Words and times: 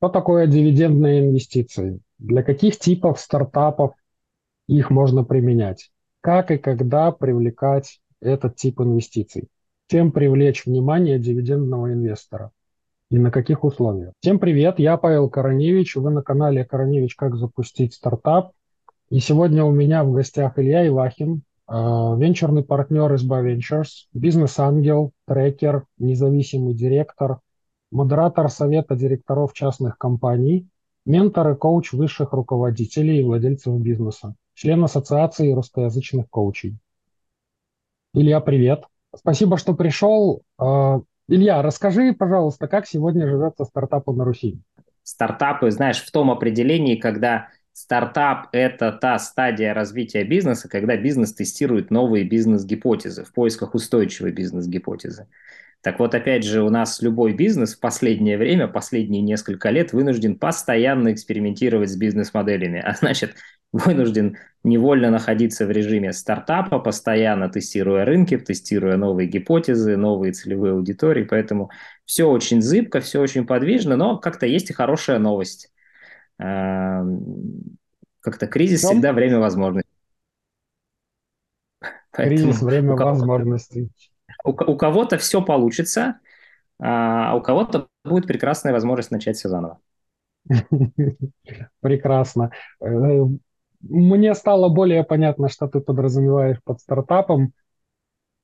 Что 0.00 0.10
такое 0.10 0.46
дивидендные 0.46 1.28
инвестиции? 1.28 1.98
Для 2.18 2.44
каких 2.44 2.78
типов 2.78 3.18
стартапов 3.18 3.94
их 4.68 4.90
можно 4.90 5.24
применять? 5.24 5.90
Как 6.20 6.52
и 6.52 6.56
когда 6.56 7.10
привлекать 7.10 8.00
этот 8.20 8.54
тип 8.54 8.80
инвестиций? 8.80 9.48
Чем 9.88 10.12
привлечь 10.12 10.66
внимание 10.66 11.18
дивидендного 11.18 11.92
инвестора? 11.92 12.52
И 13.10 13.18
на 13.18 13.32
каких 13.32 13.64
условиях? 13.64 14.12
Всем 14.20 14.38
привет, 14.38 14.78
я 14.78 14.98
Павел 14.98 15.28
Короневич, 15.28 15.96
вы 15.96 16.10
на 16.10 16.22
канале 16.22 16.64
Короневич 16.64 17.16
«Как 17.16 17.34
запустить 17.34 17.94
стартап». 17.94 18.52
И 19.10 19.18
сегодня 19.18 19.64
у 19.64 19.72
меня 19.72 20.04
в 20.04 20.12
гостях 20.12 20.60
Илья 20.60 20.86
Ивахин, 20.86 21.42
а, 21.66 22.14
венчурный 22.16 22.62
партнер 22.62 23.12
SBA 23.14 23.56
Ventures, 23.56 24.06
бизнес-ангел, 24.12 25.10
трекер, 25.26 25.86
независимый 25.98 26.74
директор, 26.74 27.40
модератор 27.90 28.48
совета 28.48 28.96
директоров 28.96 29.52
частных 29.52 29.98
компаний, 29.98 30.68
ментор 31.06 31.50
и 31.52 31.54
коуч 31.56 31.92
высших 31.92 32.32
руководителей 32.32 33.20
и 33.20 33.22
владельцев 33.22 33.78
бизнеса, 33.80 34.34
член 34.54 34.84
ассоциации 34.84 35.52
русскоязычных 35.52 36.28
коучей. 36.28 36.76
Илья, 38.14 38.40
привет. 38.40 38.84
Спасибо, 39.14 39.56
что 39.56 39.74
пришел. 39.74 40.42
А, 40.58 41.00
Илья, 41.28 41.62
расскажи, 41.62 42.12
пожалуйста, 42.12 42.68
как 42.68 42.86
сегодня 42.86 43.26
живется 43.28 43.64
стартапу 43.64 44.12
на 44.12 44.24
Руси? 44.24 44.60
Стартапы, 45.02 45.70
знаешь, 45.70 46.02
в 46.02 46.10
том 46.10 46.30
определении, 46.30 46.96
когда 46.96 47.48
стартап– 47.82 48.48
это 48.52 48.90
та 48.92 49.18
стадия 49.18 49.72
развития 49.72 50.24
бизнеса, 50.24 50.68
когда 50.68 50.96
бизнес 50.96 51.32
тестирует 51.32 51.90
новые 51.90 52.24
бизнес-гипотезы 52.24 53.24
в 53.24 53.32
поисках 53.32 53.74
устойчивой 53.74 54.32
бизнес-гипотезы. 54.32 55.28
Так 55.80 56.00
вот, 56.00 56.12
опять 56.12 56.44
же, 56.44 56.62
у 56.62 56.70
нас 56.70 57.00
любой 57.02 57.34
бизнес 57.34 57.76
в 57.76 57.80
последнее 57.80 58.36
время, 58.36 58.66
последние 58.66 59.22
несколько 59.22 59.70
лет 59.70 59.92
вынужден 59.92 60.36
постоянно 60.36 61.12
экспериментировать 61.12 61.90
с 61.90 61.96
бизнес-моделями, 61.96 62.82
а 62.84 62.94
значит, 62.94 63.36
вынужден 63.70 64.36
невольно 64.64 65.10
находиться 65.10 65.64
в 65.64 65.70
режиме 65.70 66.12
стартапа, 66.12 66.80
постоянно 66.80 67.48
тестируя 67.48 68.04
рынки, 68.04 68.36
тестируя 68.38 68.96
новые 68.96 69.28
гипотезы, 69.28 69.96
новые 69.96 70.32
целевые 70.32 70.72
аудитории, 70.72 71.22
поэтому 71.22 71.70
все 72.04 72.24
очень 72.24 72.60
зыбко, 72.60 73.00
все 73.00 73.20
очень 73.20 73.46
подвижно, 73.46 73.94
но 73.94 74.18
как-то 74.18 74.46
есть 74.46 74.70
и 74.70 74.72
хорошая 74.72 75.20
новость. 75.20 75.70
Эм, 76.38 77.78
как-то 78.20 78.46
кризис 78.46 78.82
всегда 78.82 79.12
время 79.12 79.38
возможностей. 79.38 79.90
Кризис, 82.12 82.62
время 82.62 82.94
возможностей 82.94 83.90
у, 84.44 84.50
у 84.50 84.76
кого-то 84.76 85.18
все 85.18 85.42
получится, 85.42 86.20
а 86.80 87.36
у 87.36 87.40
кого-то 87.40 87.88
будет 88.04 88.26
прекрасная 88.26 88.72
возможность 88.72 89.10
начать 89.10 89.36
все 89.36 89.48
заново. 89.48 89.80
Прекрасно. 91.80 92.50
Э, 92.80 93.24
мне 93.80 94.34
стало 94.34 94.68
более 94.68 95.04
понятно, 95.04 95.48
что 95.48 95.68
ты 95.68 95.80
подразумеваешь 95.80 96.58
под 96.64 96.80
стартапом. 96.80 97.52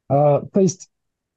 А, 0.09 0.43
то 0.43 0.61
есть 0.61 0.91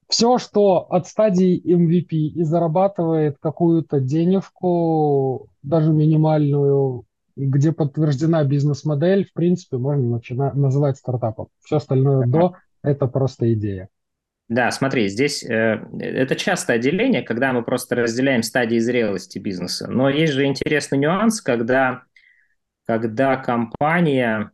все, 0.09 0.37
что 0.37 0.87
от 0.89 1.07
стадии 1.07 1.61
MVP 1.61 2.15
и 2.15 2.43
зарабатывает 2.43 3.37
какую-то 3.39 3.99
денежку, 3.99 5.49
даже 5.63 5.91
минимальную, 5.91 7.05
где 7.35 7.71
подтверждена 7.71 8.43
бизнес-модель, 8.43 9.25
в 9.25 9.33
принципе, 9.33 9.77
можно 9.77 10.15
начинать 10.15 10.55
называть 10.55 10.97
стартапом. 10.97 11.47
Все 11.63 11.77
остальное 11.77 12.25
до– 12.25 12.55
это 12.83 13.07
просто 13.07 13.53
идея. 13.53 13.89
Да, 14.49 14.71
смотри, 14.71 15.09
здесь 15.09 15.43
э, 15.43 15.85
это 15.99 16.35
частое 16.37 16.77
отделение, 16.77 17.21
когда 17.21 17.51
мы 17.51 17.63
просто 17.63 17.95
разделяем 17.95 18.43
стадии 18.43 18.79
зрелости 18.79 19.39
бизнеса. 19.39 19.89
Но 19.89 20.09
есть 20.09 20.33
же 20.33 20.45
интересный 20.45 20.99
нюанс, 20.99 21.41
когда, 21.41 22.03
когда 22.85 23.35
компания 23.35 24.51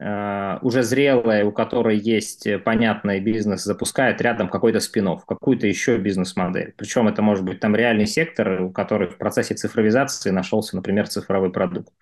уже 0.00 0.82
зрелая, 0.84 1.44
у 1.44 1.50
которой 1.50 1.98
есть 1.98 2.46
понятный 2.64 3.18
бизнес, 3.18 3.64
запускает 3.64 4.20
рядом 4.20 4.48
какой-то 4.48 4.78
спин 4.78 5.18
какую-то 5.26 5.66
еще 5.66 5.98
бизнес-модель. 5.98 6.72
Причем 6.76 7.08
это 7.08 7.20
может 7.20 7.44
быть 7.44 7.58
там 7.58 7.74
реальный 7.74 8.06
сектор, 8.06 8.62
у 8.62 8.70
которых 8.70 9.14
в 9.14 9.16
процессе 9.16 9.54
цифровизации 9.54 10.30
нашелся, 10.30 10.76
например, 10.76 11.08
цифровой 11.08 11.50
продукт. 11.50 11.92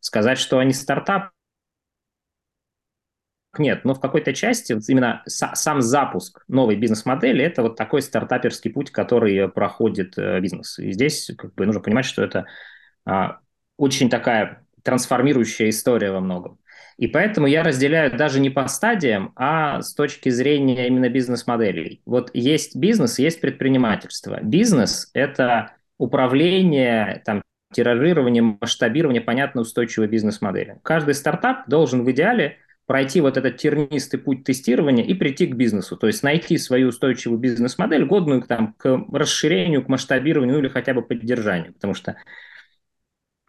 Сказать, 0.00 0.38
что 0.38 0.58
они 0.58 0.72
стартап, 0.72 1.30
нет, 3.58 3.84
но 3.84 3.92
в 3.92 4.00
какой-то 4.00 4.32
части 4.32 4.74
именно 4.88 5.22
сам 5.26 5.82
запуск 5.82 6.42
новой 6.48 6.76
бизнес-модели– 6.76 7.44
это 7.44 7.62
вот 7.62 7.76
такой 7.76 8.00
стартаперский 8.00 8.70
путь, 8.70 8.90
который 8.90 9.46
проходит 9.50 10.16
э, 10.16 10.40
бизнес. 10.40 10.78
И 10.78 10.90
здесь 10.92 11.30
как 11.36 11.54
бы 11.54 11.66
нужно 11.66 11.82
понимать, 11.82 12.06
что 12.06 12.24
это 12.24 12.46
а, 13.04 13.40
очень 13.76 14.08
такая 14.08 14.64
трансформирующая 14.82 15.68
история 15.68 16.12
во 16.12 16.20
многом. 16.20 16.60
И 16.98 17.06
поэтому 17.06 17.46
я 17.46 17.62
разделяю 17.62 18.16
даже 18.16 18.40
не 18.40 18.50
по 18.50 18.66
стадиям, 18.68 19.32
а 19.36 19.80
с 19.80 19.94
точки 19.94 20.28
зрения 20.28 20.86
именно 20.86 21.08
бизнес-моделей. 21.08 22.02
Вот 22.06 22.30
есть 22.34 22.76
бизнес, 22.76 23.18
есть 23.18 23.40
предпринимательство. 23.40 24.40
Бизнес– 24.42 25.10
это 25.14 25.72
управление, 25.98 27.22
там, 27.24 27.42
тиражирование, 27.72 28.42
масштабирование 28.42 29.22
понятной 29.22 29.62
устойчивой 29.62 30.08
бизнес-модели. 30.08 30.78
Каждый 30.82 31.14
стартап 31.14 31.68
должен 31.68 32.04
в 32.04 32.10
идеале– 32.10 32.58
пройти 32.86 33.20
вот 33.20 33.36
этот 33.36 33.56
тернистый 33.56 34.20
путь 34.20 34.44
тестирования 34.44 35.04
и 35.04 35.14
прийти 35.14 35.46
к 35.46 35.54
бизнесу, 35.54 35.96
то 35.96 36.06
есть 36.06 36.22
найти 36.22 36.58
свою 36.58 36.88
устойчивую 36.88 37.38
бизнес-модель, 37.38 38.04
годную 38.04 38.42
там, 38.42 38.74
к 38.76 39.04
расширению, 39.12 39.84
к 39.84 39.88
масштабированию 39.88 40.58
или 40.58 40.68
хотя 40.68 40.92
бы 40.92 41.02
поддержанию, 41.02 41.72
потому 41.74 41.94
что 41.94 42.16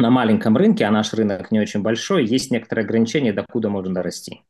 на 0.03 0.11
маленьком 0.11 0.57
рынке, 0.57 0.85
а 0.85 0.91
наш 0.91 1.13
рынок 1.13 1.49
не 1.49 1.59
очень 1.59 1.81
большой, 1.81 2.25
есть 2.25 2.51
некоторые 2.51 2.83
ограничения, 2.83 3.33
докуда 3.33 3.69
можно 3.69 3.95
дорасти. 3.95 4.43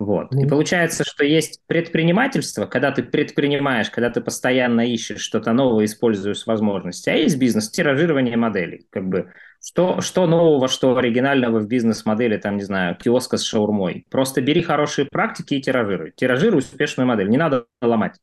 Вот. 0.00 0.32
Mm-hmm. 0.32 0.46
И 0.46 0.48
получается, 0.48 1.04
что 1.04 1.24
есть 1.24 1.60
предпринимательство, 1.66 2.66
когда 2.66 2.90
ты 2.90 3.02
предпринимаешь, 3.02 3.90
когда 3.90 4.10
ты 4.10 4.20
постоянно 4.20 4.80
ищешь 4.80 5.20
что-то 5.20 5.52
новое, 5.52 5.84
используешь 5.84 6.46
возможности, 6.46 7.10
а 7.10 7.14
есть 7.14 7.38
бизнес, 7.38 7.70
тиражирование 7.70 8.36
моделей. 8.36 8.86
Как 8.90 9.06
бы 9.06 9.32
что, 9.62 10.00
что 10.00 10.26
нового, 10.26 10.68
что 10.68 10.96
оригинального 10.96 11.60
в 11.60 11.68
бизнес-модели, 11.68 12.38
там, 12.38 12.56
не 12.56 12.62
знаю, 12.62 12.96
киоска 12.96 13.36
с 13.36 13.44
шаурмой? 13.44 14.06
Просто 14.10 14.40
бери 14.40 14.62
хорошие 14.62 15.04
практики 15.04 15.54
и 15.54 15.60
тиражируй. 15.60 16.12
Тиражируй 16.16 16.60
успешную 16.60 17.06
модель, 17.06 17.28
не 17.28 17.36
надо 17.36 17.66
ломать. 17.82 18.16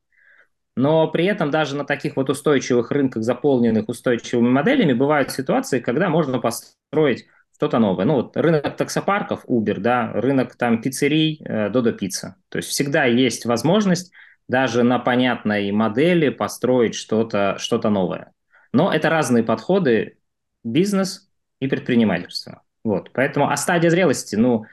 Но 0.78 1.08
при 1.08 1.26
этом 1.26 1.50
даже 1.50 1.76
на 1.76 1.86
таких 1.86 2.18
вот 2.18 2.30
устойчивых 2.30 2.92
рынках, 2.92 3.24
заполненных 3.24 3.90
устойчивыми 3.90 4.50
моделями, 4.50 4.94
бывают 4.94 5.32
ситуации, 5.32 5.80
когда 5.80 6.08
можно 6.08 6.38
построить 6.38 7.26
что-то 7.56 7.80
новое. 7.80 8.06
Ну 8.06 8.14
вот 8.18 8.38
рынок 8.38 8.78
таксопарков, 8.78 9.44
Uber, 9.48 9.80
да, 9.80 10.12
рынок 10.14 10.56
там 10.56 10.80
пиццерий, 10.80 11.42
э, 11.44 11.70
Dodo 11.72 11.98
Pizza. 11.98 12.34
То 12.50 12.60
есть 12.60 12.70
всегда 12.70 13.06
есть 13.06 13.48
возможность 13.48 14.14
даже 14.48 14.84
на 14.84 15.00
понятной 15.00 15.72
модели 15.72 16.30
построить 16.30 16.94
что-то 16.94 17.56
что 17.58 17.90
новое. 17.90 18.34
Но 18.72 18.94
это 18.94 19.10
разные 19.10 19.44
подходы, 19.44 20.20
бизнес 20.64 21.28
и 21.60 21.68
предпринимательство. 21.68 22.62
Вот. 22.84 23.10
Поэтому, 23.14 23.50
а 23.50 23.58
стадия 23.58 23.90
зрелости, 23.90 24.36
ну, 24.36 24.66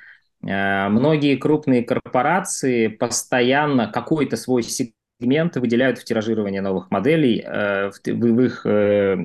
э, 0.46 0.88
многие 0.90 1.36
крупные 1.36 1.82
корпорации 1.82 2.88
постоянно 2.88 3.90
какой-то 3.90 4.36
свой 4.36 4.62
сегмент 4.62 4.93
выделяют 5.20 5.98
в 5.98 6.04
тиражирование 6.04 6.60
новых 6.60 6.90
моделей, 6.90 7.42
э, 7.44 7.90
в, 7.90 8.00
в 8.04 8.40
их 8.40 8.66
э, 8.66 9.16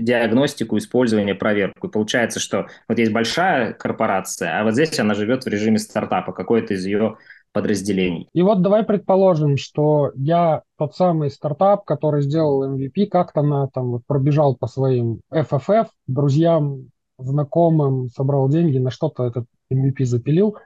диагностику, 0.00 0.78
использование, 0.78 1.34
проверку. 1.34 1.88
И 1.88 1.90
получается, 1.90 2.40
что 2.40 2.66
вот 2.88 2.98
есть 2.98 3.12
большая 3.12 3.72
корпорация, 3.72 4.60
а 4.60 4.64
вот 4.64 4.74
здесь 4.74 4.98
она 4.98 5.14
живет 5.14 5.44
в 5.44 5.48
режиме 5.48 5.78
стартапа, 5.78 6.32
какой-то 6.32 6.74
из 6.74 6.86
ее 6.86 7.16
подразделений. 7.52 8.28
И 8.32 8.42
вот 8.42 8.62
давай 8.62 8.82
предположим, 8.82 9.56
что 9.56 10.10
я 10.14 10.62
тот 10.78 10.94
самый 10.94 11.30
стартап, 11.30 11.84
который 11.84 12.22
сделал 12.22 12.66
MVP, 12.76 13.06
как-то 13.06 13.42
на 13.42 13.68
там 13.68 13.90
вот 13.90 14.02
пробежал 14.06 14.56
по 14.56 14.66
своим 14.66 15.20
FFF, 15.32 15.88
друзьям 16.06 16.88
знакомым, 17.18 18.08
собрал 18.08 18.48
деньги, 18.48 18.78
на 18.78 18.90
что-то 18.90 19.24
этот 19.24 19.46
MVP 19.72 20.04
запилил. 20.04 20.56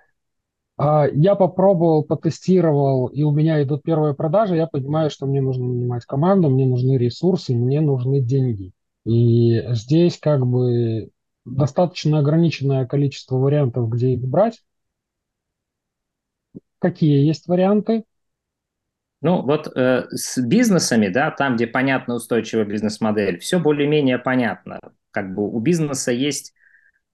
А, 0.78 1.06
я 1.06 1.34
попробовал, 1.34 2.04
потестировал, 2.04 3.06
и 3.06 3.22
у 3.22 3.30
меня 3.30 3.62
идут 3.62 3.82
первые 3.82 4.14
продажи, 4.14 4.56
я 4.56 4.66
понимаю, 4.66 5.10
что 5.10 5.26
мне 5.26 5.40
нужно 5.40 5.64
нанимать 5.64 6.04
команду, 6.04 6.50
мне 6.50 6.66
нужны 6.66 6.98
ресурсы, 6.98 7.54
мне 7.54 7.80
нужны 7.80 8.20
деньги. 8.20 8.72
И 9.04 9.62
здесь 9.72 10.18
как 10.18 10.46
бы 10.46 11.10
достаточно 11.44 12.18
ограниченное 12.18 12.86
количество 12.86 13.36
вариантов, 13.36 13.88
где 13.88 14.14
их 14.14 14.26
брать. 14.26 14.62
Какие 16.78 17.24
есть 17.24 17.48
варианты? 17.48 18.04
Ну, 19.22 19.42
вот 19.42 19.74
э, 19.74 20.06
с 20.10 20.38
бизнесами, 20.38 21.08
да, 21.08 21.30
там, 21.30 21.56
где 21.56 21.66
понятна 21.66 22.16
устойчивая 22.16 22.66
бизнес-модель, 22.66 23.38
все 23.38 23.58
более-менее 23.58 24.18
понятно. 24.18 24.78
Как 25.10 25.34
бы 25.34 25.48
у 25.50 25.58
бизнеса 25.58 26.12
есть, 26.12 26.52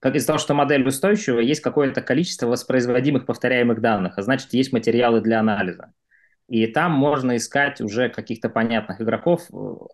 как 0.03 0.15
из-за 0.15 0.27
того, 0.27 0.39
что 0.39 0.53
модель 0.53 0.85
устойчивая, 0.85 1.43
есть 1.43 1.61
какое-то 1.61 2.01
количество 2.01 2.47
воспроизводимых 2.47 3.25
повторяемых 3.25 3.79
данных, 3.79 4.17
а 4.17 4.21
значит, 4.21 4.53
есть 4.53 4.73
материалы 4.73 5.21
для 5.21 5.39
анализа. 5.39 5.93
И 6.49 6.67
там 6.67 6.91
можно 6.91 7.37
искать 7.37 7.79
уже 7.79 8.09
каких-то 8.09 8.49
понятных 8.49 8.99
игроков, 8.99 9.43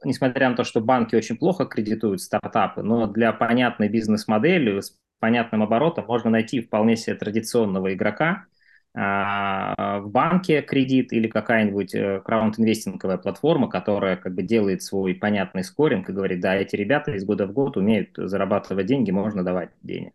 несмотря 0.03 0.49
на 0.49 0.55
то, 0.55 0.63
что 0.63 0.81
банки 0.81 1.15
очень 1.15 1.37
плохо 1.37 1.65
кредитуют 1.65 2.21
стартапы, 2.21 2.81
но 2.81 3.05
для 3.05 3.31
понятной 3.33 3.87
бизнес-модели 3.87 4.79
с 4.79 4.97
понятным 5.19 5.61
оборотом 5.61 6.05
можно 6.07 6.31
найти 6.31 6.59
вполне 6.61 6.95
себе 6.95 7.15
традиционного 7.15 7.93
игрока, 7.93 8.45
в 8.93 10.03
банке 10.05 10.61
кредит 10.61 11.13
или 11.13 11.27
какая-нибудь 11.27 11.93
э, 11.93 12.21
краунд-инвестинговая 12.25 13.17
платформа, 13.17 13.69
которая 13.69 14.17
как 14.17 14.33
бы 14.33 14.41
делает 14.41 14.81
свой 14.81 15.13
понятный 15.13 15.63
скоринг 15.63 16.09
и 16.09 16.13
говорит, 16.13 16.39
да, 16.39 16.55
эти 16.55 16.75
ребята 16.75 17.11
из 17.11 17.23
года 17.23 17.45
в 17.45 17.53
год 17.53 17.77
умеют 17.77 18.09
зарабатывать 18.15 18.87
деньги, 18.87 19.11
можно 19.11 19.43
давать 19.43 19.69
денег. 19.83 20.13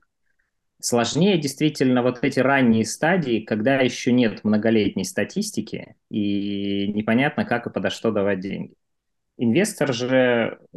Сложнее 0.81 1.38
действительно 1.38 2.03
вот 2.03 2.19
эти 2.23 2.41
ранние 2.41 2.85
стадии, 2.85 3.41
когда 3.41 3.81
еще 3.81 4.12
нет 4.12 4.43
многолетней 4.43 5.05
статистики 5.05 5.94
и 6.11 6.88
непонятно, 6.88 7.44
как 7.44 7.67
и 7.67 7.70
подо 7.70 7.91
что 7.91 8.11
давать 8.11 8.41
деньги. 8.41 8.75
Инвестор 9.37 9.94
же 9.94 10.59
э, 10.73 10.77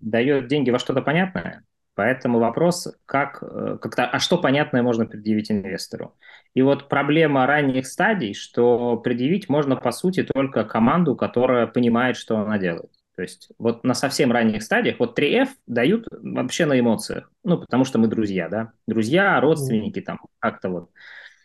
дает 0.00 0.48
деньги 0.48 0.70
во 0.70 0.78
что-то 0.78 1.00
понятное, 1.00 1.64
Поэтому 1.98 2.38
вопрос, 2.38 2.94
как, 3.06 3.42
э, 3.42 3.76
как-то, 3.82 4.04
а 4.06 4.20
что 4.20 4.38
понятное 4.38 4.82
можно 4.82 5.04
предъявить 5.04 5.50
инвестору? 5.50 6.14
И 6.54 6.62
вот 6.62 6.88
проблема 6.88 7.44
ранних 7.44 7.88
стадий, 7.88 8.34
что 8.34 8.98
предъявить 8.98 9.48
можно, 9.48 9.74
по 9.74 9.90
сути, 9.90 10.22
только 10.22 10.62
команду, 10.62 11.16
которая 11.16 11.66
понимает, 11.66 12.16
что 12.16 12.38
она 12.38 12.56
делает. 12.56 12.92
То 13.16 13.22
есть 13.22 13.48
вот 13.58 13.82
на 13.82 13.94
совсем 13.94 14.30
ранних 14.30 14.62
стадиях, 14.62 15.00
вот 15.00 15.18
3F 15.18 15.48
дают 15.66 16.06
вообще 16.12 16.66
на 16.66 16.78
эмоциях, 16.78 17.32
ну, 17.42 17.58
потому 17.58 17.84
что 17.84 17.98
мы 17.98 18.06
друзья, 18.06 18.48
да, 18.48 18.70
друзья, 18.86 19.40
родственники, 19.40 20.00
там, 20.00 20.20
как-то 20.38 20.68
вот. 20.68 20.90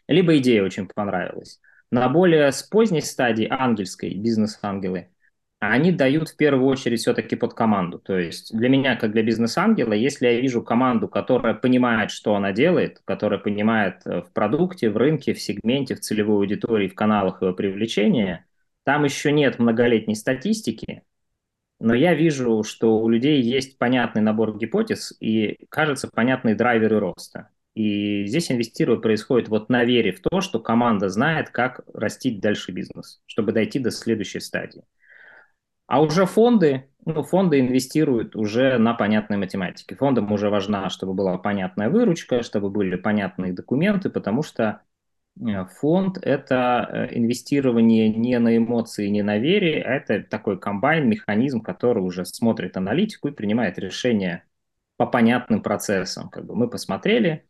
Либо 0.08 0.38
идея 0.38 0.62
очень 0.64 0.88
понравилась. 0.88 1.60
На 1.90 2.10
более 2.10 2.52
с 2.52 2.62
поздней 2.62 3.02
стадии, 3.02 3.48
ангельской, 3.50 4.14
бизнес-ангелы, 4.14 5.10
они 5.72 5.92
дают 5.92 6.30
в 6.30 6.36
первую 6.36 6.66
очередь 6.68 7.00
все-таки 7.00 7.36
под 7.36 7.54
команду. 7.54 8.00
То 8.00 8.18
есть 8.18 8.56
для 8.56 8.70
меня, 8.70 8.96
как 8.96 9.12
для 9.12 9.24
бизнес-ангела, 9.24 9.94
если 9.94 10.28
я 10.28 10.42
вижу 10.42 10.62
команду, 10.64 11.08
которая 11.08 11.54
понимает, 11.54 12.12
что 12.12 12.36
она 12.36 12.52
делает, 12.52 13.02
которая 13.06 13.40
понимает 13.40 14.02
э, 14.06 14.22
в 14.22 14.32
продукте, 14.34 14.90
в 14.90 14.98
рынке, 14.98 15.34
в 15.34 15.42
сегменте, 15.42 15.96
в 15.96 16.00
целевой 16.00 16.38
аудитории, 16.38 16.88
в 16.88 16.96
каналах 16.96 17.42
его 17.42 17.54
привлечения, 17.54 18.46
там 18.84 19.04
еще 19.04 19.32
нет 19.32 19.60
многолетней 19.60 20.16
статистики, 20.16 21.04
но 21.80 21.94
я 21.94 22.14
вижу, 22.14 22.64
что 22.64 23.00
у 23.00 23.10
людей 23.10 23.42
есть 23.42 23.78
понятный 23.78 24.22
набор 24.22 24.58
гипотез 24.58 25.14
и, 25.20 25.66
кажется, 25.70 26.10
понятные 26.14 26.56
драйверы 26.56 27.00
роста. 27.00 27.50
И 27.76 28.26
здесь 28.26 28.52
инвестировать 28.52 29.02
происходит 29.02 29.50
вот 29.50 29.70
на 29.70 29.84
вере 29.84 30.12
в 30.12 30.22
то, 30.22 30.42
что 30.42 30.60
команда 30.60 31.10
знает, 31.10 31.50
как 31.50 31.82
растить 31.94 32.40
дальше 32.40 32.72
бизнес, 32.72 33.22
чтобы 33.26 33.52
дойти 33.52 33.80
до 33.80 33.92
следующей 33.92 34.40
стадии. 34.40 34.84
А 35.94 36.02
уже 36.02 36.26
фонды, 36.26 36.90
ну, 37.06 37.22
фонды 37.22 37.60
инвестируют 37.60 38.36
уже 38.36 38.80
на 38.80 38.96
понятной 38.96 39.38
математике. 39.38 39.96
Фондам 39.96 40.32
уже 40.32 40.50
важна, 40.50 40.90
чтобы 40.90 41.14
была 41.14 41.38
понятная 41.38 41.88
выручка, 41.92 42.42
чтобы 42.42 42.72
были 42.72 42.96
понятные 42.96 43.54
документы, 43.54 44.10
потому 44.10 44.42
что 44.42 44.82
э, 45.40 45.66
фонд– 45.66 46.18
это 46.24 46.90
э, 46.92 47.16
инвестирование 47.16 48.10
не 48.10 48.40
на 48.40 48.58
эмоции, 48.58 49.08
не 49.08 49.22
на 49.22 49.38
вере, 49.38 49.84
а 49.84 49.92
это 49.92 50.24
такой 50.24 50.60
комбайн, 50.60 51.08
механизм, 51.08 51.62
который 51.62 52.02
уже 52.02 52.26
смотрит 52.26 52.76
аналитику 52.76 53.28
и 53.28 53.32
принимает 53.32 53.78
решения 53.78 54.46
по 54.98 55.06
понятным 55.06 55.62
процессам. 55.62 56.28
Как 56.32 56.44
бы 56.44 56.56
мы 56.56 56.68
посмотрели, 56.72 57.46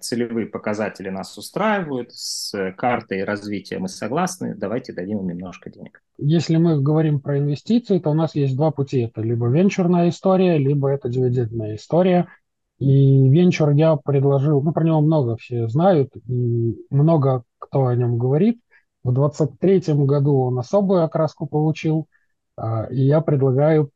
целевые 0.00 0.46
показатели 0.46 1.08
нас 1.08 1.36
устраивают, 1.36 2.12
с 2.12 2.72
картой 2.76 3.24
развития 3.24 3.78
мы 3.78 3.88
согласны, 3.88 4.54
давайте 4.54 4.92
дадим 4.92 5.20
им 5.20 5.28
немножко 5.28 5.70
денег. 5.70 6.02
Если 6.18 6.56
мы 6.56 6.80
говорим 6.80 7.20
про 7.20 7.38
инвестиции, 7.38 7.98
то 7.98 8.10
у 8.10 8.14
нас 8.14 8.34
есть 8.34 8.56
два 8.56 8.70
пути. 8.70 9.02
Это 9.02 9.20
либо 9.20 9.48
венчурная 9.48 10.08
история, 10.08 10.58
либо 10.58 10.88
это 10.88 11.08
дивидендная 11.08 11.76
история. 11.76 12.28
И 12.78 13.28
венчур 13.28 13.70
я 13.70 13.96
предложил, 13.96 14.62
ну, 14.62 14.72
про 14.72 14.84
него 14.84 15.00
много 15.00 15.36
все 15.36 15.68
знают, 15.68 16.10
и 16.28 16.76
много 16.90 17.42
кто 17.58 17.86
о 17.86 17.96
нем 17.96 18.18
говорит. 18.18 18.60
В 19.02 19.12
23 19.12 19.94
году 20.04 20.38
он 20.38 20.58
особую 20.58 21.02
окраску 21.02 21.46
получил, 21.46 22.08
а, 22.56 22.84
и 22.84 23.00
я 23.00 23.20
предлагаю 23.20 23.90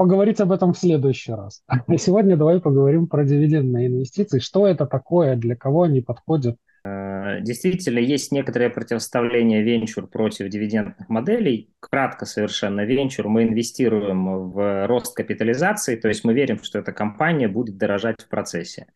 поговорить 0.00 0.40
об 0.40 0.50
этом 0.50 0.72
в 0.72 0.78
следующий 0.78 1.32
раз. 1.32 1.62
А 1.68 1.96
сегодня 1.98 2.34
давай 2.34 2.58
поговорим 2.58 3.06
про 3.06 3.22
дивидендные 3.22 3.88
инвестиции. 3.88 4.38
Что 4.38 4.66
это 4.66 4.86
такое, 4.86 5.36
для 5.36 5.56
кого 5.56 5.82
они 5.82 6.00
подходят? 6.00 6.56
Э, 6.86 7.42
действительно, 7.42 7.98
есть 7.98 8.32
некоторое 8.32 8.70
противоставление 8.70 9.62
венчур 9.62 10.06
против 10.06 10.48
дивидендных 10.48 11.06
моделей. 11.10 11.74
Кратко 11.80 12.24
совершенно, 12.24 12.80
венчур 12.86 13.28
мы 13.28 13.42
инвестируем 13.42 14.50
в 14.50 14.86
рост 14.86 15.14
капитализации, 15.14 15.96
то 15.96 16.08
есть 16.08 16.24
мы 16.24 16.32
верим, 16.32 16.62
что 16.62 16.78
эта 16.78 16.92
компания 16.92 17.48
будет 17.48 17.76
дорожать 17.76 18.22
в 18.22 18.28
процессе. 18.30 18.86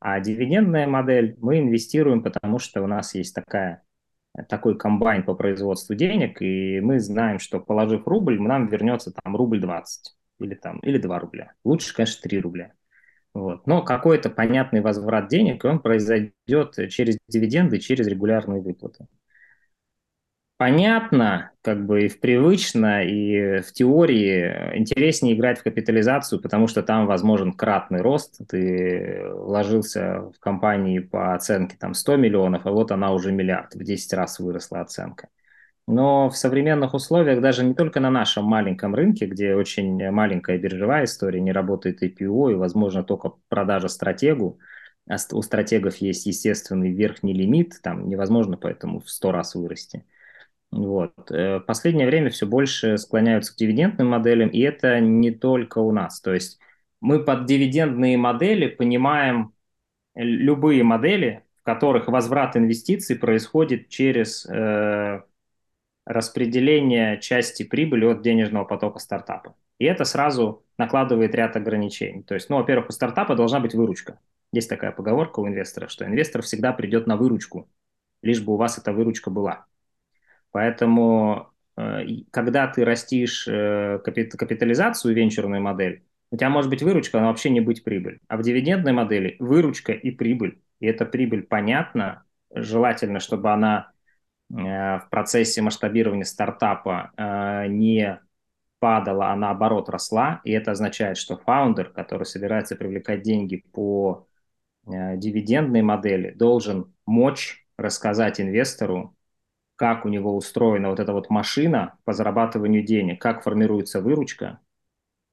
А 0.00 0.20
дивидендная 0.20 0.86
модель 0.86 1.36
мы 1.38 1.58
инвестируем, 1.58 2.22
потому 2.22 2.58
что 2.58 2.82
у 2.82 2.86
нас 2.86 3.14
есть 3.14 3.34
такая 3.34 3.82
такой 4.48 4.78
комбайн 4.78 5.22
по 5.22 5.34
производству 5.34 5.94
денег, 5.94 6.40
и 6.40 6.80
мы 6.80 6.98
знаем, 6.98 7.40
что 7.40 7.60
положив 7.60 8.08
рубль, 8.08 8.40
нам 8.40 8.68
вернется 8.68 9.12
там 9.22 9.36
рубль 9.36 9.60
20 9.60 10.16
или, 10.38 10.54
там, 10.54 10.78
или 10.80 10.98
2 10.98 11.18
рубля. 11.18 11.52
Лучше, 11.64 11.94
конечно, 11.94 12.22
3 12.22 12.40
рубля. 12.40 12.72
Вот. 13.34 13.66
Но 13.66 13.82
какой-то 13.82 14.30
понятный 14.30 14.80
возврат 14.80 15.28
денег, 15.28 15.64
он 15.64 15.80
произойдет 15.80 16.74
через 16.90 17.18
дивиденды, 17.28 17.78
через 17.78 18.06
регулярные 18.06 18.62
выплаты. 18.62 19.06
Понятно, 20.58 21.50
как 21.60 21.84
бы 21.84 22.06
и 22.06 22.08
в 22.08 22.18
привычно, 22.18 23.04
и 23.04 23.60
в 23.60 23.72
теории 23.74 24.74
интереснее 24.78 25.34
играть 25.34 25.58
в 25.58 25.62
капитализацию, 25.62 26.40
потому 26.40 26.66
что 26.66 26.82
там 26.82 27.06
возможен 27.06 27.52
кратный 27.52 28.00
рост. 28.00 28.40
Ты 28.48 29.22
вложился 29.34 30.30
в 30.34 30.40
компании 30.40 31.00
по 31.00 31.34
оценке 31.34 31.76
там 31.78 31.92
100 31.92 32.16
миллионов, 32.16 32.64
а 32.64 32.70
вот 32.70 32.90
она 32.90 33.12
уже 33.12 33.32
миллиард, 33.32 33.74
в 33.74 33.84
10 33.84 34.14
раз 34.14 34.38
выросла 34.40 34.80
оценка. 34.80 35.28
Но 35.86 36.28
в 36.30 36.36
современных 36.36 36.94
условиях, 36.94 37.40
даже 37.40 37.64
не 37.64 37.74
только 37.74 38.00
на 38.00 38.10
нашем 38.10 38.44
маленьком 38.44 38.94
рынке, 38.94 39.26
где 39.26 39.54
очень 39.54 40.10
маленькая 40.10 40.58
биржевая 40.58 41.04
история, 41.04 41.40
не 41.40 41.52
работает 41.52 42.02
IPO 42.02 42.52
и, 42.52 42.54
возможно, 42.54 43.04
только 43.04 43.34
продажа 43.48 43.88
стратегу, 43.88 44.58
а 45.08 45.16
у 45.32 45.42
стратегов 45.42 45.96
есть 45.98 46.26
естественный 46.26 46.92
верхний 46.92 47.32
лимит, 47.32 47.80
там 47.82 48.08
невозможно 48.08 48.56
поэтому 48.56 49.00
в 49.00 49.08
100 49.08 49.32
раз 49.32 49.54
вырасти. 49.54 50.04
Вот. 50.72 51.30
Э, 51.30 51.58
в 51.58 51.60
последнее 51.60 52.06
время 52.06 52.30
все 52.30 52.46
больше 52.46 52.98
склоняются 52.98 53.54
к 53.54 53.56
дивидендным 53.56 54.08
моделям, 54.08 54.48
и 54.48 54.60
это 54.60 54.98
не 54.98 55.30
только 55.30 55.78
у 55.78 55.92
нас. 55.92 56.20
То 56.20 56.34
есть 56.34 56.58
мы 57.00 57.24
под 57.24 57.46
дивидендные 57.46 58.16
модели 58.16 58.66
понимаем 58.66 59.52
любые 60.16 60.82
модели, 60.82 61.44
в 61.60 61.64
которых 61.64 62.08
возврат 62.08 62.56
инвестиций 62.56 63.16
происходит 63.16 63.88
через 63.88 64.44
э, 64.46 65.22
распределение 66.06 67.20
части 67.20 67.64
прибыли 67.64 68.06
от 68.06 68.22
денежного 68.22 68.64
потока 68.64 69.00
стартапа. 69.00 69.54
И 69.78 69.84
это 69.84 70.04
сразу 70.04 70.64
накладывает 70.78 71.34
ряд 71.34 71.56
ограничений. 71.56 72.22
То 72.22 72.34
есть, 72.34 72.48
ну, 72.48 72.56
во-первых, 72.56 72.88
у 72.88 72.92
стартапа 72.92 73.34
должна 73.34 73.60
быть 73.60 73.74
выручка. 73.74 74.18
Есть 74.52 74.70
такая 74.70 74.92
поговорка 74.92 75.40
у 75.40 75.48
инвестора, 75.48 75.88
что 75.88 76.06
инвестор 76.06 76.42
всегда 76.42 76.72
придет 76.72 77.06
на 77.06 77.16
выручку, 77.16 77.68
лишь 78.22 78.40
бы 78.40 78.54
у 78.54 78.56
вас 78.56 78.78
эта 78.78 78.92
выручка 78.92 79.30
была. 79.30 79.66
Поэтому, 80.52 81.52
э, 81.76 82.04
когда 82.30 82.68
ты 82.68 82.84
растишь 82.84 83.46
э, 83.48 83.98
капитализацию 84.02 85.14
венчурную 85.14 85.60
модель, 85.60 86.04
у 86.30 86.36
тебя 86.36 86.48
может 86.48 86.70
быть 86.70 86.82
выручка, 86.82 87.20
но 87.20 87.26
вообще 87.26 87.50
не 87.50 87.60
быть 87.60 87.84
прибыль. 87.84 88.20
А 88.28 88.36
в 88.36 88.42
дивидендной 88.42 88.92
модели 88.92 89.36
выручка 89.38 89.92
и 89.92 90.10
прибыль. 90.10 90.60
И 90.80 90.86
эта 90.86 91.04
прибыль 91.04 91.42
понятна. 91.42 92.24
Желательно, 92.54 93.20
чтобы 93.20 93.52
она 93.52 93.92
в 94.48 95.08
процессе 95.10 95.60
масштабирования 95.60 96.24
стартапа 96.24 97.10
э, 97.16 97.66
не 97.68 98.20
падала, 98.78 99.32
а 99.32 99.36
наоборот 99.36 99.88
росла. 99.88 100.40
И 100.44 100.52
это 100.52 100.70
означает, 100.70 101.16
что 101.16 101.36
фаундер, 101.36 101.90
который 101.90 102.24
собирается 102.24 102.76
привлекать 102.76 103.22
деньги 103.22 103.64
по 103.72 104.28
э, 104.86 105.16
дивидендной 105.16 105.82
модели, 105.82 106.30
должен 106.30 106.94
мочь 107.06 107.66
рассказать 107.76 108.40
инвестору, 108.40 109.16
как 109.74 110.04
у 110.06 110.08
него 110.08 110.34
устроена 110.36 110.90
вот 110.90 111.00
эта 111.00 111.12
вот 111.12 111.28
машина 111.28 111.98
по 112.04 112.12
зарабатыванию 112.12 112.84
денег, 112.84 113.20
как 113.20 113.42
формируется 113.42 114.00
выручка, 114.00 114.60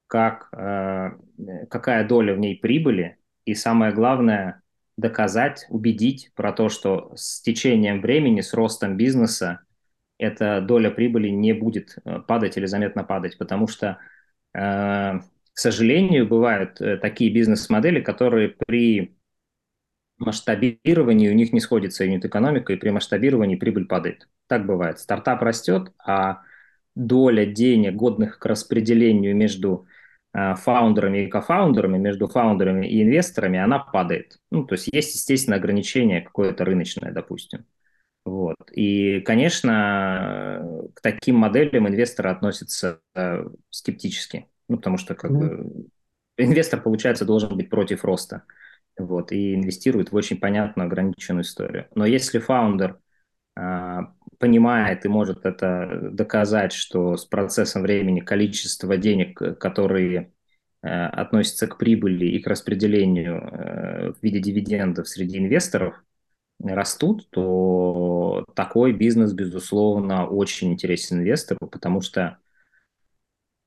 как, 0.08 0.50
какая 0.51 2.05
доля 2.05 2.34
в 2.34 2.39
ней 2.39 2.58
прибыли, 2.58 3.17
и 3.46 3.55
самое 3.55 3.93
главное, 3.93 4.62
доказать, 4.97 5.65
убедить 5.69 6.31
про 6.35 6.53
то, 6.53 6.69
что 6.69 7.12
с 7.15 7.41
течением 7.41 8.01
времени, 8.01 8.41
с 8.41 8.53
ростом 8.53 8.97
бизнеса 8.97 9.62
эта 10.17 10.62
доля 10.62 10.91
прибыли 10.91 11.29
не 11.29 11.53
будет 11.53 11.97
э, 12.05 12.19
падать 12.19 12.57
или 12.57 12.65
заметно 12.65 13.03
падать, 13.03 13.38
потому 13.38 13.67
что, 13.67 13.97
э, 14.53 14.59
к 14.59 15.21
сожалению, 15.53 16.27
бывают 16.27 16.79
э, 16.79 16.97
такие 16.97 17.33
бизнес-модели, 17.33 18.01
которые 18.01 18.50
при 18.50 19.15
масштабировании 20.17 21.29
у 21.29 21.33
них 21.33 21.53
не 21.53 21.59
сходится 21.59 22.05
юнит-экономика, 22.05 22.73
и 22.73 22.77
при 22.77 22.89
масштабировании 22.89 23.55
прибыль 23.55 23.85
падает. 23.85 24.27
Так 24.47 24.65
бывает. 24.65 25.00
Стартап 25.00 25.41
растет, 25.41 25.91
а 25.97 26.41
доля 26.95 27.45
денег, 27.45 27.95
годных 27.95 28.39
к 28.39 28.45
распределению 28.45 29.35
между 29.35 29.88
фаундерами 30.34 31.25
и 31.25 31.28
кофаундерами, 31.28 31.98
между 31.98 32.28
фаундерами 32.28 32.88
и 32.88 33.04
инвесторами, 33.04 33.60
она 33.60 33.80
падает. 33.80 34.38
Ну, 34.52 34.66
то 34.66 34.74
есть 34.74 34.90
есть, 34.92 35.16
естественно, 35.16 35.58
ограничение 35.58 36.22
какое-то 36.22 36.66
рыночное, 36.66 37.12
допустим. 37.12 37.66
Вот. 38.25 38.56
И, 38.72 39.20
конечно, 39.22 40.90
к 40.96 41.02
таким 41.02 41.36
моделям 41.36 41.88
инвесторы 41.88 42.30
относятся 42.30 43.00
э, 43.16 43.46
скептически. 43.70 44.48
Ну, 44.70 44.78
потому 44.78 44.98
что 44.98 45.13
как 45.13 45.32
mm-hmm. 45.32 45.38
бы 45.38 45.88
инвестор, 46.38 46.82
получается, 46.82 47.25
должен 47.25 47.56
быть 47.56 47.70
против 47.70 48.04
роста. 48.04 48.44
Вот, 48.98 49.32
и 49.32 49.56
инвестирует 49.56 50.12
в 50.12 50.16
очень 50.16 50.40
понятную 50.40 50.86
ограниченную 50.86 51.44
историю. 51.44 51.88
Но 51.96 52.06
если 52.06 52.38
фаундер 52.38 53.00
а, 53.56 54.13
понимает 54.43 55.05
и 55.05 55.07
может 55.07 55.45
это 55.45 56.09
доказать, 56.12 56.73
что 56.73 57.15
с 57.15 57.23
процессом 57.23 57.83
времени 57.83 58.19
количество 58.19 58.97
денег, 58.97 59.39
которые 59.57 60.33
а, 60.81 61.07
относятся 61.07 61.65
к 61.67 61.77
прибыли 61.77 62.25
и 62.25 62.41
к 62.41 62.47
распределению 62.47 63.38
а, 63.38 64.12
в 64.12 64.21
виде 64.21 64.41
дивидендов 64.41 65.07
среди 65.07 65.38
инвесторов, 65.38 65.95
растут, 66.62 67.29
то 67.29 68.43
такой 68.53 68.91
бизнес, 68.91 69.31
безусловно, 69.31 70.27
очень 70.27 70.73
интересен 70.73 71.19
инвестору, 71.19 71.69
потому 71.69 72.01
что 72.01 72.38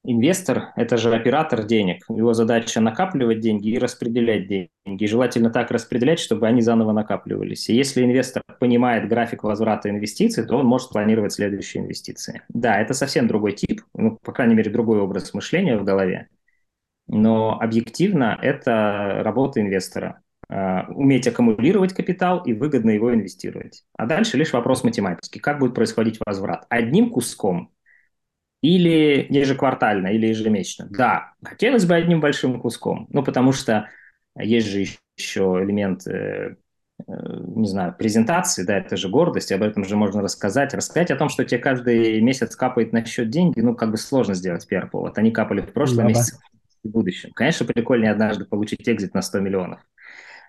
Инвестор– 0.08 0.68
это 0.76 0.96
же 0.98 1.12
оператор 1.12 1.64
денег. 1.64 2.04
Его 2.08 2.32
задача 2.32 2.80
накапливать 2.80 3.40
деньги 3.40 3.70
и 3.70 3.78
распределять 3.78 4.46
деньги. 4.46 5.06
желательно 5.06 5.50
так 5.50 5.72
распределять, 5.72 6.20
чтобы 6.20 6.46
они 6.46 6.62
заново 6.62 6.92
накапливались. 6.92 7.68
И 7.68 7.74
если 7.74 8.04
инвестор 8.04 8.44
понимает 8.60 9.08
график 9.08 9.42
возврата 9.42 9.90
инвестиций, 9.90 10.46
то 10.46 10.58
он 10.58 10.66
может 10.66 10.90
планировать 10.90 11.32
следующие 11.32 11.82
инвестиции. 11.82 12.42
Да, 12.48 12.80
это 12.80 12.94
совсем 12.94 13.26
другой 13.26 13.52
тип, 13.52 13.82
ну, 13.94 14.16
по 14.22 14.32
крайней 14.32 14.54
мере, 14.54 14.70
другой 14.70 15.00
образ 15.00 15.34
мышления 15.34 15.76
в 15.76 15.82
голове. 15.82 16.28
Но 17.08 17.58
объективно 17.60 18.38
это 18.40 19.22
работа 19.24 19.60
инвестора. 19.60 20.20
Uh, 20.48 20.86
уметь 20.92 21.26
аккумулировать 21.26 21.92
капитал 21.92 22.40
и 22.44 22.52
выгодно 22.52 22.90
его 22.90 23.12
инвестировать. 23.12 23.82
А 23.98 24.06
дальше 24.06 24.36
лишь 24.36 24.52
вопрос 24.52 24.84
математики. 24.84 25.40
Как 25.40 25.58
будет 25.58 25.74
происходить 25.74 26.20
возврат? 26.24 26.66
Одним 26.68 27.10
куском 27.10 27.72
или 28.62 29.26
ежеквартально, 29.28 30.08
или 30.08 30.26
ежемесячно. 30.26 30.88
Да, 30.90 31.32
хотелось 31.42 31.84
бы 31.84 31.94
одним 31.94 32.20
большим 32.20 32.60
куском, 32.60 33.06
ну, 33.10 33.22
потому 33.22 33.52
что 33.52 33.88
есть 34.38 34.68
же 34.68 34.86
еще 35.16 35.60
элемент, 35.62 36.06
э, 36.06 36.56
э, 37.06 37.12
не 37.54 37.68
знаю, 37.68 37.94
презентации, 37.98 38.64
да, 38.64 38.78
это 38.78 38.96
же 38.96 39.08
гордость, 39.08 39.52
об 39.52 39.62
этом 39.62 39.84
же 39.84 39.96
можно 39.96 40.22
рассказать. 40.22 40.74
Рассказать 40.74 41.10
о 41.10 41.16
том, 41.16 41.28
что 41.28 41.44
тебе 41.44 41.58
каждый 41.58 42.20
месяц 42.20 42.56
капает 42.56 42.92
на 42.92 43.04
счет 43.04 43.30
деньги, 43.30 43.60
ну, 43.60 43.74
как 43.74 43.90
бы 43.90 43.96
сложно 43.96 44.34
сделать 44.34 44.66
первый 44.66 44.90
повод. 44.90 45.16
Они 45.18 45.30
капали 45.30 45.60
в 45.60 45.72
прошлом 45.72 45.98
да, 45.98 46.04
месяце, 46.04 46.38
в 46.84 46.88
будущем. 46.88 47.30
Конечно, 47.34 47.66
прикольнее 47.66 48.12
однажды 48.12 48.44
получить 48.44 48.88
экзит 48.88 49.14
на 49.14 49.22
100 49.22 49.40
миллионов. 49.40 49.80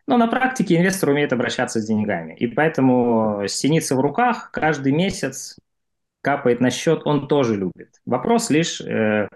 Но 0.05 0.15
на 0.15 0.27
практике 0.27 0.77
инвестор 0.77 1.09
умеет 1.09 1.33
обращаться 1.33 1.81
с 1.81 1.85
деньгами. 1.85 2.33
И 2.35 2.47
поэтому 2.47 3.43
синица 3.47 3.95
в 3.95 3.99
руках 3.99 4.51
каждый 4.51 4.93
месяц 4.93 5.57
капает 6.21 6.59
на 6.59 6.69
счет, 6.69 7.01
он 7.05 7.27
тоже 7.27 7.55
любит. 7.55 7.95
Вопрос 8.05 8.49
лишь, 8.49 8.81
э, 8.81 9.29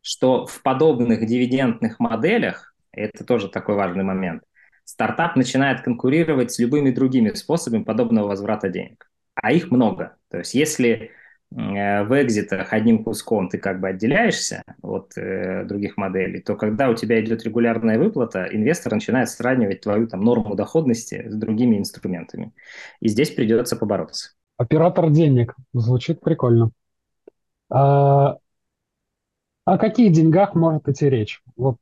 что 0.00 0.46
в 0.46 0.62
подобных 0.62 1.26
дивидендных 1.26 2.00
моделях, 2.00 2.74
это 2.92 3.24
тоже 3.24 3.48
такой 3.48 3.76
важный 3.76 4.04
момент, 4.04 4.42
стартап 4.84 5.36
начинает 5.36 5.82
конкурировать 5.82 6.52
с 6.52 6.58
любыми 6.58 6.90
другими 6.90 7.30
способами 7.30 7.84
подобного 7.84 8.28
возврата 8.28 8.68
денег. 8.68 9.08
А 9.34 9.52
их 9.52 9.70
много. 9.70 10.16
То 10.30 10.38
есть 10.38 10.54
если 10.54 11.10
э, 11.54 12.04
в 12.04 12.22
экзитах 12.22 12.72
одним 12.72 13.04
куском 13.04 13.48
ты 13.48 13.58
как 13.58 13.80
бы 13.80 13.88
отделяешься 13.88 14.62
от 14.82 15.16
э, 15.16 15.64
других 15.64 15.96
моделей, 15.96 16.40
то 16.40 16.56
когда 16.56 16.90
у 16.90 16.94
тебя 16.94 17.20
идет 17.20 17.44
регулярная 17.44 17.98
выплата, 17.98 18.48
инвестор 18.50 18.94
начинает 18.94 19.30
сравнивать 19.30 19.80
твою 19.80 20.06
там 20.06 20.20
норму 20.22 20.54
доходности 20.54 21.26
с 21.28 21.34
другими 21.34 21.78
инструментами. 21.78 22.52
И 23.00 23.08
здесь 23.08 23.30
придется 23.30 23.76
побороться. 23.76 24.32
Оператор 24.62 25.10
денег. 25.10 25.56
Звучит 25.72 26.20
прикольно. 26.20 26.70
А, 27.68 28.36
о 29.64 29.78
каких 29.78 30.12
деньгах 30.12 30.54
может 30.54 30.88
идти 30.88 31.10
речь? 31.10 31.42
Вот 31.56 31.78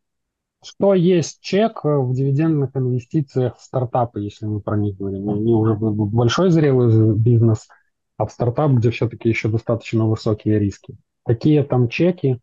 что 0.65 0.95
есть 0.95 1.41
чек 1.43 1.85
в 1.85 2.15
дивидендных 2.15 2.75
инвестициях 2.75 3.59
в 3.59 3.63
стартапы, 3.63 4.21
если 4.21 4.47
мы 4.47 4.61
про 4.61 4.79
них 4.79 4.97
говорим? 4.97 5.29
Они 5.29 5.53
уже 5.53 5.75
большой 5.75 6.51
зрелый 6.51 7.15
бизнес, 7.17 7.69
а 8.17 8.25
в 8.25 8.33
стартап, 8.33 8.73
где 8.73 8.91
все-таки 8.91 9.29
еще 9.29 9.49
достаточно 9.49 10.07
высокие 10.07 10.59
риски. 10.59 10.97
Какие 11.27 11.63
там 11.63 11.89
чеки, 11.91 12.41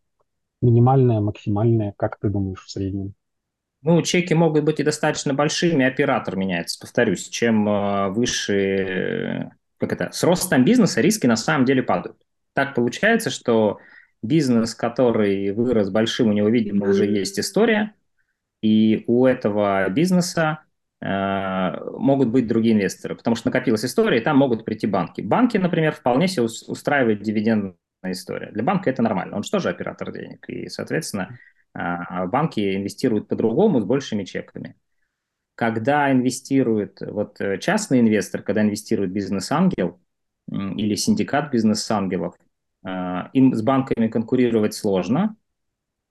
минимальные, 0.62 1.18
максимальные, 1.18 1.94
как 1.96 2.16
ты 2.20 2.28
думаешь 2.28 2.62
в 2.64 2.70
среднем? 2.70 3.14
Ну, 3.82 4.02
чеки 4.02 4.34
могут 4.34 4.64
быть 4.64 4.78
и 4.78 4.84
достаточно 4.84 5.34
большими, 5.34 5.84
оператор 5.84 6.36
меняется, 6.36 6.78
повторюсь. 6.80 7.28
Чем 7.28 7.68
э, 7.68 8.08
выше 8.10 9.50
как 9.78 9.92
это, 9.92 10.10
с 10.12 10.22
ростом 10.24 10.64
бизнеса 10.64 11.00
риски 11.00 11.26
на 11.26 11.36
самом 11.36 11.64
деле 11.64 11.82
падают. 11.82 12.16
Так 12.52 12.74
получается, 12.74 13.30
что 13.30 13.78
бизнес, 14.22 14.74
который 14.74 15.52
вырос 15.52 15.90
большим, 15.90 16.28
у 16.28 16.32
него, 16.32 16.48
видимо, 16.48 16.88
уже 16.88 17.06
есть 17.06 17.38
история, 17.38 17.94
и 18.60 19.04
у 19.06 19.26
этого 19.26 19.88
бизнеса 19.88 20.64
э, 21.00 21.70
могут 21.96 22.28
быть 22.28 22.48
другие 22.48 22.74
инвесторы, 22.74 23.14
потому 23.14 23.36
что 23.36 23.48
накопилась 23.48 23.84
история, 23.84 24.18
и 24.18 24.24
там 24.24 24.36
могут 24.36 24.64
прийти 24.64 24.86
банки. 24.88 25.20
Банки, 25.20 25.56
например, 25.56 25.92
вполне 25.92 26.26
себе 26.26 26.44
устраивает 26.44 27.22
дивидендная 27.22 27.76
история. 28.06 28.50
Для 28.50 28.64
банка 28.64 28.90
это 28.90 29.02
нормально, 29.02 29.36
он 29.36 29.44
же 29.44 29.50
тоже 29.50 29.68
оператор 29.68 30.12
денег, 30.12 30.44
и, 30.48 30.68
соответственно, 30.68 31.38
э, 31.74 32.26
банки 32.26 32.74
инвестируют 32.74 33.28
по-другому 33.28 33.80
с 33.80 33.84
большими 33.84 34.24
чеками 34.24 34.74
когда 35.58 36.12
инвестирует 36.12 37.00
вот 37.00 37.40
э, 37.40 37.58
частный 37.58 37.98
инвестор, 37.98 38.42
когда 38.42 38.62
инвестирует 38.62 39.10
бизнес-ангел 39.10 39.98
или 40.48 40.94
синдикат 40.94 41.50
бизнес-ангелов, 41.50 42.36
э, 42.86 42.88
им 43.32 43.52
с 43.52 43.60
банками 43.60 44.06
конкурировать 44.06 44.74
сложно. 44.74 45.34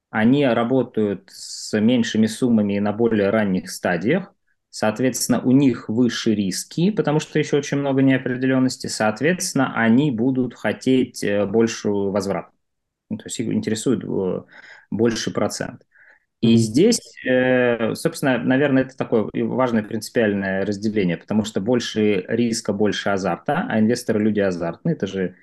Они 0.09 0.45
работают 0.45 1.29
с 1.31 1.79
меньшими 1.79 2.25
суммами 2.25 2.77
на 2.79 2.91
более 2.91 3.29
ранних 3.29 3.71
стадиях. 3.71 4.33
Соответственно, 4.69 5.39
у 5.41 5.53
них 5.53 5.87
выше 5.87 6.35
риски, 6.35 6.91
потому 6.91 7.21
что 7.21 7.39
еще 7.39 7.55
очень 7.55 7.77
много 7.77 8.01
неопределенности. 8.01 8.87
Соответственно, 8.87 9.73
они 9.81 10.11
будут 10.11 10.55
хотеть 10.55 11.23
э, 11.23 11.45
большую 11.45 12.11
возврат. 12.11 12.49
Ну, 13.09 13.15
то 13.15 13.23
есть 13.27 13.39
их 13.39 13.47
интересует 13.47 14.03
больше 14.91 15.31
процент. 15.31 15.83
И 16.39 16.55
здесь, 16.57 16.99
э, 17.25 17.95
собственно, 17.95 18.37
наверное, 18.37 18.83
это 18.83 18.95
такое 18.95 19.27
важное 19.33 19.81
принципиальное 19.81 20.65
разделение, 20.65 21.17
потому 21.17 21.43
что 21.43 21.61
больше 21.61 22.25
риска, 22.27 22.73
больше 22.73 23.09
азарта, 23.09 23.65
а 23.67 23.79
инвесторы 23.79 24.19
люди 24.19 24.39
азартные. 24.39 24.93
Это 24.95 25.07
же, 25.07 25.35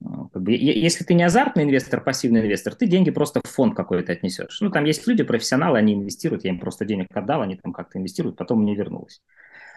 э, 0.00 0.04
как 0.32 0.42
бы, 0.42 0.52
если 0.52 1.04
ты 1.04 1.14
не 1.14 1.22
азартный 1.22 1.62
инвестор, 1.62 2.02
пассивный 2.02 2.40
инвестор, 2.40 2.74
ты 2.74 2.88
деньги 2.88 3.10
просто 3.12 3.40
в 3.44 3.48
фонд 3.48 3.76
какой-то 3.76 4.10
отнесешь. 4.12 4.60
Ну, 4.60 4.70
там 4.70 4.84
есть 4.86 5.06
люди, 5.06 5.22
профессионалы, 5.22 5.78
они 5.78 5.94
инвестируют, 5.94 6.44
я 6.44 6.50
им 6.50 6.58
просто 6.58 6.84
денег 6.84 7.06
отдал, 7.14 7.42
они 7.42 7.54
там 7.56 7.72
как-то 7.72 7.98
инвестируют, 7.98 8.36
потом 8.36 8.62
мне 8.62 8.74
вернулось. 8.74 9.22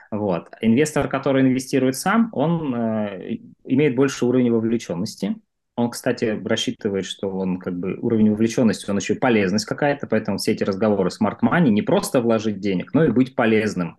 Вот. 0.09 0.49
Инвестор, 0.61 1.07
который 1.07 1.43
инвестирует 1.43 1.97
сам, 1.97 2.29
он 2.33 2.73
э, 2.73 3.37
имеет 3.63 3.95
больше 3.95 4.25
уровень 4.25 4.51
вовлеченности, 4.51 5.35
он, 5.75 5.89
кстати, 5.89 6.39
рассчитывает, 6.45 7.05
что 7.05 7.29
он 7.29 7.57
как 7.57 7.77
бы 7.77 7.97
уровень 7.99 8.31
вовлеченности, 8.31 8.89
он 8.89 8.97
еще 8.97 9.15
и 9.15 9.19
полезность 9.19 9.65
какая-то, 9.65 10.07
поэтому 10.07 10.37
все 10.37 10.51
эти 10.51 10.63
разговоры 10.63 11.09
smart 11.09 11.39
money 11.41 11.69
не 11.69 11.81
просто 11.81 12.21
вложить 12.21 12.59
денег, 12.59 12.93
но 12.93 13.05
и 13.05 13.11
быть 13.11 13.35
полезным. 13.35 13.97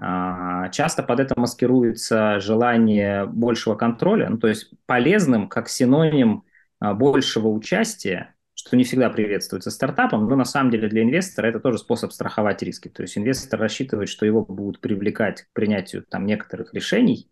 А, 0.00 0.68
часто 0.70 1.02
под 1.02 1.20
это 1.20 1.38
маскируется 1.38 2.40
желание 2.40 3.26
большего 3.26 3.74
контроля, 3.74 4.30
ну, 4.30 4.38
то 4.38 4.48
есть 4.48 4.70
полезным 4.86 5.48
как 5.48 5.68
синоним 5.68 6.44
а, 6.78 6.94
большего 6.94 7.48
участия, 7.48 8.34
что 8.54 8.76
не 8.76 8.84
всегда 8.84 9.10
приветствуется 9.10 9.70
стартапом, 9.70 10.28
но 10.28 10.36
на 10.36 10.44
самом 10.44 10.70
деле 10.70 10.88
для 10.88 11.02
инвестора 11.02 11.48
это 11.48 11.60
тоже 11.60 11.78
способ 11.78 12.12
страховать 12.12 12.62
риски. 12.62 12.88
То 12.88 13.02
есть 13.02 13.18
инвестор 13.18 13.60
рассчитывает, 13.60 14.08
что 14.08 14.24
его 14.24 14.44
будут 14.44 14.80
привлекать 14.80 15.42
к 15.42 15.52
принятию 15.52 16.04
там 16.08 16.26
некоторых 16.26 16.72
решений, 16.74 17.28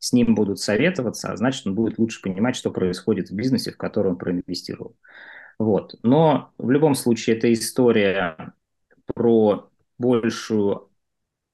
с 0.00 0.12
ним 0.12 0.34
будут 0.34 0.58
советоваться, 0.58 1.30
а 1.30 1.36
значит, 1.36 1.66
он 1.66 1.76
будет 1.76 1.98
лучше 1.98 2.20
понимать, 2.20 2.56
что 2.56 2.72
происходит 2.72 3.30
в 3.30 3.34
бизнесе, 3.34 3.70
в 3.70 3.76
который 3.76 4.08
он 4.08 4.18
проинвестировал. 4.18 4.96
Вот. 5.58 5.94
Но 6.02 6.52
в 6.58 6.70
любом 6.70 6.94
случае 6.94 7.36
это 7.36 7.52
история 7.52 8.54
про 9.14 9.70
большую, 9.98 10.90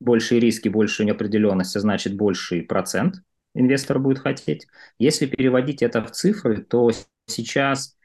большие 0.00 0.40
риски, 0.40 0.68
большую 0.68 1.08
неопределенность, 1.08 1.76
а 1.76 1.80
значит, 1.80 2.16
больший 2.16 2.62
процент 2.62 3.16
инвестор 3.54 3.98
будет 3.98 4.20
хотеть. 4.20 4.66
Если 4.98 5.26
переводить 5.26 5.82
это 5.82 6.02
в 6.02 6.12
цифры, 6.12 6.62
то 6.62 6.90
сейчас 7.26 7.96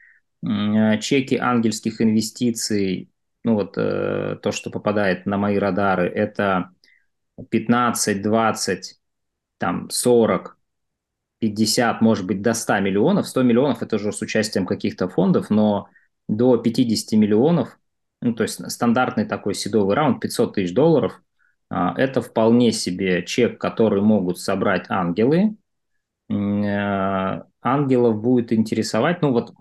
чеки 0.42 1.36
ангельских 1.36 2.00
инвестиций, 2.00 3.10
ну 3.44 3.54
вот 3.54 3.74
э, 3.76 4.38
то, 4.42 4.50
что 4.50 4.70
попадает 4.70 5.24
на 5.24 5.36
мои 5.36 5.56
радары, 5.56 6.08
это 6.08 6.70
15, 7.50 8.22
20, 8.22 9.00
там 9.62 9.88
40, 9.90 10.58
50, 11.38 12.00
может 12.00 12.26
быть, 12.26 12.42
до 12.42 12.52
100 12.52 12.80
миллионов. 12.80 13.28
100 13.28 13.42
миллионов– 13.44 13.80
это 13.84 13.94
уже 13.94 14.12
с 14.12 14.20
участием 14.20 14.66
каких-то 14.66 15.08
фондов, 15.08 15.50
но 15.50 15.86
до 16.28 16.56
50 16.56 17.16
миллионов, 17.16 17.78
ну, 18.20 18.34
то 18.34 18.42
есть 18.42 18.68
стандартный 18.72 19.24
такой 19.24 19.54
седовый 19.54 19.94
раунд, 19.94 20.20
500 20.20 20.54
тысяч 20.54 20.74
долларов, 20.74 21.22
а, 21.70 21.94
это 21.96 22.22
вполне 22.22 22.72
себе 22.72 23.24
чек, 23.24 23.60
который 23.60 24.02
могут 24.02 24.40
собрать 24.40 24.86
ангелы. 24.88 25.56
Э, 26.28 27.42
ангелов 27.60 28.20
будет 28.20 28.52
интересовать, 28.52 29.22
ну 29.22 29.30
вот 29.30 29.54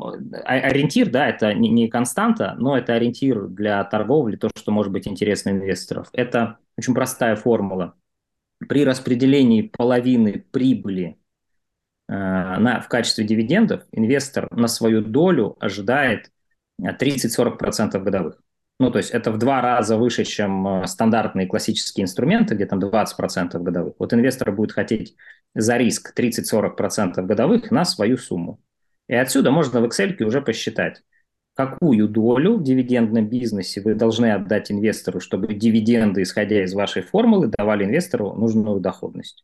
ориентир, 0.46 1.12
да, 1.12 1.30
это 1.30 1.54
не 1.54 1.88
константа, 1.90 2.56
но 2.58 2.76
это 2.76 2.96
ориентир 2.96 3.48
для 3.48 3.84
торговли, 3.84 4.36
то, 4.36 4.50
что 4.56 4.72
может 4.72 4.92
быть 4.92 5.08
интересно 5.08 5.52
инвесторов. 5.52 6.10
Это 6.14 6.58
очень 6.76 6.96
простая 6.96 7.36
формула. 7.36 7.94
При 8.68 8.86
распределении 8.86 9.62
половины 9.62 10.46
прибыли 10.52 11.18
э, 12.08 12.14
на, 12.14 12.82
в 12.82 12.88
качестве 12.88 13.26
дивидендов 13.26 13.84
инвестор 13.92 14.48
на 14.52 14.68
свою 14.68 15.02
долю 15.02 15.58
ожидает 15.60 16.32
30-40% 16.82 18.00
годовых. 18.00 18.42
Ну, 18.80 18.90
то 18.90 18.98
есть 18.98 19.12
это 19.12 19.32
в 19.32 19.38
два 19.38 19.62
раза 19.62 19.96
выше, 19.96 20.24
чем 20.24 20.68
э, 20.68 20.88
стандартные 20.88 21.48
классические 21.48 22.06
инструменты, 22.06 22.56
где 22.56 22.66
там 22.66 22.80
20% 22.80 23.60
годовых. 23.60 23.94
Вот 24.00 24.14
инвестор 24.14 24.52
будет 24.52 24.72
хотеть 24.72 25.16
за 25.54 25.78
риск 25.78 26.14
30-40% 26.18 27.22
годовых 27.22 27.70
на 27.70 27.86
свою 27.86 28.18
сумму. 28.18 28.60
И 29.08 29.14
отсюда 29.14 29.52
можно 29.52 29.82
в 29.82 29.86
Excel 29.86 30.20
уже 30.24 30.42
посчитать, 30.42 31.04
какую 31.54 32.08
долю 32.08 32.58
в 32.58 32.64
дивидендном 32.64 33.28
бизнесе 33.28 33.82
вы 33.82 33.96
должны 33.96 34.32
отдать 34.32 34.72
инвестору, 34.72 35.20
чтобы 35.20 35.54
дивиденды, 35.54 36.24
исходя 36.24 36.64
из 36.64 36.74
вашей 36.74 37.02
формулы, 37.02 37.48
давали 37.48 37.84
инвестору 37.84 38.34
нужную 38.34 38.80
доходность. 38.80 39.44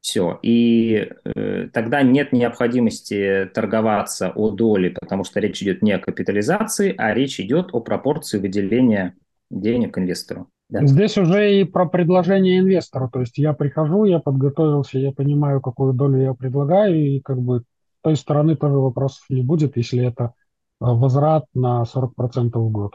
Все. 0.00 0.38
И 0.42 1.10
э, 1.24 1.68
тогда 1.72 2.02
нет 2.02 2.32
необходимости 2.32 3.50
торговаться 3.52 4.30
о 4.30 4.50
доле, 4.50 4.90
потому 4.90 5.24
что 5.24 5.40
речь 5.40 5.62
идет 5.62 5.82
не 5.82 5.92
о 5.92 5.98
капитализации, 5.98 6.94
а 6.96 7.12
речь 7.12 7.40
идет 7.40 7.70
о 7.72 7.80
пропорции 7.80 8.38
выделения 8.38 9.14
денег 9.50 9.98
инвестору. 9.98 10.48
Да. 10.68 10.86
Здесь 10.86 11.16
уже 11.16 11.60
и 11.60 11.64
про 11.64 11.86
предложение 11.86 12.60
инвестору. 12.60 13.08
То 13.10 13.20
есть 13.20 13.38
я 13.38 13.54
прихожу, 13.54 14.04
я 14.04 14.18
подготовился, 14.20 14.98
я 14.98 15.12
понимаю, 15.12 15.60
какую 15.60 15.94
долю 15.94 16.20
я 16.20 16.34
предлагаю, 16.34 16.94
и 16.94 17.20
как 17.20 17.40
бы 17.40 17.60
с 17.60 17.64
той 18.02 18.16
стороны 18.16 18.54
тоже 18.54 18.76
вопросов 18.76 19.24
не 19.30 19.42
будет, 19.42 19.76
если 19.76 20.06
это 20.06 20.34
возврат 20.80 21.44
на 21.54 21.84
40% 21.84 22.58
в 22.58 22.70
год. 22.70 22.94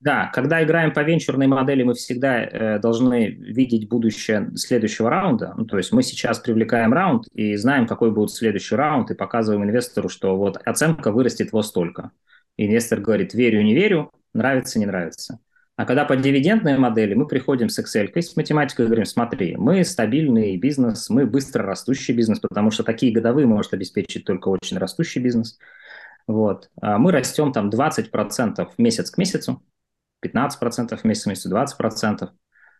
Да, 0.00 0.30
когда 0.32 0.62
играем 0.62 0.92
по 0.92 1.00
венчурной 1.00 1.48
модели, 1.48 1.82
мы 1.82 1.94
всегда 1.94 2.44
э, 2.44 2.78
должны 2.78 3.30
видеть 3.30 3.88
будущее 3.88 4.52
следующего 4.54 5.10
раунда. 5.10 5.54
Ну, 5.56 5.64
то 5.64 5.76
есть 5.76 5.92
мы 5.92 6.04
сейчас 6.04 6.38
привлекаем 6.38 6.92
раунд 6.92 7.26
и 7.32 7.56
знаем, 7.56 7.86
какой 7.86 8.12
будет 8.12 8.30
следующий 8.30 8.76
раунд, 8.76 9.10
и 9.10 9.14
показываем 9.14 9.64
инвестору, 9.64 10.08
что 10.08 10.36
вот 10.36 10.56
оценка 10.64 11.10
вырастет 11.10 11.50
вот 11.50 11.66
столько. 11.66 12.12
инвестор 12.56 13.00
говорит, 13.00 13.34
верю, 13.34 13.60
не 13.62 13.74
верю, 13.74 14.12
нравится, 14.34 14.78
не 14.78 14.86
нравится. 14.86 15.40
А 15.74 15.84
когда 15.84 16.04
по 16.04 16.16
дивидендной 16.16 16.76
модели 16.76 17.14
мы 17.14 17.26
приходим 17.26 17.68
с 17.68 17.78
Excel, 17.78 18.10
с 18.20 18.36
математикой 18.36 18.84
и 18.84 18.88
говорим, 18.88 19.04
смотри, 19.04 19.56
мы 19.56 19.84
стабильный 19.84 20.56
бизнес, 20.56 21.08
мы 21.08 21.24
быстро 21.24 21.64
растущий 21.64 22.14
бизнес, 22.14 22.40
потому 22.40 22.70
что 22.70 22.84
такие 22.84 23.12
годовые 23.12 23.46
может 23.46 23.74
обеспечить 23.74 24.24
только 24.24 24.48
очень 24.48 24.78
растущий 24.78 25.22
бизнес. 25.22 25.58
Вот. 26.28 26.70
А 26.80 26.98
мы 26.98 27.10
растем 27.10 27.52
там 27.52 27.70
20% 27.70 28.68
месяц 28.76 29.10
к 29.10 29.18
месяцу, 29.18 29.62
15% 30.24 31.00
месяц 31.04 31.24
к 31.24 31.26
месяцу, 31.26 31.50
20%. 31.50 32.28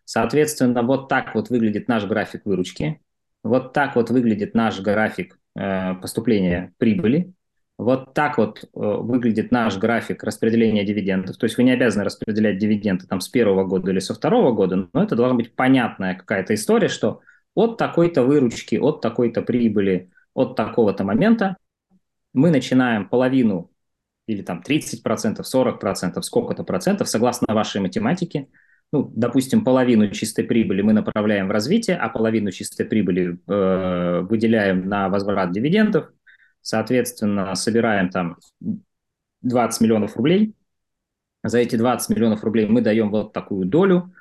Соответственно, 0.05 0.83
вот 0.83 1.09
так 1.09 1.35
вот 1.35 1.49
выглядит 1.49 1.87
наш 1.87 2.05
график 2.05 2.45
выручки, 2.45 3.01
вот 3.43 3.73
так 3.73 3.95
вот 3.95 4.11
выглядит 4.11 4.53
наш 4.53 4.79
график 4.79 5.39
э, 5.55 5.95
поступления 5.95 6.73
прибыли, 6.77 7.33
вот 7.79 8.13
так 8.13 8.37
вот 8.37 8.63
э, 8.63 8.67
выглядит 8.73 9.51
наш 9.51 9.77
график 9.77 10.23
распределения 10.23 10.83
дивидендов. 10.83 11.37
То 11.37 11.45
есть 11.45 11.57
вы 11.57 11.63
не 11.63 11.71
обязаны 11.71 12.03
распределять 12.03 12.59
дивиденды 12.59 13.07
там 13.07 13.19
с 13.19 13.29
первого 13.29 13.63
года 13.63 13.91
или 13.91 13.99
со 13.99 14.13
второго 14.13 14.51
года, 14.51 14.89
но 14.93 15.03
это 15.03 15.15
должна 15.15 15.35
быть 15.35 15.55
понятная 15.55 16.13
какая-то 16.13 16.53
история, 16.53 16.87
что 16.87 17.21
от 17.55 17.77
такой-то 17.77 18.23
выручки, 18.23 18.75
от 18.75 19.01
такой-то 19.01 19.41
прибыли, 19.41 20.11
от 20.35 20.55
такого-то 20.55 21.03
момента 21.03 21.57
мы 22.33 22.51
начинаем 22.51 23.07
половину 23.09 23.71
или 24.27 24.41
там 24.41 24.61
30%, 24.61 25.43
40%, 25.43 26.21
сколько-то 26.21 26.63
процентов, 26.63 27.09
согласно 27.09 27.53
вашей 27.53 27.81
математике, 27.81 28.47
ну, 28.91 29.11
допустим, 29.15 29.63
половину 29.63 30.09
чистой 30.09 30.43
прибыли 30.43 30.81
мы 30.81 30.93
направляем 30.93 31.47
в 31.47 31.51
развитие, 31.51 31.97
а 31.97 32.09
половину 32.09 32.51
чистой 32.51 32.85
прибыли 32.85 33.39
э, 33.47 34.21
выделяем 34.21 34.87
на 34.87 35.09
возврат 35.09 35.51
дивидендов, 35.51 36.09
соответственно, 36.61 37.53
собираем 37.55 38.09
там 38.09 38.37
20 39.41 39.81
миллионов 39.81 40.17
рублей. 40.17 40.55
За 41.43 41.59
эти 41.59 41.75
20 41.75 42.09
миллионов 42.09 42.43
рублей 42.43 42.65
мы 42.65 42.81
даем 42.81 43.11
вот 43.11 43.31
такую 43.31 43.65
долю. 43.65 44.13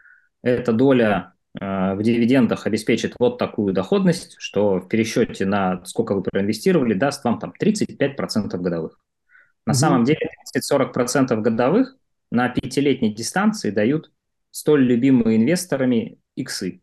Эта 0.42 0.72
доля 0.72 1.32
в 1.60 1.98
дивидендах 2.02 2.66
обеспечит 2.66 3.14
вот 3.18 3.38
такую 3.38 3.72
доходность, 3.72 4.36
что 4.38 4.80
в 4.80 4.88
пересчете 4.88 5.44
на 5.44 5.84
сколько 5.84 6.14
вы 6.14 6.22
проинвестировали 6.22 6.94
даст 6.94 7.24
вам 7.24 7.38
там 7.38 7.52
35% 7.60 8.56
годовых. 8.58 9.00
На 9.66 9.72
mm-hmm. 9.72 9.74
самом 9.74 10.04
деле 10.04 10.20
30-40% 10.56 11.36
годовых 11.40 11.96
на 12.30 12.48
пятилетней 12.48 13.12
дистанции 13.12 13.70
дают 13.70 14.12
столь 14.50 14.84
любимые 14.84 15.36
инвесторами 15.36 16.18
иксы. 16.36 16.80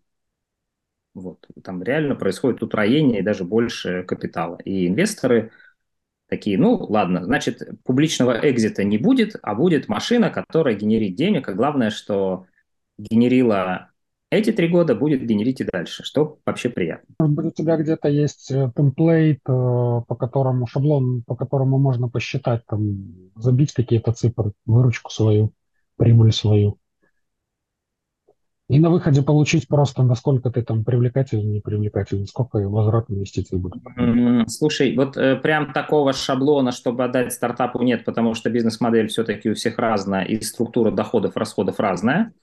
Вот. 1.13 1.47
Там 1.63 1.81
реально 1.81 2.15
происходит 2.15 2.61
утроение 2.61 3.19
и 3.19 3.23
даже 3.23 3.45
больше 3.45 4.03
капитала. 4.03 4.57
И 4.65 4.88
инвесторы 4.88 5.51
такие, 6.27 6.57
ну 6.57 6.75
ладно, 6.75 7.23
значит, 7.23 7.61
публичного 7.83 8.39
экзита 8.49 8.83
не 8.83 8.97
будет, 8.97 9.35
а 9.41 9.55
будет 9.55 9.88
машина, 9.88 10.29
которая 10.29 10.75
генерит 10.75 11.15
денег, 11.15 11.47
а 11.47 11.53
главное, 11.53 11.89
что 11.89 12.47
генерила 12.97 13.91
эти 14.36 14.52
три 14.52 14.67
года 14.67 14.95
будет 14.95 15.26
генерить 15.26 15.62
и 15.62 15.63
дальше, 15.63 16.04
что 16.04 16.38
вообще 16.45 16.69
приятно. 16.69 17.15
Может 17.19 17.36
быть, 17.36 17.45
у 17.45 17.52
тебя 17.52 17.78
где-то 17.78 18.08
есть 18.08 18.52
э, 18.52 18.71
темплейт, 18.76 19.39
э, 19.48 19.52
по 20.08 20.15
которому, 20.15 20.67
шаблон, 20.67 21.24
по 21.26 21.36
которому 21.36 21.78
можно 21.78 22.10
посчитать, 22.10 22.65
там, 22.67 23.32
забить 23.36 23.74
какие-то 23.74 24.13
цифры, 24.13 24.52
выручку 24.65 25.12
свою, 25.12 25.54
прибыль 25.98 26.32
свою. 26.32 26.78
И 28.67 28.80
на 28.80 28.89
выходе 28.89 29.21
получить 29.21 29.67
просто, 29.67 30.02
насколько 30.02 30.50
ты 30.50 30.63
там 30.63 30.84
привлекательный, 30.84 31.45
не 31.45 31.60
привлекательный, 31.60 32.26
сколько 32.26 32.58
возврат 32.67 33.12
инвестиций 33.12 33.60
будет. 33.60 33.84
Слушай, 34.50 34.95
вот 34.95 35.17
э, 35.17 35.36
прям 35.36 35.71
такого 35.71 36.13
шаблона, 36.13 36.71
чтобы 36.71 37.04
отдать 37.04 37.32
стартапу, 37.32 37.84
нет, 37.84 38.06
потому 38.06 38.34
что 38.34 38.50
бизнес-модель 38.50 39.08
все-таки 39.08 39.52
у 39.52 39.54
всех 39.54 39.78
разная, 39.78 40.24
и 40.24 40.41
структура 40.41 40.89
доходов, 40.89 41.38
расходов 41.38 41.80
разная. 41.80 42.34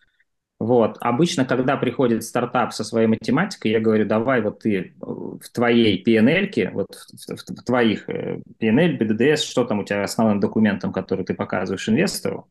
Вот. 0.62 0.96
Обычно, 1.01 1.44
когда 1.44 1.77
приходит 1.77 2.22
стартап 2.22 2.72
со 2.72 2.85
своей 2.85 3.09
математикой, 3.09 3.72
я 3.72 3.81
говорю, 3.81 4.07
давай 4.07 4.40
вот 4.42 4.61
ты 4.61 4.79
э, 4.79 4.90
в 5.01 5.48
твоей 5.53 6.01
PNL, 6.05 6.70
вот 6.70 6.94
в, 6.94 7.35
в, 7.35 7.40
в 7.40 7.64
твоих 7.64 8.09
PNL, 8.09 8.44
э, 8.61 8.96
BDDS, 8.96 9.38
что 9.38 9.64
там 9.64 9.81
у 9.81 9.85
тебя 9.85 10.05
основным 10.05 10.38
документом, 10.38 10.92
который 10.92 11.25
ты 11.25 11.35
показываешь 11.35 11.88
инвестору, 11.88 12.46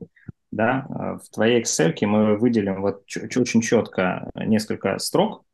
да, 0.52 0.86
э, 0.90 1.20
в 1.24 1.30
твоей 1.34 1.62
Excel 1.62 1.96
мы 2.02 2.36
выделим 2.36 2.82
вот 2.82 3.04
очень 3.16 3.62
четко 3.62 4.30
несколько 4.36 5.00
строк, 5.00 5.46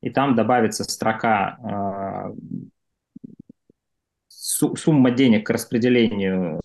и 0.00 0.10
там 0.10 0.34
добавится 0.34 0.82
строка 0.82 2.32
сумма 4.26 5.12
денег 5.12 5.46
к 5.46 5.50
распределению 5.50 6.58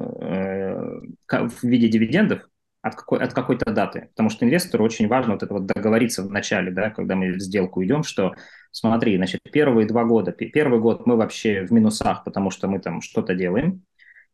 в 1.29 1.63
виде 1.63 1.89
дивидендов, 1.89 2.49
от, 2.81 2.95
какой, 2.95 3.19
от 3.19 3.33
какой-то 3.33 3.71
даты. 3.71 4.09
Потому 4.09 4.29
что 4.29 4.45
инвестору 4.45 4.83
очень 4.83 5.07
важно 5.07 5.33
вот 5.33 5.43
это 5.43 5.53
вот 5.53 5.65
договориться 5.65 6.23
в 6.23 6.31
начале, 6.31 6.71
да, 6.71 6.89
когда 6.89 7.15
мы 7.15 7.33
в 7.33 7.39
сделку 7.39 7.83
идем, 7.83 8.03
что 8.03 8.33
смотри, 8.71 9.17
значит, 9.17 9.41
первые 9.51 9.87
два 9.87 10.05
года, 10.05 10.31
первый 10.31 10.79
год 10.79 11.05
мы 11.05 11.15
вообще 11.15 11.65
в 11.65 11.71
минусах, 11.71 12.23
потому 12.23 12.51
что 12.51 12.67
мы 12.67 12.79
там 12.79 13.01
что-то 13.01 13.33
делаем, 13.33 13.83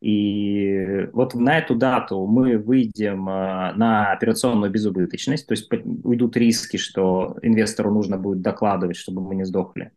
и 0.03 1.07
вот 1.13 1.33
на 1.33 1.59
эту 1.59 1.75
дату 1.75 2.27
мы 2.27 2.57
выйдем 2.57 3.29
э, 3.29 3.73
на 3.75 4.11
операционную 4.11 4.69
безубыточность, 4.69 5.47
то 5.47 5.53
есть 5.53 5.71
уйдут 5.71 6.35
риски, 6.35 6.75
что 6.75 7.37
инвестору 7.41 7.89
нужно 7.89 8.17
будет 8.17 8.41
докладывать, 8.41 8.97
чтобы 8.97 9.21
мы 9.21 9.35
не 9.35 9.45
сдохли. 9.45 9.91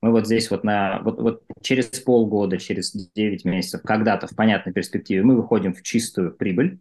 Мы 0.00 0.12
вот 0.12 0.26
здесь 0.26 0.48
вот, 0.52 0.62
на, 0.62 1.00
вот, 1.02 1.20
вот 1.20 1.42
через 1.60 1.86
полгода, 1.86 2.56
через 2.56 2.92
9 2.92 3.44
месяцев, 3.44 3.82
когда-то 3.82 4.28
в 4.28 4.36
понятной 4.36 4.72
перспективе 4.72 5.24
мы 5.24 5.34
выходим 5.34 5.74
в 5.74 5.82
чистую 5.82 6.36
прибыль, 6.36 6.78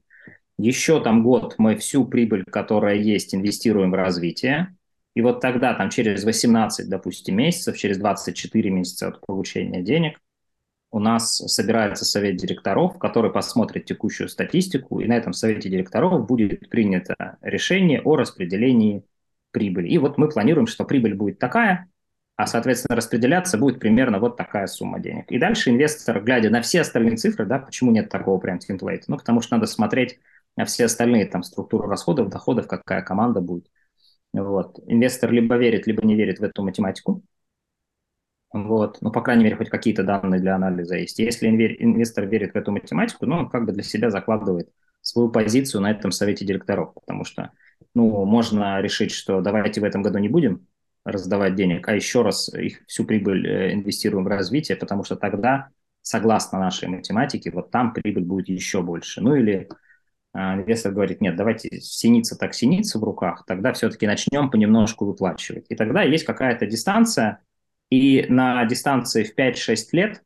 еще 0.58 1.02
там 1.02 1.24
год 1.24 1.56
мы 1.58 1.76
всю 1.78 2.06
прибыль, 2.06 2.43
которая 2.43 2.96
есть, 2.96 3.36
инвестируем 3.36 3.91
в 3.91 3.96
развитие. 3.96 4.76
И 5.13 5.22
вот 5.22 5.39
тогда, 5.41 5.74
там 5.74 5.89
через 5.89 6.24
18, 6.24 6.89
допустим, 6.89 7.38
месяцев, 7.38 7.78
через 7.78 7.98
24 7.98 8.70
месяца 8.70 9.08
от 9.08 9.26
получения 9.26 9.82
денег, 9.82 10.20
у 10.91 11.00
нас 11.00 11.36
собирается 11.36 12.06
совет 12.06 12.38
директоров, 12.38 12.98
который 12.98 13.32
посмотрит 13.32 13.86
текущую 13.86 14.30
статистику, 14.30 15.00
и 15.00 15.08
на 15.08 15.13
этом 15.13 15.34
совете 15.34 15.70
директоров 15.70 16.26
будет 16.26 16.70
принято 16.70 17.38
решение 17.41 18.02
о 18.02 18.15
распределении 18.15 19.04
прибыль. 19.52 19.91
И 19.91 19.98
вот 19.98 20.17
мы 20.17 20.30
планируем, 20.30 20.67
что 20.67 20.86
прибыль 20.86 21.13
будет 21.13 21.39
такая, 21.39 21.89
а, 22.36 22.46
соответственно, 22.46 22.96
распределяться 22.96 23.58
будет 23.58 23.80
примерно 23.80 24.20
вот 24.20 24.38
такая 24.38 24.67
сумма 24.67 25.00
денег. 25.00 25.32
И 25.32 25.39
дальше 25.39 25.72
инвестор, 25.72 26.22
глядя 26.24 26.52
на 26.52 26.62
все 26.62 26.82
остальные 26.82 27.17
цифры, 27.17 27.46
да, 27.46 27.58
почему 27.58 27.91
нет 27.91 28.10
такого 28.10 28.38
прям 28.38 28.60
темплейта? 28.60 29.06
Ну, 29.08 29.17
потому 29.17 29.41
что 29.41 29.56
надо 29.56 29.65
смотреть 29.65 30.20
на 30.58 30.65
все 30.65 30.86
остальные 30.86 31.28
там 31.28 31.43
структуру 31.43 31.88
расходов, 31.88 32.30
доходов, 32.30 32.67
какая 32.67 33.02
команда 33.02 33.39
будет. 33.39 33.67
Вот. 34.34 34.80
Инвестор 34.88 35.32
либо 35.32 35.56
верит, 35.56 35.88
либо 35.88 36.06
не 36.06 36.15
верит 36.15 36.39
в 36.39 36.43
эту 36.43 36.63
математику. 36.63 37.24
Вот. 38.52 38.98
Ну, 39.02 39.12
по 39.12 39.22
крайней 39.22 39.43
мере, 39.43 39.56
хоть 39.56 39.70
какие-то 39.70 40.04
данные 40.04 40.39
для 40.41 40.56
анализа 40.56 40.98
есть. 40.98 41.20
Если 41.20 41.48
инвестор 41.48 42.26
верит 42.26 42.54
в 42.54 42.58
эту 42.58 42.72
математику, 42.72 43.26
ну, 43.26 43.38
он 43.38 43.50
как 43.50 43.65
бы 43.65 43.72
для 43.72 43.84
себя 43.84 44.10
закладывает 44.10 44.70
свою 45.02 45.30
позицию 45.30 45.82
на 45.82 45.91
этом 45.91 46.12
совете 46.12 46.46
директоров, 46.46 46.93
потому 46.93 47.24
что, 47.24 47.52
ну, 47.93 48.26
можно 48.26 48.82
решить, 48.82 49.12
что 49.12 49.41
давайте 49.41 49.80
в 49.80 49.84
этом 49.84 50.02
году 50.02 50.17
не 50.17 50.28
будем 50.30 50.67
раздавать 51.06 51.56
денег, 51.56 51.88
а 51.88 51.96
еще 51.96 52.22
раз 52.22 52.54
их 52.54 52.82
всю 52.88 53.06
прибыль 53.06 53.48
э, 53.48 53.74
инвестируем 53.74 54.26
в 54.26 54.28
развитие, 54.28 54.76
потому 54.76 55.04
что 55.04 55.15
тогда, 55.15 55.70
согласно 56.02 56.60
нашей 56.60 56.89
математике, 56.89 57.52
вот 57.52 57.72
там 57.72 57.93
прибыль 57.93 58.26
будет 58.26 58.50
еще 58.50 58.82
больше. 58.82 59.22
Ну 59.22 59.36
или 59.36 59.70
а, 59.70 59.76
инвестор 60.38 60.91
говорит, 60.91 61.21
нет, 61.21 61.36
давайте 61.36 61.82
синица 61.82 62.38
так 62.38 62.54
синица 62.54 63.00
в 63.00 63.04
руках, 63.04 63.43
тогда 63.45 63.73
все-таки 63.73 64.08
начнем 64.08 64.50
понемножку 64.50 65.06
выплачивать. 65.06 65.65
И 65.69 65.76
тогда 65.76 66.04
есть 66.04 66.26
какая-то 66.26 66.65
дистанция, 66.65 67.39
и 67.89 68.26
на 68.30 68.65
дистанции 68.65 69.23
в 69.23 69.36
5-6 69.36 69.76
лет 69.93 70.23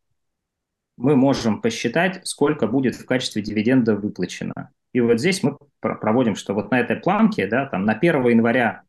мы 0.98 1.16
можем 1.16 1.62
посчитать, 1.62 2.28
сколько 2.28 2.68
будет 2.68 2.96
в 2.96 3.06
качестве 3.06 3.42
дивиденда 3.42 3.96
выплачено. 3.96 4.70
И 4.94 5.00
вот 5.00 5.20
здесь 5.20 5.42
мы 5.42 5.58
проводим, 5.80 6.36
что 6.36 6.54
вот 6.54 6.72
на 6.72 6.80
этой 6.80 6.98
планке, 6.98 7.48
да, 7.48 7.66
там 7.66 7.86
на 7.86 7.94
1 7.94 8.28
января 8.28 8.84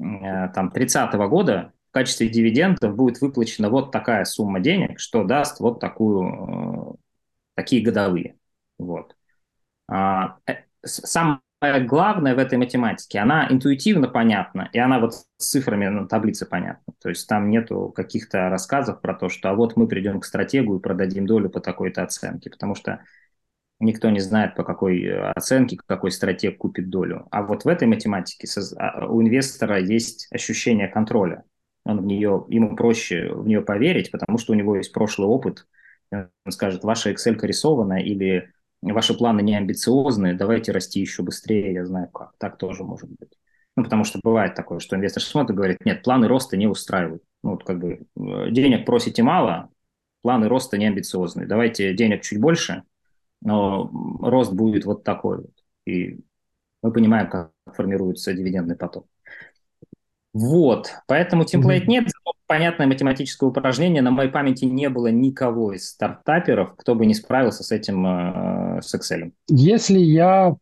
Э, 0.00 0.48
там, 0.54 0.70
30 0.70 1.14
года 1.28 1.72
в 1.90 1.92
качестве 1.92 2.28
дивидендов 2.28 2.94
будет 2.94 3.20
выплачена 3.20 3.68
вот 3.68 3.92
такая 3.92 4.24
сумма 4.24 4.60
денег, 4.60 4.98
что 4.98 5.24
даст 5.24 5.60
вот 5.60 5.80
такую, 5.80 6.94
э, 6.94 6.96
такие 7.54 7.82
годовые. 7.82 8.36
Вот. 8.78 9.16
А, 9.90 10.38
э, 10.46 10.54
самое 10.84 11.40
главное 11.60 12.34
в 12.34 12.38
этой 12.38 12.56
математике, 12.56 13.18
она 13.18 13.46
интуитивно 13.50 14.08
понятна, 14.08 14.70
и 14.72 14.78
она 14.78 15.00
вот 15.00 15.14
с 15.14 15.26
цифрами 15.36 15.88
на 15.88 16.06
таблице 16.06 16.46
понятна. 16.46 16.94
То 17.02 17.08
есть 17.08 17.28
там 17.28 17.50
нету 17.50 17.92
каких-то 17.94 18.48
рассказов 18.48 19.00
про 19.00 19.14
то, 19.14 19.28
что 19.28 19.50
а 19.50 19.54
вот 19.54 19.76
мы 19.76 19.88
придем 19.88 20.20
к 20.20 20.24
стратегу 20.24 20.76
и 20.76 20.80
продадим 20.80 21.26
долю 21.26 21.50
по 21.50 21.60
такой-то 21.60 22.02
оценке, 22.02 22.50
потому 22.50 22.74
что 22.74 23.00
никто 23.80 24.10
не 24.10 24.20
знает, 24.20 24.54
по 24.54 24.62
какой 24.62 25.02
э, 25.02 25.32
оценке, 25.32 25.76
какой 25.84 26.12
стратег 26.12 26.58
купит 26.58 26.88
долю. 26.88 27.26
А 27.30 27.42
вот 27.42 27.64
в 27.64 27.68
этой 27.68 27.88
математике 27.88 28.48
а, 28.78 29.06
у 29.06 29.20
инвестора 29.20 29.80
есть 29.80 30.28
ощущение 30.30 30.86
контроля. 30.86 31.44
Он 31.84 32.00
в 32.00 32.06
нее, 32.06 32.44
ему 32.48 32.76
проще 32.76 33.32
в 33.32 33.46
нее 33.46 33.62
поверить, 33.62 34.10
потому 34.12 34.38
что 34.38 34.52
у 34.52 34.56
него 34.56 34.76
есть 34.76 34.92
прошлый 34.92 35.28
опыт. 35.28 35.66
Он 36.12 36.52
скажет, 36.52 36.84
ваша 36.84 37.10
Excel 37.10 37.38
рисована 37.42 38.00
или 38.00 38.50
ваши 38.82 39.14
планы 39.14 39.42
не 39.42 39.56
амбициозные, 39.56 40.34
давайте 40.34 40.72
расти 40.72 41.00
еще 41.00 41.22
быстрее, 41.22 41.72
я 41.72 41.86
знаю 41.86 42.08
как. 42.08 42.32
Так 42.38 42.56
тоже 42.56 42.84
может 42.84 43.10
быть. 43.10 43.38
Ну, 43.76 43.84
потому 43.84 44.04
что 44.04 44.20
бывает 44.22 44.54
такое, 44.54 44.78
что 44.80 44.96
инвестор 44.96 45.22
смотрит 45.22 45.50
и 45.50 45.56
говорит, 45.56 45.84
нет, 45.84 46.02
планы 46.02 46.28
роста 46.28 46.56
не 46.56 46.66
устраивают. 46.66 47.22
Ну, 47.42 47.52
вот 47.52 47.64
как 47.64 47.78
бы 47.78 48.00
э, 48.16 48.50
денег 48.50 48.84
просите 48.84 49.22
мало, 49.22 49.70
планы 50.22 50.48
роста 50.48 50.76
не 50.76 50.86
амбициозные. 50.86 51.46
Давайте 51.46 51.94
денег 51.94 52.22
чуть 52.22 52.40
больше, 52.40 52.82
но 53.40 53.90
рост 54.20 54.52
будет 54.52 54.84
вот 54.84 55.04
такой 55.04 55.38
вот. 55.38 55.52
И 55.86 56.20
мы 56.82 56.92
понимаем, 56.92 57.28
как 57.28 57.52
формируется 57.66 58.32
дивидендный 58.32 58.76
поток. 58.76 59.06
Вот, 60.32 60.92
поэтому 61.08 61.44
темплейт 61.44 61.88
нет, 61.88 62.08
понятное 62.50 62.88
математическое 62.88 63.46
упражнение. 63.46 64.02
На 64.02 64.10
моей 64.10 64.28
памяти 64.28 64.64
не 64.64 64.88
было 64.88 65.06
никого 65.06 65.72
из 65.72 65.88
стартаперов, 65.88 66.74
кто 66.76 66.96
бы 66.96 67.06
не 67.06 67.14
справился 67.14 67.62
с 67.62 67.70
этим, 67.70 68.04
э, 68.04 68.82
с 68.82 68.92
Excel. 68.92 69.30
Если 69.48 70.00
я 70.00 70.56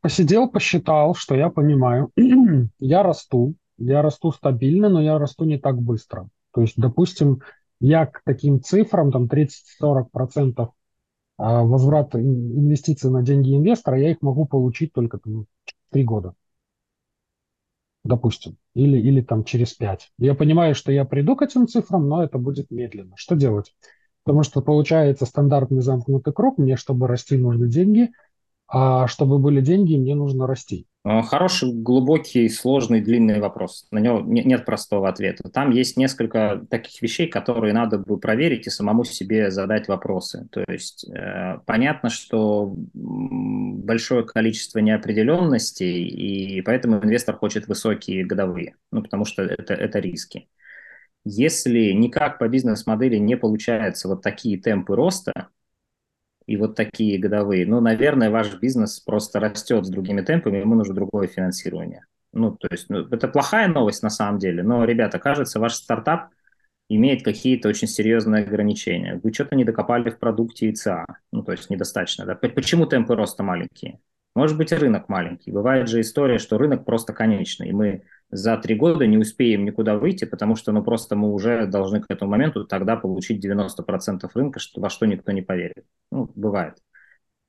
посидел, 0.00 0.50
посчитал, 0.50 1.14
что 1.14 1.36
я 1.36 1.48
понимаю, 1.48 2.10
я 2.80 3.04
расту, 3.04 3.54
я 3.78 4.02
расту 4.02 4.32
стабильно, 4.32 4.88
но 4.88 5.00
я 5.00 5.16
расту 5.16 5.44
не 5.44 5.58
так 5.58 5.80
быстро. 5.80 6.28
То 6.52 6.62
есть, 6.62 6.74
допустим, 6.76 7.40
я 7.78 8.06
к 8.06 8.22
таким 8.24 8.60
цифрам, 8.60 9.12
там 9.12 9.28
30-40% 9.28 10.70
а 11.38 11.62
возврат 11.62 12.16
инвестиций 12.16 13.10
на 13.10 13.22
деньги 13.22 13.56
инвестора, 13.56 13.96
я 13.96 14.10
их 14.10 14.22
могу 14.22 14.44
получить 14.44 14.92
только 14.92 15.18
там, 15.18 15.46
3 15.92 16.02
года, 16.02 16.34
допустим, 18.04 18.56
или, 18.74 18.98
или 18.98 19.20
там 19.20 19.44
через 19.44 19.74
5. 19.74 20.12
Я 20.18 20.34
понимаю, 20.34 20.74
что 20.74 20.92
я 20.92 21.04
приду 21.04 21.36
к 21.36 21.42
этим 21.42 21.66
цифрам, 21.66 22.08
но 22.08 22.22
это 22.22 22.38
будет 22.38 22.70
медленно. 22.70 23.14
Что 23.16 23.36
делать? 23.36 23.74
Потому 24.24 24.42
что 24.42 24.60
получается 24.60 25.26
стандартный 25.26 25.82
замкнутый 25.82 26.32
круг, 26.32 26.58
мне, 26.58 26.76
чтобы 26.76 27.06
расти, 27.06 27.36
нужны 27.36 27.68
деньги, 27.68 28.10
а 28.72 29.08
чтобы 29.08 29.38
были 29.38 29.60
деньги, 29.60 29.96
мне 29.96 30.14
нужно 30.14 30.46
расти. 30.46 30.86
Э, 31.04 31.22
хороший, 31.22 31.72
глубокий, 31.72 32.48
сложный, 32.48 33.00
длинный 33.00 33.40
вопрос. 33.40 33.86
На 33.90 33.98
него 33.98 34.20
нет 34.20 34.64
простого 34.64 35.08
ответа. 35.08 35.48
Там 35.50 35.70
есть 35.70 35.96
несколько 35.96 36.64
таких 36.70 37.02
вещей, 37.02 37.26
которые 37.26 37.72
надо 37.72 37.98
бы 37.98 38.18
проверить 38.18 38.68
и 38.68 38.70
самому 38.70 39.02
себе 39.02 39.50
задать 39.50 39.88
вопросы. 39.88 40.46
То 40.52 40.64
есть 40.68 41.08
э, 41.08 41.58
понятно, 41.66 42.10
что 42.10 42.72
большое 42.94 44.24
количество 44.24 44.78
неопределенностей, 44.78 46.06
и 46.06 46.60
поэтому 46.62 47.02
инвестор 47.02 47.36
хочет 47.36 47.66
высокие 47.66 48.24
годовые, 48.24 48.76
ну, 48.92 49.02
потому 49.02 49.24
что 49.24 49.42
это, 49.42 49.74
это 49.74 49.98
риски. 49.98 50.48
Если 51.24 51.90
никак 51.92 52.38
по 52.38 52.48
бизнес-модели 52.48 53.16
не 53.16 53.36
получается 53.36 54.08
вот 54.08 54.22
такие 54.22 54.58
темпы 54.58 54.94
роста, 54.94 55.48
и 56.50 56.56
вот 56.56 56.74
такие 56.74 57.16
годовые, 57.16 57.64
ну, 57.64 57.80
наверное, 57.80 58.28
ваш 58.28 58.58
бизнес 58.58 58.98
просто 58.98 59.38
растет 59.38 59.86
с 59.86 59.88
другими 59.88 60.20
темпами, 60.20 60.58
ему 60.58 60.74
нужно 60.74 60.96
другое 60.96 61.28
финансирование. 61.28 62.06
Ну, 62.32 62.56
то 62.56 62.66
есть, 62.68 62.90
ну, 62.90 63.06
это 63.08 63.28
плохая 63.28 63.68
новость 63.68 64.02
на 64.02 64.10
самом 64.10 64.40
деле, 64.40 64.64
но, 64.64 64.84
ребята, 64.84 65.20
кажется, 65.20 65.60
ваш 65.60 65.74
стартап 65.74 66.30
имеет 66.88 67.22
какие-то 67.22 67.68
очень 67.68 67.86
серьезные 67.86 68.42
ограничения. 68.42 69.20
Вы 69.22 69.32
что-то 69.32 69.54
не 69.54 69.64
докопали 69.64 70.10
в 70.10 70.18
продукте 70.18 70.68
ИЦА, 70.70 71.06
ну, 71.30 71.44
то 71.44 71.52
есть 71.52 71.70
недостаточно. 71.70 72.26
Да? 72.26 72.34
Почему 72.34 72.86
темпы 72.86 73.14
роста 73.14 73.44
маленькие? 73.44 74.00
Может 74.34 74.56
быть, 74.56 74.72
рынок 74.72 75.08
маленький. 75.08 75.52
Бывает 75.52 75.86
же 75.86 76.00
история, 76.00 76.38
что 76.38 76.58
рынок 76.58 76.84
просто 76.84 77.12
конечный, 77.12 77.68
и 77.68 77.72
мы 77.72 78.02
за 78.30 78.56
три 78.56 78.74
года 78.74 79.06
не 79.06 79.18
успеем 79.18 79.64
никуда 79.64 79.96
выйти, 79.96 80.24
потому 80.24 80.54
что 80.56 80.72
ну, 80.72 80.82
просто 80.82 81.16
мы 81.16 81.32
уже 81.32 81.66
должны 81.66 82.00
к 82.00 82.06
этому 82.08 82.30
моменту 82.30 82.64
тогда 82.64 82.96
получить 82.96 83.44
90% 83.44 84.30
рынка, 84.34 84.60
что, 84.60 84.80
во 84.80 84.88
что 84.88 85.06
никто 85.06 85.32
не 85.32 85.42
поверит. 85.42 85.84
Ну, 86.10 86.30
бывает. 86.34 86.76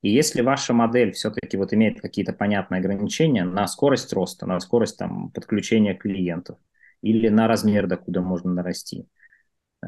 И 0.02 0.10
если 0.10 0.42
ваша 0.42 0.74
модель 0.74 1.12
все-таки 1.12 1.58
вот 1.58 1.74
имеет 1.74 2.02
какие-то 2.02 2.34
понятные 2.34 2.80
ограничения 2.80 3.44
на 3.44 3.68
скорость 3.68 4.12
роста, 4.14 4.48
на 4.48 4.60
скорость 4.60 4.98
там, 4.98 5.30
подключения 5.30 5.94
клиентов 5.94 6.58
или 7.04 7.30
на 7.30 7.48
размер, 7.48 7.86
до 7.86 7.98
куда 7.98 8.22
можно 8.22 8.52
нарасти, 8.52 9.06
э, 9.86 9.88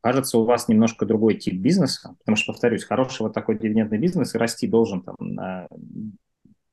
кажется, 0.00 0.38
у 0.38 0.44
вас 0.44 0.68
немножко 0.68 1.04
другой 1.04 1.34
тип 1.34 1.60
бизнеса, 1.60 2.14
потому 2.20 2.36
что, 2.36 2.52
повторюсь, 2.52 2.84
хороший 2.84 3.22
вот 3.22 3.34
такой 3.34 3.58
дивидендный 3.58 3.98
бизнес 3.98 4.34
расти 4.34 4.66
должен 4.66 5.02
там 5.02 5.16
на 5.18 5.68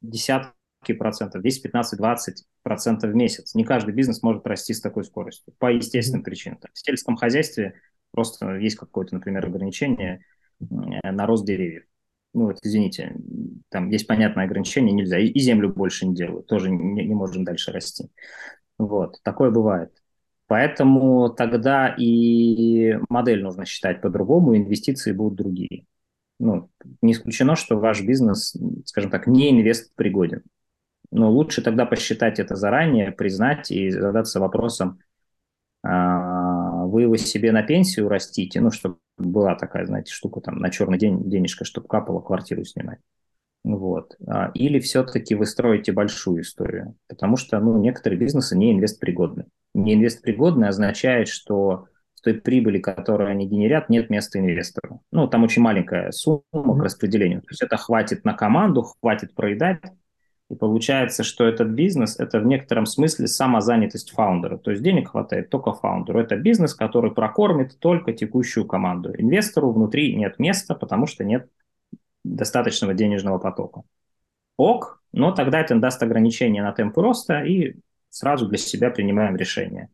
десятки 0.01 0.62
процентов, 0.91 1.41
10, 1.41 1.63
15, 1.63 1.97
20 1.97 2.45
процентов 2.61 3.11
в 3.11 3.15
месяц. 3.15 3.55
Не 3.55 3.63
каждый 3.63 3.93
бизнес 3.93 4.21
может 4.21 4.45
расти 4.45 4.73
с 4.73 4.81
такой 4.81 5.05
скоростью 5.05 5.53
по 5.57 5.71
естественным 5.71 6.23
причинам. 6.23 6.59
В 6.73 6.79
сельском 6.79 7.15
хозяйстве 7.15 7.75
просто 8.11 8.57
есть 8.57 8.75
какое-то, 8.75 9.15
например, 9.15 9.45
ограничение 9.45 10.25
на 10.59 11.25
рост 11.25 11.45
деревьев. 11.45 11.83
Ну 12.33 12.47
вот, 12.47 12.57
извините, 12.63 13.15
там 13.69 13.89
есть 13.89 14.07
понятное 14.07 14.45
ограничение, 14.45 14.91
нельзя. 14.91 15.19
И, 15.19 15.27
и 15.27 15.39
землю 15.39 15.71
больше 15.71 16.07
не 16.07 16.15
делают, 16.15 16.47
тоже 16.47 16.69
не, 16.69 17.05
не 17.05 17.13
можем 17.13 17.43
дальше 17.43 17.71
расти. 17.71 18.09
Вот, 18.77 19.19
такое 19.23 19.51
бывает. 19.51 19.91
Поэтому 20.47 21.29
тогда 21.29 21.95
и 21.97 22.97
модель 23.09 23.43
нужно 23.43 23.65
считать 23.65 24.01
по-другому, 24.01 24.55
инвестиции 24.57 25.11
будут 25.11 25.35
другие. 25.37 25.85
Ну, 26.39 26.69
не 27.01 27.13
исключено, 27.13 27.55
что 27.55 27.77
ваш 27.77 28.01
бизнес, 28.01 28.55
скажем 28.85 29.11
так, 29.11 29.27
не 29.27 29.51
инвест 29.51 29.95
пригоден. 29.95 30.43
Но 31.13 31.31
лучше 31.31 31.61
тогда 31.61 31.85
посчитать 31.85 32.39
это 32.39 32.55
заранее, 32.55 33.11
признать 33.11 33.69
и 33.69 33.91
задаться 33.91 34.39
вопросом, 34.39 34.99
а, 35.83 36.85
вы 36.85 37.03
его 37.03 37.17
себе 37.17 37.51
на 37.51 37.61
пенсию 37.61 38.09
растите, 38.09 38.59
ну, 38.61 38.71
чтобы 38.71 38.97
была 39.17 39.53
такая, 39.53 39.85
знаете, 39.85 40.11
штука 40.11 40.41
там 40.41 40.57
на 40.57 40.71
черный 40.71 40.97
день, 40.97 41.29
денежка, 41.29 41.65
чтобы 41.65 41.87
капала 41.87 42.19
квартиру 42.19 42.63
снимать. 42.65 42.97
Вот. 43.63 44.15
А, 44.27 44.49
или 44.55 44.79
все-таки 44.79 45.35
вы 45.35 45.45
строите 45.45 45.91
большую 45.91 46.41
историю, 46.41 46.95
потому 47.07 47.37
что 47.37 47.59
ну, 47.59 47.77
некоторые 47.77 48.17
бизнесы 48.17 48.57
не 48.57 48.71
инвестпригодны. 48.71 49.45
Не 49.75 49.93
инвестпригодны 49.93 50.65
означает, 50.65 51.27
что 51.27 51.85
в 52.15 52.21
той 52.21 52.33
прибыли, 52.33 52.79
которую 52.79 53.29
они 53.29 53.47
генерят, 53.47 53.89
нет 53.89 54.09
места 54.09 54.39
инвестору. 54.39 55.03
Ну, 55.11 55.27
там 55.27 55.43
очень 55.43 55.61
маленькая 55.61 56.09
сумма 56.11 56.43
к 56.51 56.83
распределению. 56.83 57.41
То 57.41 57.49
есть 57.51 57.61
это 57.61 57.77
хватит 57.77 58.25
на 58.25 58.33
команду, 58.33 58.81
хватит 58.81 59.35
проедать, 59.35 59.83
И 60.53 60.55
получается, 60.55 61.23
что 61.23 61.45
этот 61.45 61.69
бизнес– 61.69 62.15
это 62.19 62.39
в 62.39 62.45
некотором 62.45 62.85
смысле 62.85 63.25
самозанятость 63.25 64.11
фаундера. 64.11 64.57
То 64.57 64.69
есть 64.69 64.83
денег 64.83 65.09
хватает 65.09 65.49
только 65.49 65.73
фаундеру. 65.73 66.19
Это 66.19 66.35
бизнес, 66.35 66.75
который 66.75 67.09
прокормит 67.11 67.79
только 67.79 68.13
текущую 68.13 68.67
команду. 68.67 69.11
Инвестору 69.17 69.71
внутри 69.71 70.15
нет 70.15 70.37
места, 70.37 70.75
потому 70.75 71.07
что 71.07 71.23
нет 71.23 71.49
достаточного 72.23 72.93
денежного 72.93 73.39
потока. 73.39 73.81
Ок, 74.55 75.01
но 75.11 75.31
тогда 75.31 75.59
это 75.59 75.75
даст 75.79 76.03
ограничение 76.03 76.61
на 76.61 76.71
темп 76.71 76.99
роста, 76.99 77.43
и 77.43 77.77
сразу 78.09 78.47
для 78.47 78.59
себя 78.59 78.91
принимаем 78.91 79.35
решение. 79.35 79.89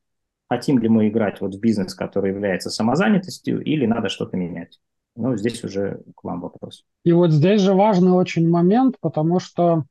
Хотим 0.50 0.78
ли 0.80 0.90
мы 0.90 1.08
играть 1.08 1.40
вот 1.40 1.56
в 1.56 1.60
бизнес, 1.62 1.94
который 1.94 2.32
является 2.32 2.70
самозанятостью, 2.70 3.64
или 3.64 3.86
надо 3.86 4.10
что-то 4.10 4.36
менять? 4.36 4.78
Ну, 5.16 5.38
здесь 5.38 5.64
уже 5.64 6.02
к 6.18 6.24
вам 6.26 6.42
вопрос. 6.42 6.84
И 7.06 7.14
вот 7.14 7.32
здесь 7.32 7.62
же 7.62 7.74
важный 7.74 8.12
очень 8.12 8.50
момент, 8.50 8.98
потому 9.00 9.40
что 9.40 9.86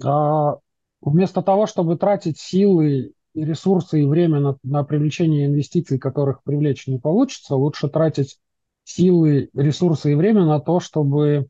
вместо 0.00 1.42
того, 1.42 1.66
чтобы 1.66 1.96
тратить 1.96 2.38
силы 2.38 3.12
и 3.34 3.44
ресурсы 3.44 4.02
и 4.02 4.06
время 4.06 4.40
на, 4.40 4.56
на 4.62 4.82
привлечение 4.82 5.46
инвестиций, 5.46 5.98
которых 5.98 6.42
привлечь 6.42 6.86
не 6.86 6.98
получится, 6.98 7.54
лучше 7.54 7.88
тратить 7.88 8.38
силы, 8.84 9.50
ресурсы 9.54 10.12
и 10.12 10.14
время 10.14 10.44
на 10.44 10.58
то, 10.58 10.80
чтобы 10.80 11.48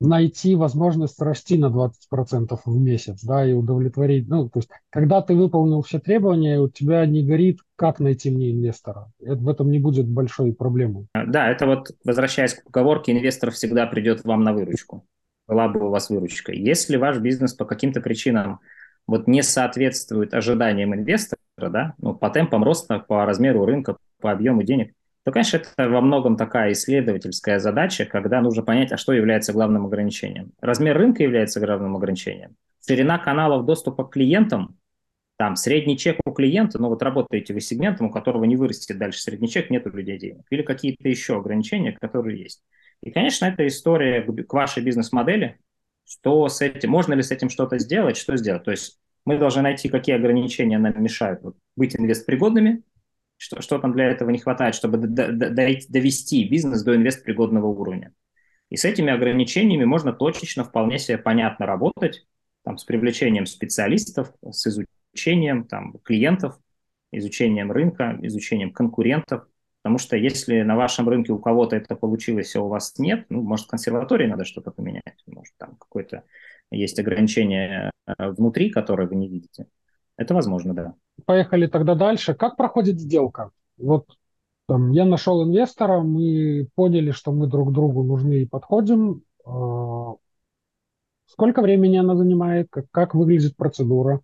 найти 0.00 0.54
возможность 0.54 1.20
расти 1.20 1.56
на 1.56 1.66
20% 1.66 2.58
в 2.64 2.78
месяц, 2.78 3.22
да, 3.22 3.46
и 3.46 3.52
удовлетворить, 3.52 4.28
ну, 4.28 4.48
то 4.48 4.58
есть, 4.58 4.68
когда 4.90 5.22
ты 5.22 5.34
выполнил 5.34 5.82
все 5.82 5.98
требования, 5.98 6.60
у 6.60 6.68
тебя 6.68 7.06
не 7.06 7.24
горит, 7.24 7.60
как 7.76 8.00
найти 8.00 8.30
мне 8.30 8.52
инвестора. 8.52 9.10
Это, 9.20 9.36
в 9.36 9.48
этом 9.48 9.70
не 9.70 9.78
будет 9.78 10.06
большой 10.06 10.52
проблемы. 10.52 11.06
Да, 11.14 11.48
это 11.48 11.66
вот, 11.66 11.92
возвращаясь 12.04 12.54
к 12.54 12.64
поговорке, 12.64 13.12
инвестор 13.12 13.50
всегда 13.50 13.86
придет 13.86 14.24
вам 14.24 14.42
на 14.42 14.52
выручку 14.52 15.06
была 15.46 15.68
бы 15.68 15.86
у 15.86 15.90
вас 15.90 16.10
выручка. 16.10 16.52
Если 16.52 16.96
ваш 16.96 17.18
бизнес 17.18 17.54
по 17.54 17.64
каким-то 17.64 18.00
причинам 18.00 18.60
вот 19.06 19.26
не 19.26 19.42
соответствует 19.42 20.34
ожиданиям 20.34 20.94
инвестора, 20.94 21.38
да, 21.58 21.94
ну, 21.98 22.14
по 22.14 22.30
темпам 22.30 22.64
роста, 22.64 22.98
по 22.98 23.24
размеру 23.26 23.64
рынка, 23.64 23.96
по 24.20 24.32
объему 24.32 24.62
денег, 24.62 24.94
то, 25.24 25.32
конечно, 25.32 25.56
это 25.56 25.88
во 25.88 26.00
многом 26.00 26.36
такая 26.36 26.72
исследовательская 26.72 27.58
задача, 27.58 28.04
когда 28.04 28.40
нужно 28.40 28.62
понять, 28.62 28.92
а 28.92 28.96
что 28.96 29.12
является 29.12 29.52
главным 29.52 29.86
ограничением. 29.86 30.52
Размер 30.60 30.96
рынка 30.96 31.22
является 31.22 31.60
главным 31.60 31.96
ограничением. 31.96 32.56
Ширина 32.86 33.18
каналов 33.18 33.64
доступа 33.64 34.04
к 34.04 34.12
клиентам, 34.12 34.76
там 35.36 35.56
средний 35.56 35.98
чек 35.98 36.18
у 36.24 36.30
клиента, 36.30 36.80
ну 36.80 36.88
вот 36.88 37.02
работаете 37.02 37.54
вы 37.54 37.60
сегментом, 37.60 38.06
у 38.06 38.10
которого 38.10 38.44
не 38.44 38.56
вырастет 38.56 38.98
дальше 38.98 39.20
средний 39.20 39.48
чек, 39.48 39.70
нет 39.70 39.86
у 39.86 39.90
людей 39.90 40.18
денег. 40.18 40.44
Или 40.50 40.62
какие-то 40.62 41.08
еще 41.08 41.38
ограничения, 41.38 41.92
которые 41.92 42.40
есть. 42.40 42.62
И, 43.04 43.10
конечно, 43.10 43.44
это 43.44 43.66
история 43.66 44.22
к 44.22 44.52
вашей 44.54 44.82
бизнес-модели, 44.82 45.58
что 46.06 46.48
с 46.48 46.62
этим, 46.62 46.90
можно 46.90 47.12
ли 47.12 47.22
с 47.22 47.30
этим 47.30 47.50
что-то 47.50 47.78
сделать, 47.78 48.16
что 48.16 48.34
сделать. 48.38 48.64
То 48.64 48.70
есть 48.70 48.98
мы 49.26 49.36
должны 49.36 49.60
найти, 49.60 49.90
какие 49.90 50.16
ограничения 50.16 50.78
нам 50.78 51.02
мешают 51.02 51.42
вот, 51.42 51.54
быть 51.76 51.94
инвестпригодными, 51.94 52.82
что, 53.36 53.60
что 53.60 53.78
там 53.78 53.92
для 53.92 54.06
этого 54.06 54.30
не 54.30 54.38
хватает, 54.38 54.74
чтобы 54.74 55.06
довести 55.06 56.48
бизнес 56.48 56.82
до 56.82 56.96
инвестпригодного 56.96 57.66
уровня. 57.66 58.14
И 58.70 58.76
с 58.78 58.86
этими 58.86 59.12
ограничениями 59.12 59.84
можно 59.84 60.14
точечно, 60.14 60.64
вполне 60.64 60.98
себе 60.98 61.18
понятно 61.18 61.66
работать, 61.66 62.26
там, 62.64 62.78
с 62.78 62.84
привлечением 62.84 63.44
специалистов, 63.44 64.32
с 64.50 64.66
изучением 64.66 65.64
там, 65.64 65.98
клиентов, 66.02 66.58
изучением 67.12 67.70
рынка, 67.70 68.18
изучением 68.22 68.72
конкурентов, 68.72 69.46
Потому 69.84 69.98
что 69.98 70.16
если 70.16 70.62
на 70.62 70.76
вашем 70.76 71.10
рынке 71.10 71.30
у 71.30 71.38
кого-то 71.38 71.76
это 71.76 71.94
получилось, 71.94 72.56
а 72.56 72.62
у 72.62 72.68
вас 72.68 72.98
нет, 72.98 73.26
ну, 73.28 73.42
может, 73.42 73.68
консерватории 73.68 74.26
надо 74.26 74.46
что-то 74.46 74.70
поменять, 74.70 75.02
может, 75.26 75.52
там 75.58 75.76
какое-то 75.76 76.24
есть 76.70 76.98
ограничение 76.98 77.90
э, 78.06 78.30
внутри, 78.30 78.70
которое 78.70 79.06
вы 79.06 79.16
не 79.16 79.28
видите. 79.28 79.66
Это 80.16 80.32
возможно, 80.32 80.72
да. 80.72 80.94
Поехали 81.26 81.66
тогда 81.66 81.94
дальше. 81.94 82.32
Как 82.32 82.56
проходит 82.56 82.98
сделка? 82.98 83.50
Вот 83.76 84.06
там, 84.66 84.90
я 84.92 85.04
нашел 85.04 85.44
инвестора, 85.44 86.00
мы 86.00 86.66
поняли, 86.74 87.10
что 87.10 87.32
мы 87.32 87.46
друг 87.46 87.70
другу 87.70 88.04
нужны 88.04 88.40
и 88.40 88.46
подходим. 88.46 89.22
А, 89.44 90.14
сколько 91.26 91.60
времени 91.60 91.98
она 91.98 92.16
занимает? 92.16 92.68
Как, 92.70 92.86
как 92.90 93.14
выглядит 93.14 93.54
процедура? 93.54 94.22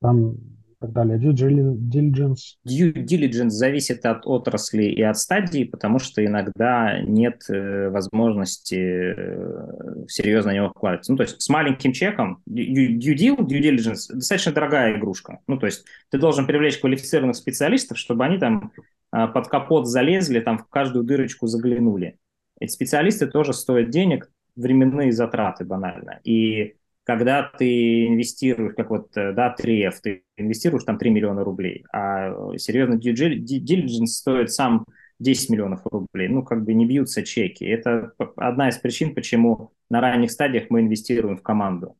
Там 0.00 0.36
так 0.80 0.92
далее. 0.92 1.18
Due 1.18 1.34
diligence. 1.34 2.56
Due 2.66 2.92
diligence 2.92 3.50
зависит 3.50 4.04
от 4.06 4.26
отрасли 4.26 4.84
и 4.84 5.02
от 5.02 5.18
стадии, 5.18 5.64
потому 5.64 5.98
что 5.98 6.24
иногда 6.24 7.00
нет 7.00 7.42
э, 7.50 7.90
возможности 7.90 8.74
э, 8.74 10.06
серьезно 10.08 10.50
на 10.50 10.56
него 10.56 10.70
вкладываться. 10.70 11.12
Ну, 11.12 11.18
то 11.18 11.24
есть 11.24 11.40
с 11.40 11.48
маленьким 11.48 11.92
чеком 11.92 12.42
due, 12.48 12.98
deal, 12.98 13.36
due 13.38 13.60
diligence 13.60 14.08
достаточно 14.08 14.52
дорогая 14.52 14.96
игрушка. 14.96 15.40
Ну, 15.46 15.58
то 15.58 15.66
есть 15.66 15.84
ты 16.10 16.18
должен 16.18 16.46
привлечь 16.46 16.78
квалифицированных 16.78 17.36
специалистов, 17.36 17.98
чтобы 17.98 18.24
они 18.24 18.38
там 18.38 18.72
э, 19.12 19.28
под 19.28 19.48
капот 19.48 19.86
залезли, 19.86 20.40
там 20.40 20.58
в 20.58 20.68
каждую 20.68 21.04
дырочку 21.04 21.46
заглянули. 21.46 22.16
Эти 22.58 22.72
специалисты 22.72 23.26
тоже 23.26 23.52
стоят 23.52 23.90
денег, 23.90 24.30
временные 24.56 25.12
затраты 25.12 25.64
банально. 25.64 26.20
И 26.24 26.74
когда 27.04 27.42
ты 27.42 28.06
инвестируешь, 28.06 28.74
как 28.76 28.90
вот, 28.90 29.16
э, 29.16 29.32
да, 29.32 29.54
3F, 29.58 30.00
ты 30.02 30.24
инвестируешь 30.36 30.84
там 30.84 30.98
3 30.98 31.10
миллиона 31.10 31.44
рублей, 31.44 31.84
а 31.92 32.56
серьезно 32.56 32.94
due 32.94 33.14
diligence 33.14 34.06
стоит 34.06 34.52
сам 34.52 34.84
10 35.18 35.50
миллионов 35.50 35.86
рублей, 35.86 36.28
ну, 36.28 36.42
как 36.42 36.64
бы 36.64 36.74
не 36.74 36.86
бьются 36.86 37.22
чеки. 37.22 37.64
Это 37.64 38.12
одна 38.36 38.68
из 38.68 38.78
причин, 38.78 39.14
почему 39.14 39.72
на 39.90 40.00
ранних 40.00 40.30
стадиях 40.30 40.70
мы 40.70 40.80
инвестируем 40.80 41.36
в 41.36 41.42
команду. 41.42 41.96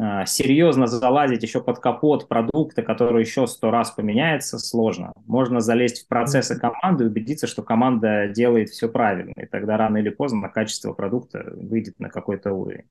А, 0.00 0.26
серьезно 0.26 0.86
залазить 0.86 1.42
еще 1.42 1.60
под 1.60 1.80
капот 1.80 2.28
продукта, 2.28 2.82
который 2.82 3.22
еще 3.24 3.48
сто 3.48 3.70
раз 3.72 3.90
поменяется, 3.90 4.58
сложно. 4.58 5.12
Можно 5.26 5.60
залезть 5.60 6.04
в 6.04 6.08
процессы 6.08 6.56
команды 6.58 7.04
и 7.04 7.06
убедиться, 7.08 7.48
что 7.48 7.62
команда 7.62 8.28
делает 8.28 8.68
все 8.70 8.88
правильно, 8.88 9.32
и 9.36 9.46
тогда 9.46 9.76
рано 9.76 9.96
или 9.98 10.10
поздно 10.10 10.48
качество 10.48 10.92
продукта 10.92 11.52
выйдет 11.56 11.98
на 11.98 12.08
какой-то 12.10 12.52
уровень. 12.52 12.88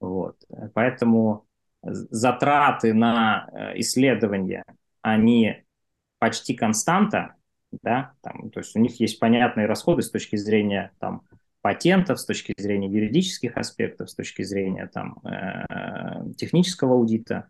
Вот. 0.00 0.36
Поэтому 0.74 1.46
затраты 1.82 2.92
на 2.94 3.48
э, 3.52 3.80
исследования, 3.80 4.64
они 5.02 5.62
почти 6.18 6.54
константа, 6.54 7.34
да, 7.82 8.12
там, 8.22 8.50
то 8.50 8.60
есть 8.60 8.76
у 8.76 8.80
них 8.80 9.00
есть 9.00 9.18
понятные 9.18 9.66
расходы 9.66 10.02
с 10.02 10.10
точки 10.10 10.36
зрения 10.36 10.92
там, 10.98 11.22
патентов, 11.62 12.20
с 12.20 12.26
точки 12.26 12.54
зрения 12.58 12.88
юридических 12.88 13.56
аспектов, 13.56 14.10
с 14.10 14.14
точки 14.14 14.42
зрения 14.42 14.86
там, 14.86 15.20
э, 15.24 16.32
технического 16.36 16.94
аудита. 16.94 17.48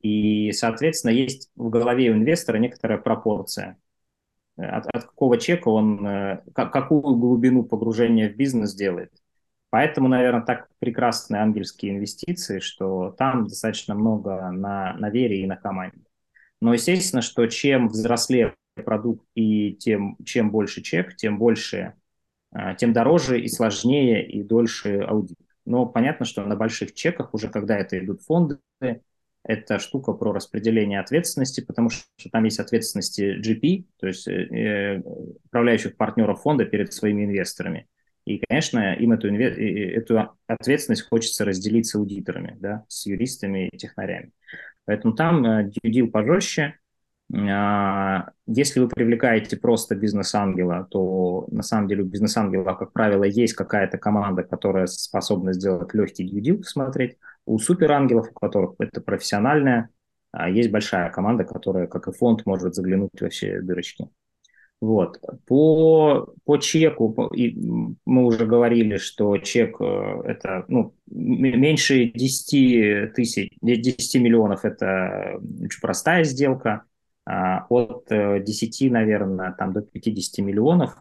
И, 0.00 0.50
соответственно, 0.52 1.12
есть 1.12 1.50
в 1.56 1.68
голове 1.68 2.10
у 2.10 2.14
инвестора 2.14 2.56
некоторая 2.56 2.98
пропорция. 2.98 3.76
От, 4.56 4.86
от 4.86 5.04
какого 5.04 5.38
чека 5.38 5.68
он, 5.68 6.06
э, 6.06 6.42
какую 6.54 7.16
глубину 7.16 7.64
погружения 7.64 8.28
в 8.28 8.36
бизнес 8.36 8.74
делает. 8.74 9.12
Поэтому, 9.70 10.08
наверное, 10.08 10.42
так 10.42 10.68
прекрасны 10.80 11.36
ангельские 11.36 11.92
инвестиции, 11.92 12.58
что 12.58 13.14
там 13.16 13.46
достаточно 13.46 13.94
много 13.94 14.50
на, 14.50 14.94
на 14.94 15.10
вере 15.10 15.42
и 15.42 15.46
на 15.46 15.56
команде. 15.56 16.02
Но, 16.60 16.74
естественно, 16.74 17.22
что 17.22 17.46
чем 17.46 17.88
взрослее 17.88 18.54
продукт 18.84 19.26
и 19.34 19.74
тем, 19.74 20.16
чем 20.24 20.50
больше 20.50 20.82
чек, 20.82 21.16
тем 21.16 21.38
больше, 21.38 21.94
а, 22.52 22.74
тем 22.74 22.92
дороже 22.92 23.40
и 23.40 23.48
сложнее 23.48 24.26
и 24.26 24.42
дольше 24.42 25.00
аудит. 25.00 25.38
Но 25.64 25.86
понятно, 25.86 26.26
что 26.26 26.44
на 26.44 26.56
больших 26.56 26.94
чеках, 26.94 27.32
уже 27.32 27.48
когда 27.48 27.78
это 27.78 27.98
идут 27.98 28.22
фонды, 28.22 28.58
это 29.44 29.78
штука 29.78 30.12
про 30.12 30.32
распределение 30.32 31.00
ответственности, 31.00 31.60
потому 31.62 31.90
что 31.90 32.06
там 32.30 32.44
есть 32.44 32.60
ответственности 32.60 33.40
GP, 33.40 33.86
то 33.98 34.06
есть 34.06 34.28
э, 34.28 34.32
э, 34.32 34.98
управляющих 35.44 35.96
партнеров 35.96 36.42
фонда 36.42 36.64
перед 36.66 36.92
своими 36.92 37.24
инвесторами. 37.24 37.86
И, 38.24 38.42
конечно, 38.48 38.94
им 38.94 39.12
эту, 39.12 39.28
эту 39.28 40.36
ответственность 40.46 41.08
хочется 41.08 41.44
разделить 41.44 41.86
с 41.86 41.94
аудиторами, 41.94 42.56
да, 42.60 42.84
с 42.88 43.06
юристами 43.06 43.68
и 43.68 43.76
технарями. 43.76 44.32
Поэтому 44.84 45.14
там 45.14 45.44
э, 45.44 45.70
дьюдил 45.70 46.10
пожестче. 46.10 46.78
А, 47.32 48.30
если 48.46 48.80
вы 48.80 48.88
привлекаете 48.88 49.56
просто 49.56 49.94
бизнес-ангела, 49.94 50.86
то 50.90 51.46
на 51.50 51.62
самом 51.62 51.88
деле 51.88 52.02
у 52.02 52.06
бизнес-ангела, 52.06 52.74
как 52.74 52.92
правило, 52.92 53.24
есть 53.24 53.54
какая-то 53.54 53.98
команда, 53.98 54.42
которая 54.42 54.86
способна 54.86 55.52
сделать 55.52 55.94
легкий 55.94 56.24
дьюдил, 56.24 56.62
смотреть. 56.64 57.18
У 57.46 57.58
суперангелов, 57.58 58.30
у 58.30 58.34
которых 58.34 58.74
это 58.78 59.00
профессиональная, 59.00 59.90
а, 60.32 60.48
есть 60.48 60.70
большая 60.70 61.10
команда, 61.10 61.44
которая, 61.44 61.86
как 61.86 62.08
и 62.08 62.12
фонд, 62.12 62.46
может 62.46 62.74
заглянуть 62.74 63.20
во 63.20 63.28
все 63.28 63.60
дырочки. 63.60 64.08
Вот. 64.80 65.20
По, 65.46 66.32
по 66.44 66.56
чеку, 66.56 67.12
по, 67.12 67.26
и 67.34 67.54
мы 68.06 68.24
уже 68.24 68.46
говорили, 68.46 68.96
что 68.96 69.36
чек 69.36 69.76
э, 69.78 70.22
это 70.24 70.64
ну, 70.68 70.94
меньше 71.06 72.06
10 72.06 73.12
тысяч, 73.12 73.50
10 73.60 74.22
миллионов 74.22 74.64
это 74.64 75.38
очень 75.62 75.80
простая 75.82 76.24
сделка, 76.24 76.84
а 77.26 77.66
от 77.68 78.06
10, 78.08 78.82
э, 78.82 78.90
наверное, 78.90 79.52
там, 79.52 79.74
до 79.74 79.82
50 79.82 80.44
миллионов 80.46 80.96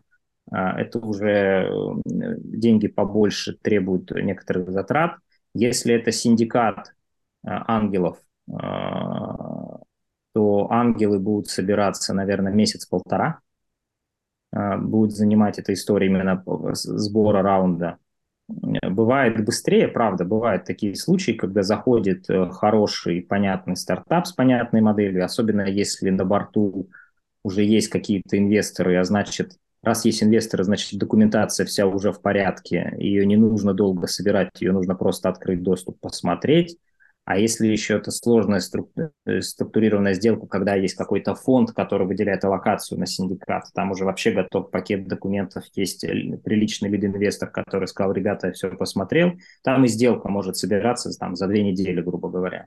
а, 0.52 0.78
это 0.78 1.00
уже 1.00 1.72
деньги 2.06 2.88
побольше 2.88 3.56
требуют 3.62 4.12
некоторых 4.12 4.72
затрат. 4.72 5.16
Если 5.54 5.94
это 5.94 6.12
синдикат, 6.12 6.94
ангелов, 7.44 8.18
то 10.34 10.68
ангелы 10.70 11.20
будут 11.20 11.48
собираться, 11.48 12.14
наверное, 12.14 12.52
месяц-полтора. 12.52 13.40
Будет 14.52 15.12
занимать 15.12 15.60
эта 15.60 15.74
история 15.74 16.08
именно 16.08 16.44
сбора 16.74 17.42
раунда. 17.42 17.98
Бывает 18.48 19.46
быстрее, 19.46 19.88
правда, 19.88 20.26
бывают 20.26 20.66
такие 20.66 20.96
случаи, 20.96 21.34
когда 21.34 21.62
заходит 21.62 22.26
хороший, 22.52 23.22
понятный 23.22 23.76
стартап 23.76 24.26
с 24.26 24.32
понятной 24.32 24.82
моделью, 24.82 25.24
особенно 25.24 25.62
если 25.62 26.10
на 26.10 26.26
борту 26.26 26.90
уже 27.44 27.64
есть 27.64 27.90
какие-то 27.90 28.38
инвесторы, 28.40 28.98
а 28.98 29.04
значит, 29.04 29.54
раз 29.84 30.04
есть 30.06 30.24
инвесторы, 30.24 30.64
значит, 30.64 31.00
документация 31.00 31.66
вся 31.66 31.86
уже 31.86 32.12
в 32.12 32.22
порядке, 32.22 32.94
ее 32.98 33.26
не 33.26 33.38
нужно 33.38 33.76
долго 33.76 34.08
собирать, 34.08 34.50
ее 34.60 34.72
нужно 34.72 34.96
просто 34.96 35.30
открыть 35.30 35.62
доступ, 35.62 36.00
посмотреть. 36.00 36.78
А 37.30 37.38
если 37.38 37.68
еще 37.68 37.98
это 37.98 38.10
сложная 38.10 38.60
э, 39.28 39.42
структурированная 39.42 40.16
сделка, 40.16 40.48
когда 40.48 40.74
есть 40.74 40.96
какой-то 40.96 41.36
фонд, 41.36 41.74
который 41.74 42.08
выделяет 42.08 42.44
аллокацию 42.44 43.00
на 43.00 43.06
синдикат, 43.06 43.66
там 43.76 43.92
уже 43.92 44.04
вообще 44.04 44.32
готов 44.32 44.72
пакет 44.72 45.08
документов, 45.08 45.64
есть 45.76 46.02
приличный 46.02 46.90
лид-инвестор, 46.90 47.52
который 47.52 47.88
сказал, 47.88 48.14
ребята, 48.14 48.48
я 48.48 48.54
все 48.54 48.72
посмотрел, 48.72 49.34
там 49.64 49.86
и 49.86 49.88
сделка 49.88 50.28
может 50.28 50.58
собираться 50.58 51.12
там, 51.20 51.36
за 51.36 51.46
две 51.46 51.62
недели, 51.62 52.02
грубо 52.02 52.30
говоря. 52.30 52.66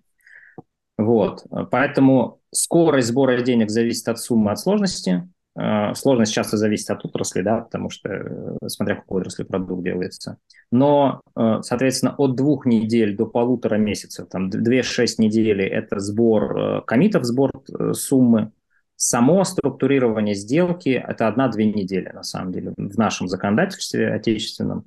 Вот, 0.96 1.44
поэтому 1.72 2.40
скорость 2.52 3.08
сбора 3.08 3.40
денег 3.40 3.68
зависит 3.68 4.06
от 4.06 4.20
суммы, 4.20 4.52
от 4.52 4.60
сложности. 4.60 5.28
Э, 5.54 5.94
сложность 5.94 6.32
часто 6.32 6.56
зависит 6.56 6.90
от 6.90 7.04
отрасли, 7.04 7.42
да, 7.42 7.60
потому 7.60 7.90
что 7.90 8.08
э, 8.08 8.56
смотря 8.68 8.96
какой 8.96 9.20
отрасли 9.20 9.44
продукт 9.44 9.84
делается. 9.84 10.38
Но, 10.70 11.20
э, 11.36 11.60
соответственно, 11.62 12.14
от 12.16 12.36
двух 12.36 12.64
недель 12.64 13.16
до 13.16 13.26
полутора 13.26 13.76
месяцев, 13.76 14.28
там 14.30 14.48
2-6 14.48 15.16
недели– 15.18 15.64
это 15.66 15.98
сбор 15.98 16.84
комитов, 16.86 17.24
сбор 17.24 17.52
суммы. 17.92 18.52
Само 18.96 19.44
структурирование 19.44 20.34
сделки– 20.34 20.90
это 21.08 21.28
одна-две 21.28 21.66
недели, 21.66 22.08
на 22.08 22.22
самом 22.22 22.52
деле, 22.52 22.72
в 22.76 22.96
нашем 22.96 23.28
законодательстве 23.28 24.12
отечественном. 24.12 24.84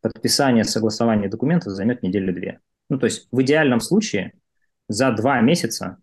Подписание, 0.00 0.64
согласование 0.64 1.28
документов 1.28 1.72
займет 1.72 2.02
неделю-две. 2.02 2.60
Ну, 2.88 2.98
то 2.98 3.06
есть 3.06 3.28
в 3.30 3.42
идеальном 3.42 3.80
случае 3.80 4.32
за 4.88 5.12
два 5.12 5.40
месяца 5.40 5.98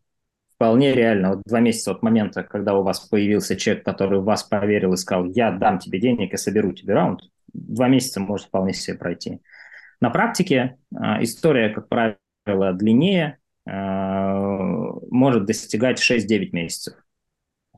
вполне 0.56 0.94
реально. 0.94 1.32
Вот 1.32 1.44
два 1.46 1.60
месяца 1.60 1.92
от 1.92 2.02
момента, 2.02 2.44
когда 2.44 2.76
у 2.76 2.84
вас 2.84 3.00
появился 3.02 3.56
человек, 3.56 3.86
который 3.86 4.20
вас 4.20 4.44
поверил 4.44 4.94
и 4.94 4.98
сказал, 4.98 5.26
я 5.26 5.52
дам 5.52 5.80
тебе 5.80 6.00
денег 6.00 6.34
и 6.34 6.38
соберу 6.38 6.74
тебе 6.74 6.94
раунд, 6.94 7.22
два 7.54 7.88
месяца 7.88 8.20
может 8.20 8.48
вполне 8.48 8.74
себе 8.74 8.98
пройти. 8.98 9.42
На 10.02 10.10
практике 10.10 10.78
э, 10.94 10.98
история, 11.22 11.70
как 11.70 11.88
правило, 11.90 12.74
длиннее, 12.74 13.38
э, 13.66 13.72
может 15.10 15.46
достигать 15.46 16.00
6-9 16.00 16.50
месяцев. 16.52 16.96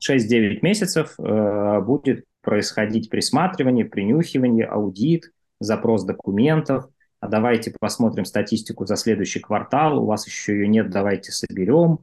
6-9 0.06 0.58
месяцев 0.62 1.14
э, 1.18 1.80
будет 1.80 2.24
происходить 2.42 3.10
присматривание, 3.10 3.84
принюхивание, 3.84 4.66
аудит, 4.66 5.32
запрос 5.60 6.04
документов, 6.04 6.86
а 7.20 7.26
давайте 7.26 7.74
посмотрим 7.78 8.24
статистику 8.24 8.86
за 8.86 8.96
следующий 8.96 9.40
квартал, 9.40 10.02
у 10.02 10.06
вас 10.06 10.26
еще 10.26 10.52
ее 10.52 10.68
нет, 10.68 10.88
давайте 10.90 11.32
соберем, 11.32 12.00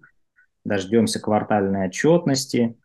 дождемся 0.65 1.19
квартальной 1.19 1.88
отчетности, 1.88 2.75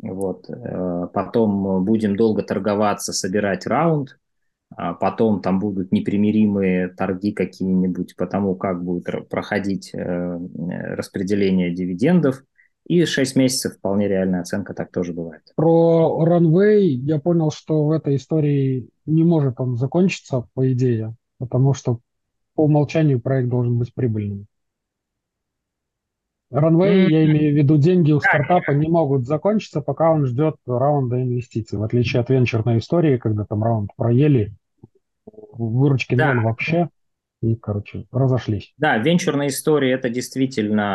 вот, 0.00 0.48
э, 0.48 1.08
потом 1.12 1.84
будем 1.84 2.16
долго 2.16 2.42
торговаться, 2.42 3.12
собирать 3.12 3.66
раунд, 3.66 4.18
а 4.76 4.94
потом 4.94 5.42
там 5.42 5.58
будут 5.58 5.90
непримиримые 5.90 6.88
торги 6.88 7.32
какие-нибудь 7.32 8.14
по 8.16 8.26
тому, 8.26 8.54
как 8.54 8.84
будет 8.84 9.28
проходить 9.28 9.90
э, 9.92 10.38
распределение 10.94 11.74
дивидендов, 11.74 12.44
и 12.86 13.04
6 13.04 13.36
месяцев 13.36 13.74
вполне 13.76 14.08
реальная 14.08 14.40
оценка, 14.40 14.74
так 14.74 14.90
тоже 14.90 15.12
бывает. 15.12 15.42
Про 15.56 16.24
Runway 16.26 16.82
я 16.82 17.18
понял, 17.18 17.50
что 17.50 17.84
в 17.84 17.90
этой 17.90 18.16
истории 18.16 18.88
не 19.06 19.24
может 19.24 19.60
он 19.60 19.76
закончиться, 19.76 20.46
по 20.54 20.72
идее 20.72 21.14
потому 21.40 21.74
что 21.74 21.98
по 22.54 22.64
умолчанию 22.64 23.20
проект 23.20 23.48
должен 23.48 23.78
быть 23.78 23.92
прибыльным. 23.92 24.46
Runway, 26.52 27.06
я 27.08 27.24
имею 27.26 27.54
в 27.54 27.56
виду, 27.56 27.78
деньги 27.78 28.12
у 28.12 28.20
стартапа 28.20 28.72
не 28.72 28.88
могут 28.88 29.26
закончиться, 29.26 29.80
пока 29.80 30.10
он 30.10 30.26
ждет 30.26 30.56
раунда 30.66 31.22
инвестиций, 31.22 31.78
в 31.78 31.82
отличие 31.82 32.20
от 32.20 32.30
венчурной 32.30 32.78
истории, 32.78 33.18
когда 33.18 33.44
там 33.44 33.62
раунд 33.62 33.90
проели, 33.96 34.52
выручки 35.52 36.16
да. 36.16 36.34
ноль 36.34 36.44
вообще, 36.44 36.88
и, 37.40 37.54
короче, 37.54 38.06
разошлись. 38.12 38.74
Да, 38.76 38.98
венчурная 38.98 39.46
история 39.46 39.92
это 39.92 40.10
действительно, 40.10 40.88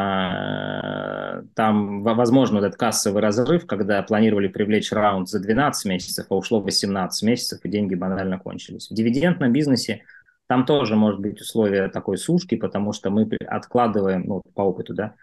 э, 1.41 1.47
там 1.55 2.03
возможно 2.03 2.59
этот 2.59 2.75
кассовый 2.75 3.21
разрыв, 3.21 3.65
когда 3.65 4.03
планировали 4.03 4.47
привлечь 4.47 4.91
раунд 4.91 5.27
за 5.27 5.39
12 5.39 5.85
месяцев, 5.85 6.27
а 6.29 6.35
ушло 6.35 6.61
18 6.61 7.27
месяцев, 7.27 7.61
и 7.63 7.69
деньги 7.69 7.95
банально 7.95 8.37
кончились. 8.37 8.89
В 8.91 8.93
дивидендном 8.93 9.51
бизнесе 9.51 10.03
там 10.47 10.65
тоже 10.65 10.95
может 10.95 11.19
быть 11.19 11.41
условие 11.41 11.87
такой 11.87 12.17
сушки, 12.19 12.55
потому 12.55 12.93
что 12.93 13.09
мы 13.09 13.27
откладываем, 13.47 14.25
ну, 14.27 14.43
по 14.53 14.61
опыту, 14.61 14.93
да, 14.93 15.15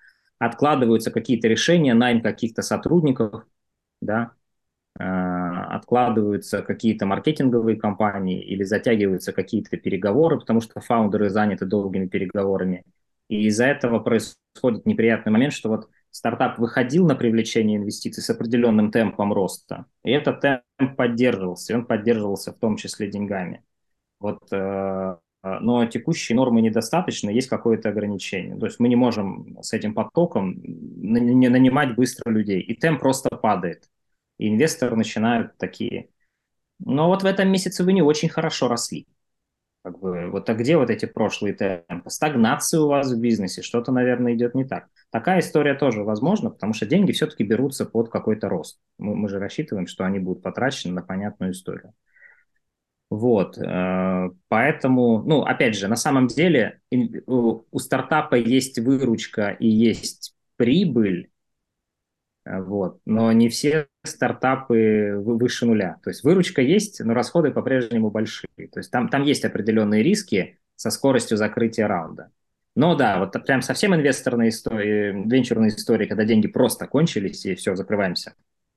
откладываются 0.46 1.10
какие-то 1.10 1.48
решения, 1.48 1.94
найм 1.94 2.20
каких-то 2.20 2.62
сотрудников, 2.62 3.46
да, 4.00 4.32
э, 4.98 5.02
откладываются 5.04 6.62
какие-то 6.62 7.06
маркетинговые 7.06 7.76
компании 7.78 8.42
или 8.42 8.64
затягиваются 8.64 9.32
какие-то 9.32 9.76
переговоры, 9.76 10.38
потому 10.38 10.60
что 10.60 10.80
фаундеры 10.80 11.30
заняты 11.30 11.66
долгими 11.66 12.06
переговорами. 12.06 12.84
И 13.28 13.46
из-за 13.46 13.66
этого 13.66 14.00
происходит 14.00 14.84
неприятный 14.84 15.32
момент, 15.32 15.52
что 15.52 15.68
вот 15.68 15.88
стартап 16.10 16.58
выходил 16.58 17.06
на 17.06 17.14
привлечение 17.14 17.78
инвестиций 17.78 18.22
с 18.22 18.30
определенным 18.30 18.90
темпом 18.90 19.32
роста, 19.32 19.86
и 20.04 20.10
этот 20.10 20.40
темп 20.40 20.96
поддерживался, 20.96 21.72
и 21.72 21.76
он 21.76 21.86
поддерживался 21.86 22.52
в 22.52 22.58
том 22.58 22.76
числе 22.76 23.08
деньгами. 23.10 23.62
Вот, 24.18 24.40
э, 24.52 25.16
но 25.42 25.84
текущие 25.86 26.36
нормы 26.36 26.60
недостаточно, 26.60 27.30
есть 27.30 27.48
какое-то 27.48 27.88
ограничение. 27.88 28.56
То 28.56 28.66
есть 28.66 28.78
мы 28.78 28.88
не 28.88 28.96
можем 28.96 29.58
с 29.62 29.72
этим 29.72 29.94
потоком 29.94 30.60
не 30.62 31.48
нанимать 31.48 31.96
быстро 31.96 32.30
людей, 32.30 32.60
и 32.60 32.74
темп 32.74 33.00
просто 33.00 33.28
падает. 33.30 33.88
И 34.38 34.48
инвесторы 34.48 34.96
начинают 34.96 35.56
такие. 35.58 36.10
Но 36.78 37.08
вот 37.08 37.22
в 37.22 37.26
этом 37.26 37.50
месяце 37.50 37.84
вы 37.84 37.92
не 37.92 38.02
очень 38.02 38.28
хорошо 38.28 38.68
росли. 38.68 39.06
Как 39.82 39.98
бы, 39.98 40.30
вот 40.30 40.48
а 40.48 40.54
где 40.54 40.76
вот 40.76 40.90
эти 40.90 41.06
прошлые 41.06 41.54
темпы? 41.54 42.08
Стагнация 42.08 42.80
у 42.80 42.86
вас 42.86 43.10
в 43.10 43.20
бизнесе, 43.20 43.62
что-то, 43.62 43.90
наверное, 43.90 44.34
идет 44.34 44.54
не 44.54 44.64
так. 44.64 44.88
Такая 45.10 45.40
история 45.40 45.74
тоже 45.74 46.04
возможна, 46.04 46.50
потому 46.50 46.72
что 46.72 46.86
деньги 46.86 47.10
все-таки 47.10 47.42
берутся 47.42 47.84
под 47.84 48.08
какой-то 48.08 48.48
рост. 48.48 48.78
Мы, 48.98 49.16
мы 49.16 49.28
же 49.28 49.40
рассчитываем, 49.40 49.88
что 49.88 50.04
они 50.04 50.20
будут 50.20 50.42
потрачены 50.42 50.94
на 50.94 51.02
понятную 51.02 51.50
историю. 51.50 51.94
Вот, 53.14 53.58
э, 53.58 54.30
поэтому, 54.48 55.22
ну, 55.22 55.42
опять 55.42 55.76
же, 55.76 55.86
на 55.86 55.96
самом 55.96 56.28
деле 56.28 56.80
у 57.26 57.78
стартапа 57.78 58.36
есть 58.36 58.78
выручка 58.78 59.50
и 59.50 59.68
есть 59.68 60.34
прибыль, 60.56 61.30
э, 62.46 62.58
вот, 62.62 63.00
но 63.04 63.30
не 63.32 63.50
все 63.50 63.88
стартапы 64.02 65.12
выше 65.18 65.66
нуля. 65.66 65.98
То 66.02 66.08
есть 66.08 66.24
выручка 66.24 66.62
есть, 66.62 67.00
но 67.04 67.12
расходы 67.12 67.50
по-прежнему 67.50 68.10
большие. 68.10 68.48
То 68.72 68.80
есть 68.80 68.90
там, 68.90 69.10
там 69.10 69.24
есть 69.24 69.44
определенные 69.44 70.02
риски 70.02 70.58
со 70.74 70.88
скоростью 70.90 71.36
закрытия 71.36 71.86
раунда. 71.86 72.30
Но 72.74 72.94
да, 72.94 73.18
вот 73.18 73.32
прям 73.44 73.60
совсем 73.60 73.94
инвесторные 73.94 74.48
истории, 74.48 75.12
венчурные 75.28 75.68
истории, 75.68 76.06
когда 76.06 76.24
деньги 76.24 76.48
просто 76.48 76.86
кончились 76.86 77.44
и 77.44 77.56
все, 77.56 77.76
закрываемся. 77.76 78.32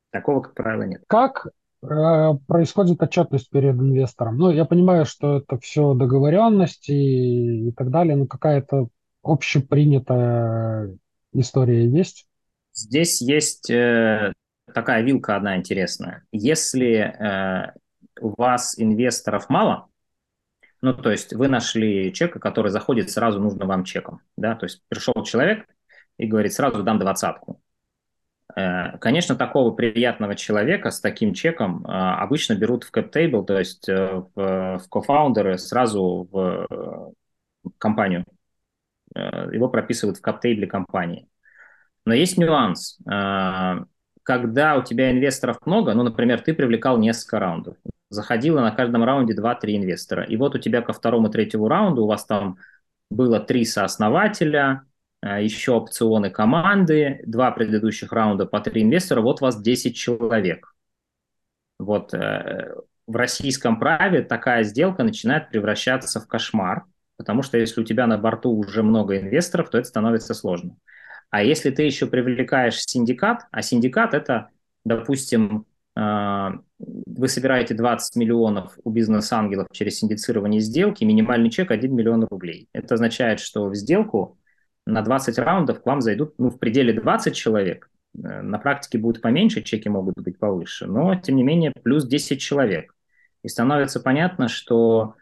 Такого, 0.10 0.42
как 0.42 0.56
правило, 0.56 0.84
нет. 0.84 1.04
Как 1.08 1.48
происходит 2.48 3.02
отчетность 3.02 3.50
перед 3.50 3.76
инвестором. 3.76 4.38
Ну, 4.38 4.52
я 4.52 4.66
понимаю, 4.66 5.06
что 5.06 5.38
это 5.38 5.58
все 5.60 5.94
договоренности 5.94 6.92
и, 6.92 7.70
и 7.70 7.72
так 7.72 7.90
далее, 7.90 8.16
но 8.16 8.26
какая-то 8.26 8.90
общепринятая 9.24 10.98
история 11.34 11.88
есть? 11.88 12.28
Здесь 12.74 13.22
есть 13.22 13.70
э, 13.70 14.34
такая 14.74 15.02
вилка 15.02 15.36
одна 15.36 15.58
интересная. 15.58 16.24
Если 16.32 16.98
э, 16.98 17.72
у 18.20 18.34
вас 18.38 18.78
инвесторов 18.78 19.50
мало, 19.50 19.88
ну, 20.82 20.94
то 20.94 21.10
есть 21.12 21.34
вы 21.34 21.48
нашли 21.48 22.14
чека, 22.14 22.40
который 22.40 22.72
заходит 22.72 23.10
сразу 23.10 23.40
нужно 23.40 23.66
вам 23.66 23.86
чеком, 23.86 24.22
да, 24.38 24.56
то 24.56 24.66
есть 24.66 24.82
пришел 24.88 25.24
человек 25.24 25.66
и 26.18 26.28
говорит, 26.28 26.54
сразу 26.54 26.84
дам 26.84 27.00
двадцатку. 27.00 27.62
Э, 28.54 28.98
конечно, 29.00 29.36
такого 29.36 29.72
приятного 29.72 30.36
человека 30.36 30.92
с 30.92 31.00
таким 31.02 31.34
чеком 31.34 31.86
э, 31.86 31.90
обычно 31.90 32.56
берут 32.56 32.84
в 32.84 32.94
cap-table, 32.94 33.44
то 33.46 33.58
есть 33.58 33.90
э, 33.90 34.24
в, 34.36 34.82
кофаундеры 34.90 35.58
сразу 35.58 36.28
в 36.32 37.14
компанию. 37.78 38.26
Его 39.16 39.70
прописывают 39.70 40.18
в 40.18 40.24
cap-table 40.24 40.68
компании. 40.68 41.28
Но 42.06 42.14
есть 42.14 42.38
нюанс. 42.38 43.00
Когда 44.24 44.76
у 44.76 44.84
тебя 44.84 45.12
инвесторов 45.12 45.58
много, 45.66 45.94
ну, 45.94 46.04
например, 46.04 46.42
ты 46.42 46.54
привлекал 46.54 46.98
несколько 46.98 47.40
раундов, 47.40 47.78
заходило 48.10 48.60
на 48.60 48.72
каждом 48.72 49.04
раунде 49.04 49.34
2-3 49.34 49.78
инвестора, 49.78 50.24
и 50.24 50.36
вот 50.36 50.56
у 50.56 50.60
тебя 50.60 50.82
ко 50.82 50.94
второму, 50.94 51.30
третьему 51.30 51.68
раунду 51.68 52.04
у 52.04 52.08
вас 52.08 52.26
там 52.26 52.58
было 53.10 53.40
три 53.40 53.64
сооснователя, 53.66 54.84
еще 55.26 55.74
опционы 55.74 56.30
команды, 56.30 57.22
два 57.26 57.52
предыдущих 57.52 58.12
раунда 58.12 58.46
по 58.46 58.60
три 58.60 58.84
инвестора, 58.84 59.22
вот 59.22 59.42
вас 59.42 59.62
10 59.62 59.96
человек. 59.96 60.76
Вот 61.80 62.14
э, 62.14 62.76
в 63.08 63.16
российском 63.16 63.80
праве 63.80 64.22
такая 64.22 64.64
сделка 64.64 65.04
начинает 65.04 65.50
превращаться 65.50 66.20
в 66.20 66.28
кошмар, 66.28 66.86
потому 67.18 67.42
что 67.42 67.58
если 67.58 67.82
у 67.82 67.84
тебя 67.84 68.08
на 68.08 68.18
борту 68.18 68.52
уже 68.52 68.84
много 68.84 69.18
инвесторов, 69.20 69.70
то 69.70 69.78
это 69.78 69.88
становится 69.88 70.34
сложно. 70.34 70.78
А 71.30 71.44
если 71.44 71.70
ты 71.70 71.84
еще 71.84 72.08
привлекаешь 72.08 72.80
синдикат, 72.80 73.48
а 73.52 73.62
синдикат 73.62 74.14
это, 74.14 74.50
допустим, 74.86 75.66
э, 75.98 76.50
вы 76.80 77.28
собираете 77.28 77.74
20 77.74 78.16
миллионов 78.16 78.78
у 78.84 78.92
бизнес-ангелов 78.92 79.68
через 79.72 80.00
синдицирование 80.00 80.62
сделки, 80.62 81.04
минимальный 81.04 81.50
чек 81.50 81.72
1 81.72 81.94
миллион 81.94 82.26
рублей. 82.26 82.70
Это 82.74 82.94
означает, 82.94 83.40
что 83.40 83.70
в 83.70 83.76
сделку 83.76 84.38
на 84.86 85.02
20 85.02 85.38
раундов 85.40 85.82
к 85.82 85.86
вам 85.86 86.02
зайдут 86.02 86.36
ну, 86.38 86.50
в 86.50 86.60
пределе 86.60 86.94
20 86.94 87.36
человек, 87.36 87.90
Э, 88.24 88.42
на 88.42 88.60
практике 88.60 88.98
будет 88.98 89.22
поменьше, 89.22 89.62
чеки 89.62 89.90
могут 89.90 90.16
быть 90.16 90.40
повыше, 90.40 90.88
но, 90.88 91.16
тем 91.16 91.36
не 91.36 91.44
менее, 91.44 91.72
плюс 91.84 92.06
10 92.06 92.40
человек. 92.40 92.94
И 93.44 93.48
становится 93.48 94.00
понятно, 94.00 94.48
что 94.48 95.16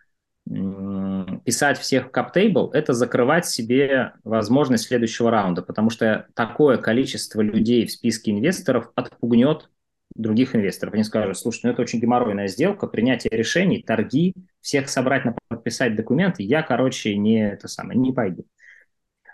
писать 0.46 1.80
всех 1.80 2.08
в 2.08 2.12
каптейбл– 2.12 2.70
это 2.74 2.92
закрывать 2.92 3.46
себе 3.46 4.12
возможность 4.26 4.88
следующего 4.88 5.32
раунда, 5.32 5.62
потому 5.62 5.90
что 5.90 6.28
такое 6.34 6.78
количество 6.78 7.40
людей 7.40 7.86
в 7.86 7.92
списке 7.92 8.32
инвесторов 8.32 8.92
отпугнет 8.96 9.70
других 10.16 10.54
инвесторов. 10.54 10.96
Они 10.96 11.06
скажут, 11.06 11.38
слушай, 11.38 11.62
ну 11.64 11.72
это 11.72 11.82
очень 11.82 12.02
геморройная 12.02 12.48
сделка, 12.48 12.88
принятие 12.88 13.32
решений, 13.38 13.82
торги, 13.88 14.34
всех 14.60 14.90
собрать, 14.90 15.24
подписать 15.48 15.96
документы, 15.96 16.44
я, 16.44 16.62
короче, 16.62 17.16
не 17.16 17.52
это 17.52 17.70
самое, 17.70 17.98
не 17.98 18.12
пойду. 18.12 18.46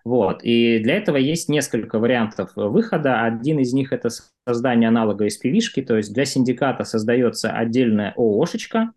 Вот. 0.09 0.43
И 0.43 0.79
для 0.79 0.95
этого 0.95 1.17
есть 1.17 1.49
несколько 1.49 1.99
вариантов 1.99 2.53
выхода. 2.55 3.21
Один 3.21 3.59
из 3.59 3.73
них– 3.73 3.91
это 3.93 4.09
создание 4.47 4.89
аналога 4.89 5.27
SPV-шки, 5.27 5.83
то 5.83 5.97
есть 5.97 6.11
для 6.15 6.25
синдиката 6.25 6.83
создается 6.83 7.51
отдельная 7.51 8.15
ООшечка, 8.17 8.93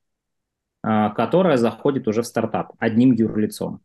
а, 0.83 1.11
которая 1.11 1.59
заходит 1.59 2.09
уже 2.09 2.23
в 2.23 2.27
стартап 2.27 2.73
одним 2.79 3.13
юрлицом. 3.13 3.83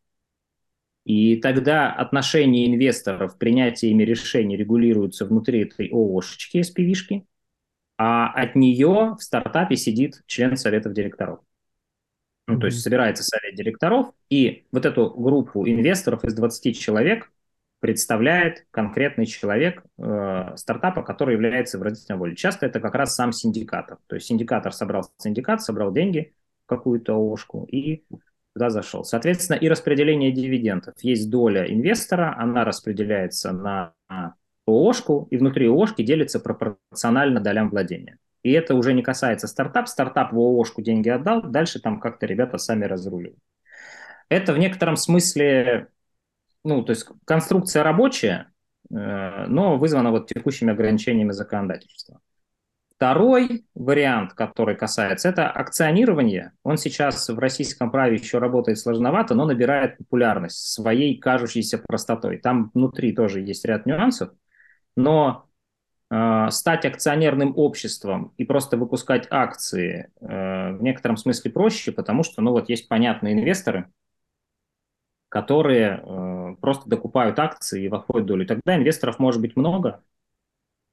И 1.03 1.35
тогда 1.35 1.91
отношения 1.91 2.65
инвесторов, 2.65 3.37
принятие 3.37 3.91
ими 3.91 4.03
решений 4.03 4.55
регулируются 4.55 5.25
внутри 5.25 5.63
этой 5.63 5.89
ООшечки, 5.89 6.59
SPV-шки, 6.59 7.25
а 7.97 8.29
от 8.29 8.55
нее 8.55 9.17
в 9.19 9.21
стартапе 9.21 9.75
сидит 9.75 10.23
член 10.27 10.55
советов 10.55 10.93
директоров. 10.93 11.41
Ну, 12.47 12.59
то 12.59 12.67
есть 12.67 12.81
собирается 12.81 13.23
совет 13.23 13.55
директоров, 13.55 14.13
и 14.29 14.65
вот 14.71 14.85
эту 14.85 15.09
группу 15.09 15.67
инвесторов 15.67 16.23
из 16.23 16.33
20 16.33 16.79
человек 16.79 17.29
представляет 17.79 18.65
конкретный 18.71 19.25
человек 19.25 19.83
э, 19.97 20.53
стартапа, 20.55 21.03
который 21.03 21.33
является 21.33 21.77
выразителем 21.77 22.19
воли. 22.19 22.35
Часто 22.35 22.65
это 22.65 22.79
как 22.79 22.95
раз 22.95 23.15
сам 23.15 23.33
синдикатор. 23.33 23.97
То 24.07 24.15
есть 24.15 24.27
синдикатор 24.27 24.73
собрал 24.73 25.09
синдикат, 25.17 25.61
собрал 25.61 25.91
деньги 25.91 26.33
в 26.65 26.69
какую-то 26.69 27.13
ООшку 27.13 27.67
и 27.69 28.03
туда 28.53 28.69
зашел. 28.69 29.03
Соответственно, 29.03 29.57
и 29.57 29.67
распределение 29.69 30.31
дивидендов. 30.31 30.95
Есть 31.01 31.29
доля 31.29 31.71
инвестора, 31.71 32.35
она 32.37 32.63
распределяется 32.63 33.51
на 33.51 33.93
ООшку, 34.65 35.27
и 35.29 35.37
внутри 35.37 35.67
ООшки 35.67 36.01
делится 36.01 36.39
пропорционально 36.39 37.39
долям 37.39 37.69
владения. 37.69 38.17
И 38.47 38.51
это 38.53 38.75
уже 38.75 38.93
не 38.93 39.03
касается 39.03 39.45
стартап. 39.45 39.89
Стартап 39.89 40.31
в 40.31 40.37
ООшку 40.37 40.81
деньги 40.81 41.09
отдал, 41.09 41.41
дальше 41.41 41.81
там 41.81 41.99
как-то 41.99 42.25
ребята 42.25 42.57
сами 42.57 42.85
разруливают. 42.85 43.43
Это 44.29 44.53
в 44.53 44.57
некотором 44.57 44.95
смысле, 44.95 45.89
ну, 46.63 46.81
то 46.81 46.91
есть 46.91 47.05
конструкция 47.25 47.83
рабочая, 47.83 48.53
э, 48.89 49.47
но 49.47 49.77
вызвана 49.77 50.11
вот 50.11 50.29
текущими 50.29 50.71
ограничениями 50.71 51.31
законодательства. 51.31 52.21
Второй 52.95 53.65
вариант, 53.75 54.31
который 54.31 54.77
касается, 54.77 55.27
это 55.27 55.51
акционирование. 55.51 56.53
Он 56.63 56.77
сейчас 56.77 57.27
в 57.27 57.37
российском 57.37 57.91
праве 57.91 58.15
еще 58.15 58.37
работает 58.37 58.79
сложновато, 58.79 59.35
но 59.35 59.43
набирает 59.43 59.97
популярность 59.97 60.71
своей 60.71 61.19
кажущейся 61.19 61.79
простотой. 61.79 62.37
Там 62.37 62.71
внутри 62.73 63.13
тоже 63.13 63.41
есть 63.41 63.65
ряд 63.65 63.85
нюансов, 63.85 64.29
но 64.95 65.46
стать 66.09 66.85
акционерным 66.85 67.53
обществом 67.57 68.33
и 68.37 68.45
просто 68.45 68.77
выпускать 68.77 69.27
акции 69.29 70.09
э, 70.21 70.71
в 70.77 70.81
некотором 70.81 71.17
смысле 71.17 71.51
проще, 71.51 71.91
потому 71.91 72.23
что, 72.23 72.41
ну 72.41 72.51
вот, 72.51 72.69
есть 72.69 72.87
понятные 72.87 73.33
инвесторы, 73.33 73.91
которые 75.29 76.01
э, 76.01 76.55
просто 76.61 76.89
докупают 76.89 77.37
акции 77.39 77.83
и 77.83 77.89
выходят 77.89 78.25
долю. 78.25 78.45
Тогда 78.45 78.77
инвесторов 78.77 79.19
может 79.19 79.41
быть 79.41 79.57
много, 79.57 80.01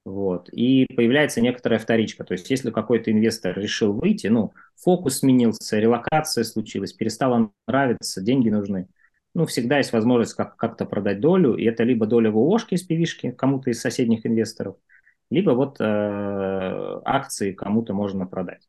вот, 0.04 0.48
и 0.50 0.86
появляется 0.96 1.40
некоторая 1.40 1.78
вторичка. 1.78 2.24
То 2.24 2.32
есть, 2.32 2.50
если 2.50 2.70
какой-то 2.70 3.12
инвестор 3.12 3.56
решил 3.58 3.92
выйти, 3.92 4.26
ну, 4.26 4.52
фокус 4.76 5.18
сменился, 5.20 5.78
релокация 5.78 6.44
случилась, 6.44 6.92
перестала 6.92 7.52
нравиться, 7.68 8.20
деньги 8.20 8.50
нужны, 8.50 8.88
ну, 9.32 9.46
всегда 9.46 9.78
есть 9.78 9.92
возможность 9.92 10.34
как- 10.34 10.56
как-то 10.56 10.84
продать 10.84 11.20
долю, 11.20 11.54
и 11.54 11.64
это 11.64 11.84
либо 11.84 12.06
доля 12.06 12.30
в 12.30 12.36
ООшке 12.36 12.76
из 12.76 12.82
пивишки 12.82 13.30
кому-то 13.30 13.70
из 13.70 13.80
соседних 13.80 14.26
инвесторов– 14.26 14.76
либо 15.34 15.50
вот 15.50 15.76
э, 15.80 17.00
акции 17.04 17.52
кому-то 17.52 17.92
можно 17.94 18.26
продать. 18.26 18.68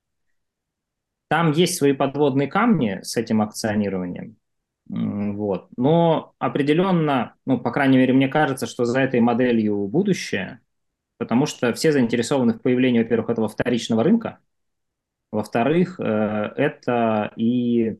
Там 1.27 1.51
есть 1.51 1.77
свои 1.77 1.93
подводные 1.93 2.47
камни 2.47 2.99
с 3.01 3.17
этим 3.17 3.41
акционированием, 3.41 4.37
вот. 4.87 5.69
Но 5.77 6.35
определенно, 6.37 7.35
ну, 7.45 7.59
по 7.59 7.71
крайней 7.71 7.97
мере, 7.97 8.13
мне 8.13 8.27
кажется, 8.27 8.67
что 8.67 8.85
за 8.85 8.99
этой 8.99 9.19
моделью 9.19 9.87
будущее, 9.87 10.61
потому 11.17 11.45
что 11.47 11.73
все 11.73 11.91
заинтересованы 11.91 12.53
в 12.53 12.61
появлении, 12.61 12.99
во-первых, 12.99 13.29
этого 13.31 13.47
вторичного 13.47 14.03
рынка, 14.03 14.39
во-вторых, 15.31 15.99
э, 15.99 16.03
это 16.03 17.31
и 17.35 17.97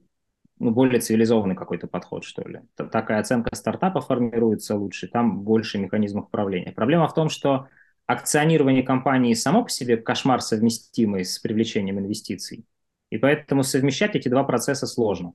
ну, 0.59 0.71
более 0.71 1.01
цивилизованный 1.01 1.55
какой-то 1.55 1.87
подход, 1.87 2.23
что 2.23 2.47
ли. 2.47 2.61
Такая 2.75 3.19
оценка 3.19 3.53
стартапа 3.55 4.01
формируется 4.01 4.75
лучше, 4.75 5.07
там 5.07 5.41
больше 5.41 5.77
механизмов 5.77 6.27
управления. 6.27 6.71
Проблема 6.71 7.07
в 7.07 7.13
том, 7.13 7.29
что 7.29 7.67
акционирование 8.07 8.83
компании 8.83 9.33
само 9.33 9.63
по 9.63 9.69
себе 9.69 9.97
кошмар, 9.97 10.41
совместимый 10.41 11.25
с 11.25 11.39
привлечением 11.39 11.99
инвестиций. 11.99 12.65
И 13.09 13.17
поэтому 13.17 13.63
совмещать 13.63 14.15
эти 14.15 14.29
два 14.29 14.43
процесса 14.43 14.87
сложно. 14.87 15.33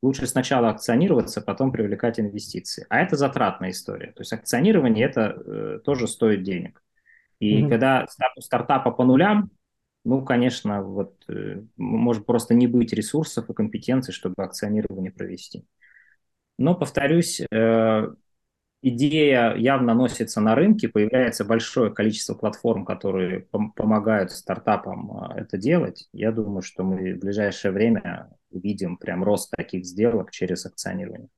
Лучше 0.00 0.26
сначала 0.26 0.70
акционироваться, 0.70 1.40
потом 1.40 1.72
привлекать 1.72 2.20
инвестиции. 2.20 2.86
А 2.88 3.00
это 3.00 3.16
затратная 3.16 3.70
история. 3.70 4.12
То 4.12 4.20
есть 4.20 4.32
акционирование 4.32 5.04
это 5.04 5.42
э, 5.44 5.80
тоже 5.84 6.06
стоит 6.06 6.44
денег. 6.44 6.82
И 7.40 7.62
mm-hmm. 7.62 7.68
когда 7.68 8.06
статус 8.06 8.44
стартапа 8.44 8.90
по 8.92 9.04
нулям, 9.04 9.50
ну, 10.04 10.24
конечно, 10.24 10.82
вот 10.82 11.24
э, 11.28 11.62
может 11.76 12.26
просто 12.26 12.54
не 12.54 12.66
быть 12.66 12.92
ресурсов 12.92 13.50
и 13.50 13.54
компетенций, 13.54 14.14
чтобы 14.14 14.34
акционирование 14.38 15.10
провести. 15.10 15.66
Но, 16.58 16.74
повторюсь, 16.74 17.40
э, 17.40 18.14
идея 18.82 19.54
явно 19.54 19.94
носится 19.94 20.40
на 20.40 20.54
рынке, 20.54 20.88
появляется 20.88 21.44
большое 21.44 21.92
количество 21.92 22.34
платформ, 22.34 22.84
которые 22.84 23.46
пом- 23.52 23.70
помогают 23.74 24.30
стартапам 24.32 25.12
а, 25.12 25.34
это 25.36 25.58
делать. 25.58 26.08
Я 26.12 26.32
думаю, 26.32 26.62
что 26.62 26.84
мы 26.84 27.14
в 27.14 27.18
ближайшее 27.18 27.72
время 27.72 28.30
увидим 28.50 28.96
прям 28.96 29.24
рост 29.24 29.50
таких 29.50 29.84
сделок 29.84 30.30
через 30.30 30.66
акционирование. 30.66 31.28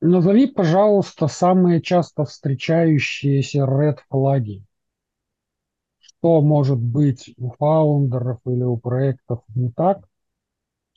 Назови, 0.00 0.46
пожалуйста, 0.48 1.28
самые 1.28 1.80
часто 1.80 2.24
встречающиеся 2.24 3.60
red 3.60 3.98
флаги. 4.10 4.64
Что 5.98 6.40
может 6.40 6.78
быть 6.78 7.32
у 7.36 7.50
фаундеров 7.50 8.40
или 8.46 8.62
у 8.62 8.76
проектов 8.76 9.40
не 9.54 9.70
так, 9.70 10.08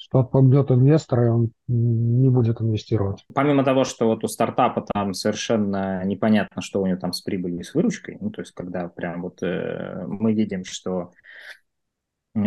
что 0.05 0.19
отпадет 0.19 0.69
инвестор, 0.69 1.23
и 1.23 1.29
он 1.29 1.51
не 1.67 2.29
будет 2.29 2.61
инвестировать. 2.61 3.25
Помимо 3.33 3.63
того, 3.63 3.85
что 3.85 4.05
вот 4.05 4.23
у 4.23 4.27
стартапа 4.27 4.85
там 4.93 5.15
совершенно 5.15 6.05
непонятно, 6.05 6.61
что 6.61 6.79
у 6.79 6.85
него 6.85 6.99
там 6.99 7.11
с 7.11 7.21
прибылью 7.21 7.61
и 7.61 7.63
с 7.63 7.73
выручкой, 7.73 8.19
ну, 8.21 8.29
то 8.29 8.41
есть 8.41 8.53
когда 8.53 8.87
прям 8.87 9.23
вот 9.23 9.41
э, 9.41 10.05
мы 10.07 10.33
видим, 10.33 10.63
что, 10.63 11.11
э, 12.35 12.39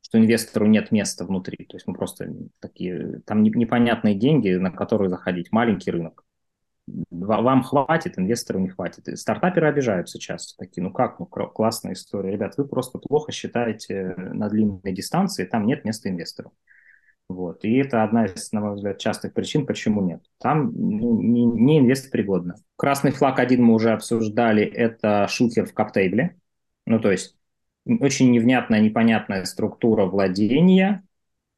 что 0.00 0.18
инвестору 0.18 0.66
нет 0.66 0.90
места 0.92 1.26
внутри, 1.26 1.66
то 1.66 1.76
есть 1.76 1.86
мы 1.86 1.92
просто 1.92 2.32
такие, 2.58 3.20
там 3.26 3.42
непонятные 3.42 4.14
деньги, 4.14 4.48
на 4.54 4.70
которые 4.70 5.10
заходить, 5.10 5.52
маленький 5.52 5.90
рынок. 5.90 6.24
Вам 7.10 7.62
хватит, 7.62 8.18
инвестору 8.18 8.58
не 8.58 8.68
хватит. 8.68 9.08
И 9.08 9.16
стартаперы 9.16 9.68
обижаются 9.68 10.18
часто 10.18 10.56
такие, 10.58 10.82
ну 10.82 10.92
как, 10.92 11.18
ну 11.18 11.26
классная 11.26 11.92
история. 11.92 12.32
Ребят, 12.32 12.54
вы 12.56 12.66
просто 12.66 12.98
плохо 12.98 13.32
считаете 13.32 14.14
на 14.16 14.48
длинной 14.48 14.92
дистанции, 14.92 15.44
там 15.44 15.66
нет 15.66 15.84
места 15.84 16.08
инвестору. 16.08 16.52
Вот. 17.28 17.64
И 17.64 17.76
это 17.76 18.02
одна 18.02 18.26
из, 18.26 18.52
на 18.52 18.60
мой 18.60 18.74
взгляд, 18.74 18.98
частых 18.98 19.32
причин, 19.32 19.64
почему 19.64 20.02
нет. 20.02 20.22
Там 20.38 20.72
не, 20.74 21.44
не 21.44 21.78
инвест 21.78 22.10
пригодно. 22.10 22.56
Красный 22.76 23.12
флаг 23.12 23.38
один 23.38 23.64
мы 23.64 23.74
уже 23.74 23.92
обсуждали, 23.92 24.64
это 24.64 25.26
шутер 25.28 25.66
в 25.66 25.72
каптейбле. 25.72 26.36
Ну, 26.86 27.00
то 27.00 27.10
есть 27.10 27.36
очень 27.86 28.30
невнятная, 28.30 28.80
непонятная 28.80 29.44
структура 29.44 30.04
владения, 30.04 31.02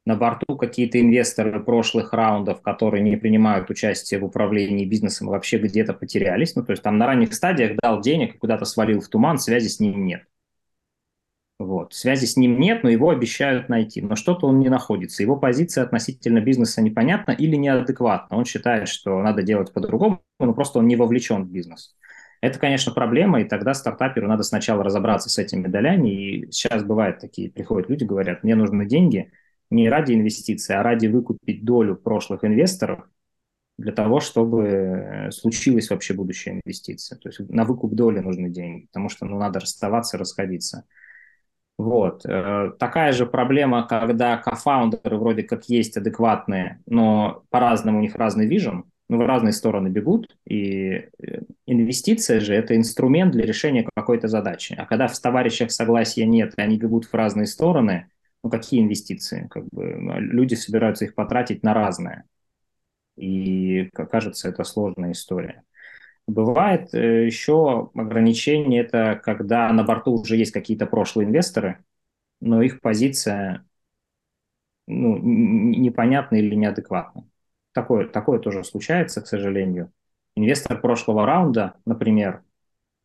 на 0.06 0.16
борту 0.16 0.56
какие-то 0.56 1.00
инвесторы 1.00 1.60
прошлых 1.60 2.12
раундов, 2.12 2.60
которые 2.60 3.02
не 3.02 3.16
принимают 3.16 3.70
участие 3.70 4.20
в 4.20 4.24
управлении 4.24 4.84
бизнесом, 4.84 5.28
вообще 5.28 5.58
где-то 5.58 5.94
потерялись. 5.94 6.54
Ну, 6.56 6.64
то 6.64 6.72
есть 6.72 6.82
там 6.82 6.98
на 6.98 7.06
ранних 7.06 7.34
стадиях 7.34 7.76
дал 7.76 8.00
денег 8.00 8.38
куда-то 8.38 8.66
свалил 8.66 9.00
в 9.00 9.08
туман, 9.08 9.38
связи 9.38 9.68
с 9.68 9.80
ним 9.80 10.04
нет. 10.04 10.24
Вот. 11.58 11.94
Связи 11.94 12.26
с 12.26 12.36
ним 12.36 12.58
нет, 12.58 12.82
но 12.82 12.90
его 12.90 13.10
обещают 13.10 13.68
найти. 13.68 14.02
Но 14.02 14.16
что-то 14.16 14.46
он 14.46 14.58
не 14.58 14.68
находится. 14.68 15.22
Его 15.22 15.36
позиция 15.36 15.84
относительно 15.84 16.40
бизнеса 16.40 16.82
непонятна 16.82 17.30
или 17.30 17.56
неадекватна. 17.56 18.36
Он 18.36 18.44
считает, 18.44 18.88
что 18.88 19.22
надо 19.22 19.42
делать 19.42 19.72
по-другому, 19.72 20.20
но 20.38 20.52
просто 20.52 20.80
он 20.80 20.88
не 20.88 20.96
вовлечен 20.96 21.44
в 21.44 21.50
бизнес. 21.50 21.94
Это, 22.42 22.58
конечно, 22.58 22.92
проблема, 22.92 23.40
и 23.40 23.44
тогда 23.44 23.72
стартаперу 23.72 24.28
надо 24.28 24.42
сначала 24.42 24.82
разобраться 24.84 25.30
с 25.30 25.38
этими 25.38 25.68
долями. 25.68 26.08
И 26.10 26.52
сейчас 26.52 26.82
бывает 26.82 27.20
такие, 27.20 27.50
приходят 27.50 27.88
люди, 27.88 28.04
говорят, 28.04 28.42
мне 28.42 28.54
нужны 28.54 28.84
деньги– 28.84 29.32
не 29.70 29.88
ради 29.88 30.14
инвестиций, 30.14 30.76
а 30.76 30.82
ради 30.82 31.06
выкупить 31.06 31.64
долю 31.64 31.96
прошлых 31.96 32.44
инвесторов 32.44 33.08
для 33.76 33.92
того, 33.92 34.20
чтобы 34.20 35.28
случилась 35.32 35.90
вообще 35.90 36.14
будущая 36.14 36.60
инвестиция. 36.64 37.18
То 37.18 37.28
есть 37.28 37.40
на 37.50 37.64
выкуп 37.64 37.94
доли 37.94 38.20
нужны 38.20 38.48
деньги, 38.48 38.86
потому 38.86 39.08
что 39.08 39.26
ну, 39.26 39.38
надо 39.38 39.60
расставаться, 39.60 40.18
расходиться. 40.18 40.84
Вот. 41.76 42.24
Э, 42.24 42.70
такая 42.78 43.12
же 43.12 43.26
проблема, 43.26 43.86
когда 43.86 44.36
кофаундеры 44.36 45.16
вроде 45.18 45.42
как 45.42 45.64
есть 45.68 45.96
адекватные, 45.96 46.80
но 46.86 47.42
по-разному 47.50 47.98
у 47.98 48.02
них 48.02 48.14
разный 48.14 48.46
вижен, 48.46 48.84
ну, 49.08 49.18
в 49.18 49.26
разные 49.26 49.52
стороны 49.52 49.88
бегут, 49.88 50.36
и 50.46 50.90
э, 50.92 51.08
инвестиция 51.66 52.40
же– 52.40 52.54
это 52.54 52.76
инструмент 52.76 53.32
для 53.32 53.44
решения 53.44 53.86
какой-то 53.94 54.28
задачи. 54.28 54.74
А 54.78 54.86
когда 54.86 55.08
в 55.08 55.18
товарищах 55.18 55.72
согласия 55.72 56.26
нет, 56.26 56.54
и 56.56 56.60
они 56.60 56.78
бегут 56.78 57.06
в 57.06 57.14
разные 57.14 57.46
стороны, 57.46 58.06
ну, 58.44 58.50
какие 58.50 58.82
инвестиции? 58.82 59.48
Как 59.50 59.64
бы 59.70 59.84
люди 60.20 60.54
собираются 60.54 61.06
их 61.06 61.14
потратить 61.14 61.62
на 61.62 61.72
разное. 61.72 62.24
И, 63.16 63.88
кажется, 63.94 64.50
это 64.50 64.64
сложная 64.64 65.12
история. 65.12 65.62
Бывает 66.26 66.94
э, 66.94 67.24
еще 67.24 67.90
ограничение, 67.94 68.82
это 68.82 69.18
когда 69.22 69.72
на 69.72 69.82
борту 69.82 70.12
уже 70.12 70.36
есть 70.36 70.52
какие-то 70.52 70.84
прошлые 70.84 71.26
инвесторы, 71.26 71.82
но 72.40 72.60
их 72.60 72.82
позиция 72.82 73.64
ну, 74.86 75.16
непонятна 75.18 76.36
или 76.36 76.54
неадекватна. 76.54 77.26
Такое, 77.72 78.06
такое 78.08 78.38
тоже 78.40 78.62
случается, 78.62 79.22
к 79.22 79.26
сожалению. 79.26 79.90
Инвестор 80.36 80.78
прошлого 80.82 81.24
раунда, 81.24 81.76
например, 81.86 82.42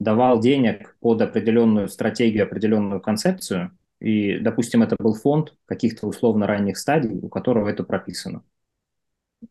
давал 0.01 0.41
денег 0.41 0.97
под 0.99 1.21
определенную 1.21 1.87
стратегию, 1.87 2.43
определенную 2.43 2.99
концепцию, 2.99 3.71
и, 3.99 4.39
допустим, 4.39 4.81
это 4.81 4.95
был 4.97 5.13
фонд 5.13 5.55
каких-то 5.65 6.07
условно 6.07 6.47
ранних 6.47 6.77
стадий, 6.77 7.19
у 7.21 7.29
которого 7.29 7.67
это 7.67 7.83
прописано. 7.83 8.43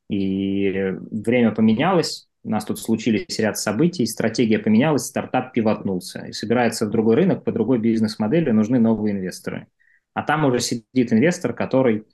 И 0.08 0.70
время 1.10 1.52
поменялось, 1.52 2.28
у 2.44 2.50
нас 2.50 2.64
тут 2.64 2.78
случились 2.78 3.38
ряд 3.38 3.58
событий, 3.58 4.06
стратегия 4.06 4.58
поменялась, 4.58 5.06
стартап 5.06 5.52
пивотнулся 5.52 6.26
и 6.26 6.32
собирается 6.32 6.86
в 6.86 6.90
другой 6.90 7.16
рынок 7.16 7.44
по 7.44 7.52
другой 7.52 7.78
бизнес-модели, 7.78 8.50
нужны 8.50 8.78
новые 8.78 9.14
инвесторы. 9.14 9.68
А 10.14 10.22
там 10.22 10.44
уже 10.44 10.60
сидит 10.60 11.12
инвестор, 11.12 11.52
который 11.52 12.04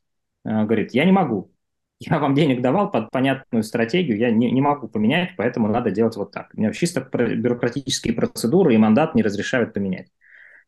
э, 0.45 0.65
говорит, 0.65 0.93
я 0.93 1.05
не 1.05 1.13
могу, 1.13 1.53
я 2.01 2.19
вам 2.19 2.35
денег 2.35 2.63
давал 2.63 2.91
под 2.91 3.11
понятную 3.11 3.63
стратегию, 3.63 4.19
я 4.19 4.31
не, 4.31 4.51
не 4.51 4.61
могу 4.61 4.89
поменять, 4.89 5.31
поэтому 5.37 5.69
надо 5.69 5.91
делать 5.91 6.17
вот 6.17 6.33
так. 6.33 6.51
У 6.55 6.61
меня 6.61 6.73
чисто 6.73 7.01
бюрократические 7.01 8.15
процедуры 8.15 8.75
и 8.75 8.79
мандат 8.79 9.15
не 9.15 9.23
разрешают 9.23 9.73
поменять. 9.73 10.09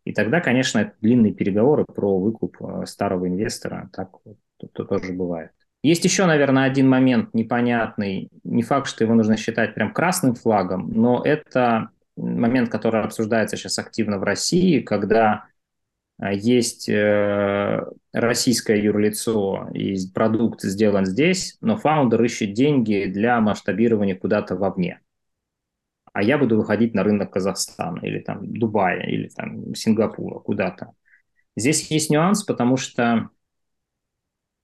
И 0.07 0.13
тогда, 0.13 0.41
конечно, 0.41 0.79
это 0.79 0.93
длинные 1.01 1.35
переговоры 1.35 1.85
про 1.85 2.17
выкуп 2.21 2.57
э, 2.61 2.87
старого 2.87 3.27
инвестора. 3.27 3.91
Так 3.93 4.11
вот, 4.25 4.37
то, 4.73 4.85
тоже 4.85 5.13
бывает. 5.13 5.51
Есть 5.83 6.05
еще, 6.05 6.27
наверное, 6.27 6.63
один 6.63 6.89
момент 6.89 7.35
непонятный. 7.35 8.31
Не 8.45 8.63
факт, 8.63 8.87
что 8.87 9.03
его 9.03 9.15
нужно 9.15 9.37
считать 9.37 9.75
прям 9.75 9.93
красным 9.93 10.37
флагом, 10.37 10.93
но 10.95 11.23
это 11.25 11.91
момент, 12.17 12.71
который 12.71 13.03
обсуждается 13.03 13.57
сейчас 13.57 13.81
активно 13.81 14.19
в 14.19 14.23
России, 14.23 14.79
когда 14.79 15.47
э, 16.23 16.37
есть 16.37 16.89
э, 16.89 17.85
российское 18.13 18.81
юрлицо 18.81 19.71
и 19.75 19.97
продукт 20.15 20.63
сделан 20.63 21.05
здесь, 21.05 21.57
но 21.61 21.77
фаундер 21.77 22.23
ищет 22.23 22.53
деньги 22.53 23.07
для 23.13 23.41
масштабирования 23.41 24.15
куда-то 24.15 24.55
вовне 24.55 25.01
а 26.17 26.23
я 26.23 26.39
буду 26.39 26.57
выходить 26.57 26.95
на 26.95 27.03
рынок 27.03 27.31
Казахстана 27.31 28.01
или 28.03 28.21
там 28.21 28.51
Дубая 28.51 29.03
или 29.03 29.29
там 29.29 29.75
Сингапура 29.75 30.39
куда-то. 30.39 30.93
Здесь 31.57 31.91
есть 31.91 32.09
нюанс, 32.09 32.43
потому 32.43 32.79
что 32.79 33.29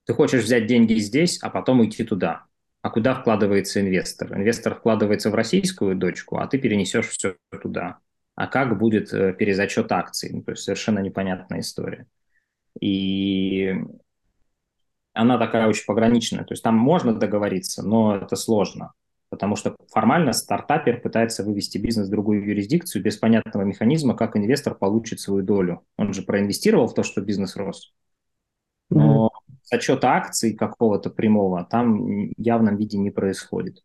ты 0.06 0.14
хочешь 0.14 0.44
взять 0.44 0.66
деньги 0.66 0.94
здесь, 0.94 1.38
а 1.42 1.50
потом 1.50 1.80
уйти 1.80 2.04
туда. 2.04 2.46
А 2.80 2.88
куда 2.88 3.14
вкладывается 3.14 3.82
инвестор? 3.82 4.34
Инвестор 4.34 4.76
вкладывается 4.76 5.28
в 5.28 5.34
российскую 5.34 5.94
дочку, 5.94 6.38
а 6.38 6.46
ты 6.46 6.56
перенесешь 6.56 7.08
все 7.08 7.36
туда. 7.62 7.98
А 8.34 8.46
как 8.46 8.78
будет 8.78 9.12
э, 9.12 9.34
перезачет 9.34 9.92
акций? 9.92 10.30
Ну, 10.32 10.42
то 10.42 10.52
есть 10.52 10.62
совершенно 10.62 11.00
непонятная 11.00 11.60
история. 11.60 12.06
И 12.80 13.74
она 15.12 15.36
такая 15.36 15.68
очень 15.68 15.84
пограничная. 15.84 16.44
То 16.44 16.54
есть 16.54 16.62
там 16.62 16.76
можно 16.76 17.14
договориться, 17.14 17.82
но 17.82 18.16
это 18.16 18.36
сложно 18.36 18.94
потому 19.32 19.56
что 19.56 19.74
формально 19.90 20.34
стартапер 20.34 21.00
пытается 21.00 21.42
вывести 21.42 21.78
бизнес 21.78 22.08
в 22.08 22.10
другую 22.10 22.46
юрисдикцию 22.46 23.02
без 23.02 23.16
понятного 23.16 23.64
механизма, 23.64 24.14
как 24.14 24.36
инвестор 24.36 24.74
получит 24.74 25.20
свою 25.20 25.42
долю. 25.42 25.86
Он 25.96 26.12
же 26.12 26.20
проинвестировал 26.20 26.86
в 26.86 26.92
то, 26.92 27.02
что 27.02 27.22
бизнес 27.22 27.56
рос. 27.56 27.94
Но 28.90 29.28
mm-hmm. 29.28 29.54
зачет 29.64 30.04
акций 30.04 30.52
какого-то 30.52 31.08
прямого 31.08 31.64
там 31.64 32.28
в 32.34 32.34
явном 32.36 32.76
виде 32.76 32.98
не 32.98 33.08
происходит. 33.08 33.82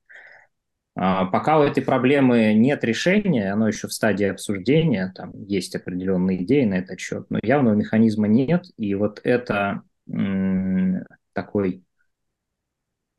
А, 0.96 1.24
пока 1.28 1.60
у 1.60 1.64
этой 1.64 1.82
проблемы 1.82 2.54
нет 2.54 2.84
решения, 2.84 3.54
оно 3.54 3.70
еще 3.70 3.88
в 3.88 3.94
стадии 3.94 4.26
обсуждения, 4.26 5.14
там 5.16 5.32
есть 5.46 5.78
определенные 5.78 6.44
идеи 6.44 6.66
на 6.66 6.74
этот 6.74 7.00
счет, 7.00 7.26
но 7.30 7.40
явного 7.42 7.74
механизма 7.74 8.28
нет, 8.28 8.66
и 8.76 8.96
вот 8.96 9.22
это 9.24 9.84
м- 10.10 11.06
такой 11.32 11.86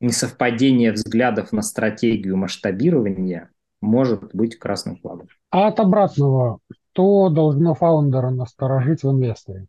несовпадение 0.01 0.93
взглядов 0.93 1.53
на 1.53 1.63
стратегию 1.63 2.37
масштабирования 2.37 3.51
может 3.81 4.35
быть 4.35 4.59
красным 4.59 4.97
флагом. 4.97 5.29
А 5.51 5.69
от 5.69 5.81
обратного, 5.81 6.61
что 6.71 7.29
должно 7.29 7.75
фаундера 7.75 8.31
насторожить 8.31 9.03
в 9.03 9.11
инвесторе? 9.11 9.67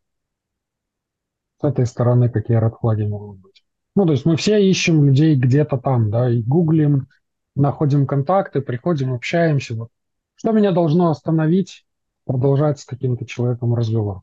С 1.61 1.63
этой 1.63 1.86
стороны 1.86 2.30
какие 2.30 2.57
редфлаги 2.57 3.03
могут 3.03 3.39
быть? 3.39 3.63
Ну, 3.95 4.05
то 4.05 4.13
есть 4.13 4.25
мы 4.25 4.36
все 4.38 4.57
ищем 4.59 5.03
людей 5.03 5.36
где-то 5.36 5.77
там, 5.77 6.09
да, 6.09 6.30
и 6.30 6.41
гуглим, 6.41 7.07
находим 7.55 8.07
контакты, 8.07 8.61
приходим, 8.61 9.13
общаемся. 9.13 9.75
Вот. 9.75 9.89
Что 10.36 10.51
меня 10.51 10.71
должно 10.71 11.09
остановить 11.09 11.86
продолжать 12.25 12.80
с 12.80 12.86
каким-то 12.86 13.25
человеком 13.25 13.73
разговор? 13.73 14.21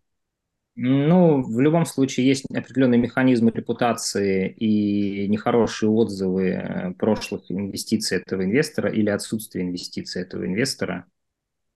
Ну, 0.78 1.42
в 1.42 1.58
любом 1.58 1.86
случае 1.86 2.26
есть 2.26 2.44
определенный 2.54 2.98
механизм 2.98 3.48
репутации 3.48 4.50
и 4.50 5.26
нехорошие 5.26 5.88
отзывы 5.88 6.48
э, 6.50 6.92
прошлых 6.94 7.50
инвестиций 7.50 8.18
этого 8.18 8.44
инвестора 8.44 8.92
или 8.92 9.08
отсутствие 9.08 9.64
инвестиций 9.64 10.20
этого 10.20 10.44
инвестора. 10.44 11.06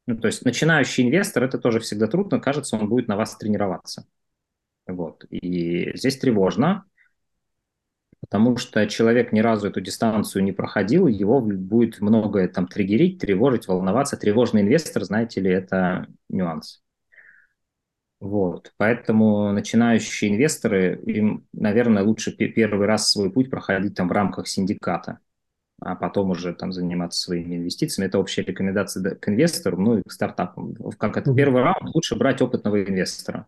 Ну, 0.07 0.18
то 0.18 0.26
есть 0.26 0.44
начинающий 0.44 1.05
инвестор, 1.05 1.44
это 1.44 1.59
тоже 1.59 1.80
всегда 1.80 2.09
трудно, 2.09 2.40
кажется, 2.40 2.76
он 2.76 2.90
будет 2.90 3.09
на 3.09 3.16
вас 3.16 3.36
тренироваться. 3.38 4.07
Вот. 4.86 5.24
И 5.30 5.96
здесь 5.96 6.18
тревожно, 6.18 6.84
потому 8.20 8.59
что 8.59 8.86
человек 8.86 9.32
ни 9.32 9.40
разу 9.40 9.68
эту 9.68 9.80
дистанцию 9.80 10.44
не 10.44 10.53
проходил, 10.53 11.07
его 11.07 11.40
будет 11.40 12.03
многое 12.03 12.48
там 12.48 12.66
триггерить, 12.66 13.18
тревожить, 13.18 13.66
волноваться. 13.66 14.18
Тревожный 14.18 14.61
инвестор, 14.61 15.05
знаете 15.05 15.40
ли, 15.40 15.51
это 15.51 16.07
нюанс. 16.28 16.82
Вот. 18.21 18.73
Поэтому 18.77 19.51
начинающие 19.53 20.31
инвесторы, 20.31 21.01
им, 21.07 21.47
наверное, 21.55 22.03
лучше 22.05 22.33
первый 22.33 22.87
раз 22.87 23.11
свой 23.11 23.33
путь 23.33 23.51
проходить 23.51 23.95
там 23.95 24.09
в 24.09 24.12
рамках 24.12 24.47
синдиката, 24.47 25.21
а 25.81 25.97
потом 25.97 26.31
уже 26.31 26.53
там 26.53 26.71
заниматься 26.71 27.18
своими 27.18 27.57
инвестициями. 27.57 28.09
Это 28.09 28.18
общая 28.18 28.43
рекомендация 28.43 29.14
к 29.14 29.29
инвестору, 29.29 29.81
ну 29.81 29.99
и 29.99 30.03
к 30.03 30.12
стартапам. 30.12 30.75
Как 30.99 31.16
это 31.16 31.35
первый 31.35 31.62
раунд, 31.62 31.95
лучше 31.95 32.14
брать 32.14 32.43
опытного 32.43 32.85
инвестора. 32.85 33.47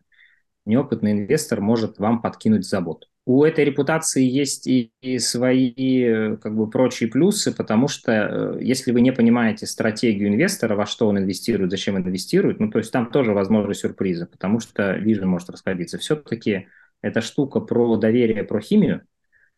Неопытный 0.64 1.12
инвестор 1.12 1.60
может 1.60 1.98
вам 1.98 2.22
подкинуть 2.22 2.66
забот 2.66 3.08
у 3.24 3.44
этой 3.44 3.64
репутации 3.64 4.24
есть 4.24 4.66
и, 4.66 4.92
и 5.00 5.18
свои 5.18 6.36
как 6.36 6.56
бы 6.56 6.68
прочие 6.68 7.08
плюсы, 7.08 7.52
потому 7.52 7.86
что 7.86 8.12
э, 8.12 8.58
если 8.60 8.90
вы 8.90 9.00
не 9.00 9.12
понимаете 9.12 9.66
стратегию 9.66 10.28
инвестора, 10.28 10.74
во 10.74 10.86
что 10.86 11.06
он 11.06 11.18
инвестирует, 11.18 11.70
зачем 11.70 11.96
инвестирует, 11.96 12.58
ну 12.58 12.70
то 12.70 12.78
есть 12.78 12.90
там 12.90 13.10
тоже 13.10 13.32
возможны 13.32 13.74
сюрпризы, 13.74 14.26
потому 14.26 14.58
что 14.58 14.94
вижен 14.94 15.28
может 15.28 15.50
расходиться. 15.50 15.98
Все-таки 15.98 16.68
эта 17.00 17.20
штука 17.20 17.60
про 17.60 17.96
доверие, 17.96 18.42
про 18.42 18.60
химию. 18.60 19.02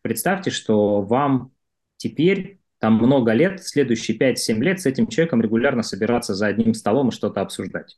Представьте, 0.03 0.51
что 0.51 1.01
вам 1.01 1.51
теперь 1.97 2.59
там 2.77 2.97
много 2.97 3.31
лет, 3.31 3.63
следующие 3.63 4.15
5-7 4.15 4.59
лет 4.59 4.79
с 4.79 4.85
этим 4.85 5.07
человеком 5.07 5.41
регулярно 5.41 5.81
собираться 5.81 6.35
за 6.35 6.47
одним 6.47 6.75
столом 6.75 7.09
и 7.09 7.11
что-то 7.11 7.41
обсуждать. 7.41 7.97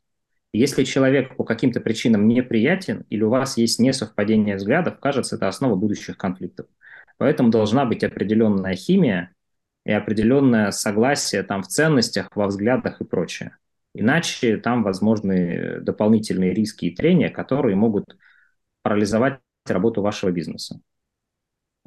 Если 0.52 0.84
человек 0.84 1.36
по 1.36 1.44
каким-то 1.44 1.80
причинам 1.80 2.26
неприятен 2.26 3.04
или 3.10 3.22
у 3.22 3.28
вас 3.28 3.58
есть 3.58 3.78
несовпадение 3.78 4.56
взглядов, 4.56 4.98
кажется, 4.98 5.36
это 5.36 5.48
основа 5.48 5.76
будущих 5.76 6.16
конфликтов. 6.16 6.66
Поэтому 7.18 7.50
должна 7.50 7.84
быть 7.84 8.02
определенная 8.02 8.74
химия 8.74 9.34
и 9.84 9.92
определенное 9.92 10.70
согласие 10.70 11.42
там 11.42 11.62
в 11.62 11.68
ценностях, 11.68 12.34
во 12.34 12.46
взглядах 12.46 13.00
и 13.00 13.04
прочее. 13.04 13.56
Иначе 13.94 14.56
там 14.56 14.82
возможны 14.82 15.80
дополнительные 15.80 16.54
риски 16.54 16.86
и 16.86 16.94
трения, 16.94 17.30
которые 17.30 17.76
могут 17.76 18.04
парализовать 18.82 19.40
работу 19.66 20.00
вашего 20.00 20.30
бизнеса. 20.30 20.80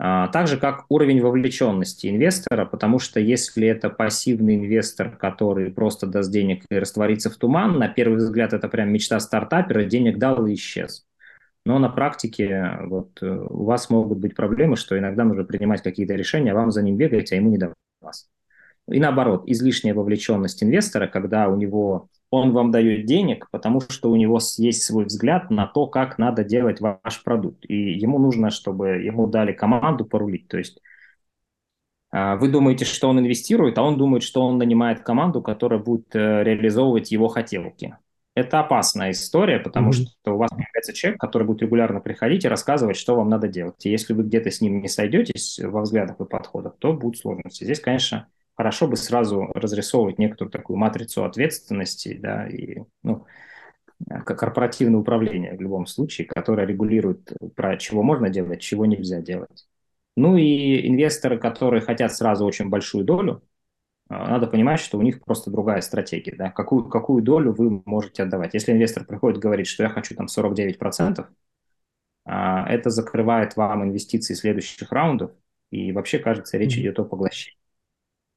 А, 0.04 0.30
так 0.30 0.47
же, 0.47 0.58
как 0.58 0.86
уровень 0.89 1.22
вовлеченности 1.22 2.08
инвестора, 2.08 2.66
потому 2.66 2.97
что 2.97 3.20
если 3.20 3.68
это 3.68 3.91
пассивный 3.91 4.56
инвестор, 4.56 5.16
который 5.16 5.70
просто 5.70 6.08
даст 6.08 6.32
денег 6.32 6.64
и 6.72 6.76
растворится 6.76 7.30
в 7.30 7.36
туман, 7.36 7.78
на 7.78 7.88
первый 7.88 8.18
взгляд 8.18 8.52
это 8.54 8.68
прям 8.68 8.91
мечта 8.91 9.20
стартапера, 9.20 9.84
денег 9.84 10.18
дал 10.18 10.47
и 10.47 10.56
исчез. 10.56 11.06
Но 11.68 11.78
на 11.78 11.88
практике 11.88 12.80
вот, 12.86 13.22
э, 13.22 13.28
у 13.28 13.66
вас 13.66 13.91
могут 13.91 14.18
быть 14.18 14.36
проблемы, 14.36 14.76
что 14.76 14.97
иногда 14.97 15.24
нужно 15.24 15.43
принимать 15.43 15.84
какие-то 15.84 16.16
решения, 16.16 16.54
а 16.54 16.56
вам 16.56 16.72
за 16.72 16.82
ним 16.82 16.97
бегать, 16.97 17.32
а 17.32 17.36
ему 17.36 17.52
не 17.52 17.60
до 17.60 17.72
вас. 18.02 18.28
И 18.89 18.99
наоборот, 18.99 19.43
излишняя 19.45 19.93
вовлеченность 19.93 20.64
инвестора, 20.64 21.06
когда 21.06 21.47
у 21.47 21.56
него 21.56 22.10
он 22.32 22.54
вам 22.54 22.72
дает 22.72 23.06
денег, 23.06 23.50
потому 23.52 23.82
что 23.82 24.10
у 24.10 24.16
него 24.16 24.40
есть 24.58 24.84
свой 24.84 25.06
взгляд 25.06 25.52
на 25.52 25.68
то, 25.68 25.86
как 25.86 26.18
надо 26.18 26.44
делать 26.46 26.80
ваш 26.80 27.24
продукт. 27.24 27.66
И 27.68 27.92
ему 27.92 28.18
нужно, 28.20 28.50
чтобы 28.50 28.88
ему 29.04 29.28
дали 29.28 29.52
команду 29.52 30.06
порулить. 30.06 30.48
То 30.48 30.58
есть 30.58 30.80
а, 32.10 32.38
вы 32.38 32.48
думаете, 32.48 32.86
что 32.86 33.10
он 33.10 33.20
инвестирует, 33.20 33.78
а 33.78 33.84
он 33.84 33.98
думает, 33.98 34.24
что 34.24 34.42
он 34.42 34.58
нанимает 34.58 35.02
команду, 35.02 35.42
которая 35.42 35.80
будет 35.80 36.16
э, 36.16 36.44
реализовывать 36.44 37.12
его 37.12 37.28
хотелки. 37.28 37.98
Это 38.34 38.62
опасная 38.62 39.12
история, 39.12 39.60
потому 39.60 39.90
mm-hmm. 39.90 40.08
что 40.22 40.36
у 40.36 40.38
вас 40.38 40.52
появляется 40.52 40.94
человек, 40.94 41.20
который 41.20 41.46
будет 41.46 41.64
регулярно 41.64 42.00
приходить 42.00 42.46
и 42.46 42.48
рассказывать, 42.48 42.96
что 42.96 43.16
вам 43.16 43.28
надо 43.28 43.50
делать. 43.50 43.86
И 43.86 43.90
если 43.90 44.14
вы 44.14 44.24
где-то 44.24 44.52
с 44.52 44.62
ним 44.62 44.82
не 44.82 44.88
сойдетесь 44.88 45.60
во 45.62 45.82
взглядах 45.82 46.22
и 46.22 46.26
подходах, 46.26 46.78
то 46.80 46.94
будут 46.94 47.20
сложности. 47.20 47.66
Здесь, 47.66 47.82
конечно, 47.82 48.28
хорошо 48.62 48.88
бы 48.88 48.95
сразу 48.95 49.47
разрисовывать 49.55 50.20
некоторую 50.20 50.51
такую 50.51 50.78
матрицу 50.78 51.26
ответственности, 51.26 52.20
да, 52.22 52.47
и, 52.47 52.78
ну, 53.01 53.26
корпоративное 54.24 54.99
управление 54.99 55.57
в 55.57 55.62
любом 55.62 55.88
случае, 55.88 56.28
которое 56.28 56.68
регулирует, 56.68 57.34
про 57.55 57.76
чего 57.78 58.03
можно 58.03 58.30
делать, 58.30 58.62
чего 58.62 58.86
нельзя 58.86 59.20
делать. 59.20 59.68
Ну 60.16 60.38
и 60.38 60.88
инвесторы, 60.88 61.39
которые 61.39 61.82
хотят 61.82 62.14
сразу 62.14 62.45
очень 62.45 62.70
большую 62.70 63.03
долю, 63.03 63.41
а, 64.09 64.30
надо 64.30 64.45
понимать, 64.45 64.80
что 64.80 64.99
у 64.99 65.01
них 65.01 65.24
просто 65.24 65.49
другая 65.49 65.82
стратегия. 65.82 66.36
Да? 66.36 66.51
Какую, 66.51 66.88
какую 66.88 67.24
долю 67.24 67.53
вы 67.53 67.82
можете 67.88 68.22
отдавать? 68.24 68.53
Если 68.53 68.74
инвестор 68.74 69.05
приходит 69.05 69.39
и 69.39 69.41
говорит, 69.41 69.66
что 69.66 69.82
я 69.84 69.89
хочу 69.89 70.14
там 70.16 70.28
49%, 70.28 71.30
а, 72.26 72.70
это 72.70 72.91
закрывает 72.91 73.55
вам 73.55 73.86
инвестиции 73.86 74.36
следующих 74.36 74.91
раундов, 74.91 75.32
и 75.72 75.91
вообще, 75.93 76.20
кажется, 76.20 76.59
речь 76.59 76.78
идет 76.78 76.99
о 76.99 77.05
поглощении. 77.05 77.61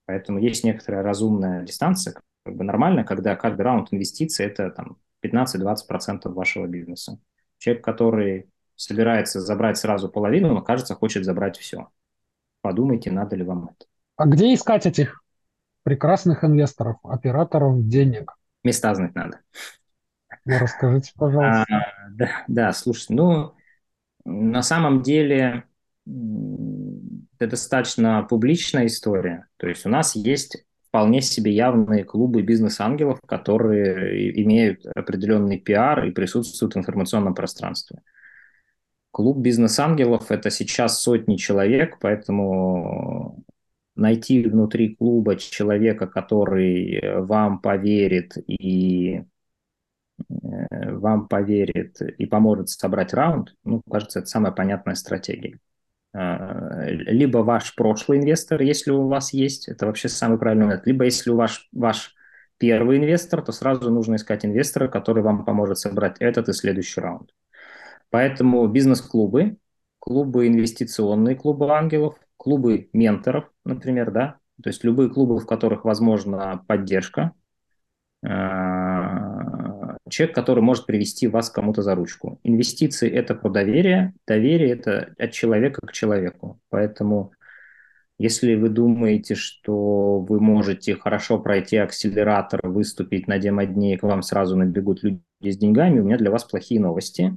Поэтому 0.07 0.39
есть 0.39 0.65
некоторая 0.65 1.03
разумная 1.03 1.63
дистанция, 1.63 2.15
как 2.45 2.57
бы 2.57 2.65
нормально, 2.65 3.05
когда 3.05 3.37
каждый 3.37 3.63
раунд 3.63 3.89
инвестиций– 3.93 4.47
это 4.47 4.71
там 4.71 4.99
15-20% 5.25 6.29
вашего 6.33 6.67
бизнеса. 6.67 7.19
Человек, 7.59 7.85
который 7.85 8.51
собирается 8.77 9.41
забрать 9.41 9.79
сразу 9.79 10.09
половину, 10.09 10.53
но, 10.53 10.61
кажется, 10.61 10.95
хочет 10.95 11.25
забрать 11.25 11.57
все. 11.57 11.89
Подумайте, 12.61 13.11
надо 13.11 13.37
ли 13.37 13.45
вам 13.45 13.65
это. 13.65 13.87
А 14.17 14.27
где 14.27 14.53
искать 14.53 14.87
этих 14.87 15.23
прекрасных 15.83 16.45
инвесторов, 16.45 16.97
операторов 17.03 17.87
денег? 17.89 18.37
Места 18.63 18.95
знать 18.95 19.15
надо. 19.15 19.41
Ну, 20.45 20.59
расскажите, 20.59 21.13
пожалуйста. 21.17 21.65
А, 21.71 22.11
да, 22.11 22.45
да, 22.49 22.73
слушайте, 22.73 23.15
ну, 23.15 23.55
на 24.25 24.63
самом 24.63 25.03
деле 25.03 25.65
это 27.39 27.51
достаточно 27.51 28.23
публичная 28.23 28.87
история. 28.87 29.47
То 29.57 29.69
есть 29.69 29.87
у 29.87 29.89
нас 29.89 30.15
есть 30.15 30.65
вполне 30.89 31.21
себе 31.23 31.53
явные 31.53 32.05
клубы 32.05 32.43
бизнес-ангелов, 32.43 33.21
которые 33.27 34.43
имеют 34.43 34.87
определенный 34.87 35.59
пиар 35.59 36.05
и 36.05 36.13
присутствуют 36.13 36.75
в 36.75 36.79
информационном 36.79 37.35
пространстве. 37.35 38.01
Клуб 39.11 39.39
бизнес-ангелов– 39.39 40.27
это 40.31 40.51
сейчас 40.51 41.01
сотни 41.01 41.37
человек, 41.37 41.99
поэтому 42.01 43.45
найти 43.97 44.45
внутри 44.45 44.95
клуба 44.95 45.37
человека, 45.37 46.07
который 46.07 47.21
вам 47.21 47.61
поверит 47.61 48.37
и 48.49 49.23
э, 50.19 50.93
вам 50.93 51.29
поверит 51.29 52.01
и 52.03 52.27
поможет 52.27 52.69
собрать 52.69 53.15
раунд, 53.15 53.55
ну, 53.65 53.83
кажется, 53.91 54.21
это 54.21 54.29
самая 54.29 54.53
понятная 54.53 54.95
стратегия. 54.95 55.59
А, 56.15 56.85
либо 56.87 57.39
ваш 57.39 57.75
прошлый 57.75 58.19
инвестор, 58.19 58.63
если 58.63 58.93
у 58.93 59.09
вас 59.09 59.33
есть, 59.33 59.69
это 59.69 59.87
вообще 59.87 60.09
самый 60.09 60.39
правильный 60.39 60.67
момент, 60.67 60.87
либо 60.87 61.05
если 61.05 61.31
у 61.31 61.37
вас 61.37 61.61
ваш 61.73 62.15
первый 62.59 62.99
инвестор, 62.99 63.43
то 63.43 63.51
сразу 63.51 63.91
нужно 63.91 64.15
искать 64.15 64.45
инвестора, 64.47 64.87
который 64.87 65.25
вам 65.25 65.45
поможет 65.45 65.79
собрать 65.79 66.17
этот 66.21 66.49
и 66.49 66.53
следующий 66.53 67.01
раунд. 67.01 67.35
Поэтому 68.11 68.67
бизнес-клубы, 68.69 69.57
клубы 69.99 70.47
инвестиционные, 70.47 71.35
клубы 71.35 71.73
ангелов, 71.73 72.17
клубы 72.37 72.89
менторов, 72.93 73.51
например, 73.65 74.13
да, 74.13 74.39
то 74.63 74.71
есть 74.71 74.85
любые 74.85 75.11
клубы, 75.11 75.39
в 75.41 75.47
которых 75.47 75.85
возможна 75.85 76.65
поддержка, 76.69 77.33
а, 78.25 79.24
человек, 80.15 80.35
который 80.35 80.63
может 80.63 80.87
привести 80.87 81.27
вас 81.29 81.51
кому-то 81.51 81.83
за 81.83 81.95
ручку. 81.95 82.39
Инвестиции– 82.45 83.11
это 83.11 83.35
про 83.35 83.51
доверие, 83.51 84.15
доверие– 84.27 84.71
это 84.71 85.15
от 85.19 85.33
человека 85.33 85.87
к 85.87 85.93
человеку. 85.93 86.61
Поэтому 86.71 87.33
если 88.19 88.55
вы 88.55 88.69
думаете, 88.69 89.35
что 89.35 90.21
вы 90.21 90.41
можете 90.41 90.95
хорошо 90.95 91.41
пройти 91.41 91.77
акселератор, 91.79 92.61
выступить 92.69 93.27
на 93.27 93.39
демо-дне, 93.39 93.95
и 93.95 93.97
к 93.97 94.05
вам 94.05 94.23
сразу 94.23 94.57
набегут 94.57 95.03
люди 95.03 95.21
с 95.43 95.57
деньгами, 95.57 95.99
у 95.99 96.05
меня 96.05 96.17
для 96.17 96.31
вас 96.31 96.45
плохие 96.45 96.81
новости. 96.81 97.37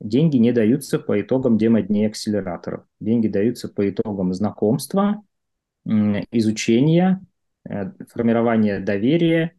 Деньги 0.00 0.38
не 0.38 0.50
даются 0.50 0.98
по 0.98 1.20
итогам 1.20 1.58
демо-дней 1.58 2.08
акселераторов. 2.08 2.84
Деньги 2.98 3.28
даются 3.28 3.68
по 3.68 3.88
итогам 3.88 4.34
знакомства, 4.34 5.22
изучения, 5.84 7.20
э, 7.68 7.92
формирования 8.08 8.80
доверия 8.80 9.52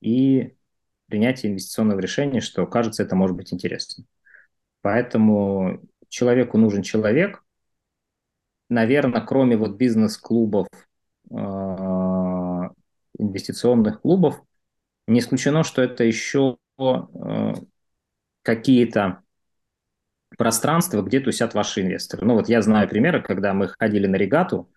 и 0.00 0.54
принятия 1.08 1.48
инвестиционного 1.48 2.00
решения, 2.00 2.40
что 2.40 2.66
кажется, 2.66 3.02
это 3.02 3.16
может 3.16 3.36
быть 3.36 3.52
интересно. 3.52 4.04
Поэтому 4.82 5.80
человеку 6.08 6.58
нужен 6.58 6.82
человек. 6.82 7.42
Наверное, 8.68 9.20
кроме 9.22 9.56
вот 9.56 9.76
бизнес-клубов, 9.76 10.68
э, 11.30 11.34
инвестиционных 13.18 14.02
клубов, 14.02 14.42
не 15.06 15.20
исключено, 15.20 15.64
что 15.64 15.82
это 15.82 16.04
еще 16.04 16.58
э, 16.78 17.54
какие-то 18.42 19.22
пространства, 20.36 21.02
где 21.02 21.20
тусят 21.20 21.54
ваши 21.54 21.82
инвесторы. 21.82 22.26
Ну 22.26 22.34
вот 22.34 22.48
я 22.48 22.60
знаю 22.62 22.88
примеры, 22.88 23.22
когда 23.22 23.54
мы 23.54 23.68
ходили 23.68 24.06
на 24.06 24.16
регату, 24.16 24.70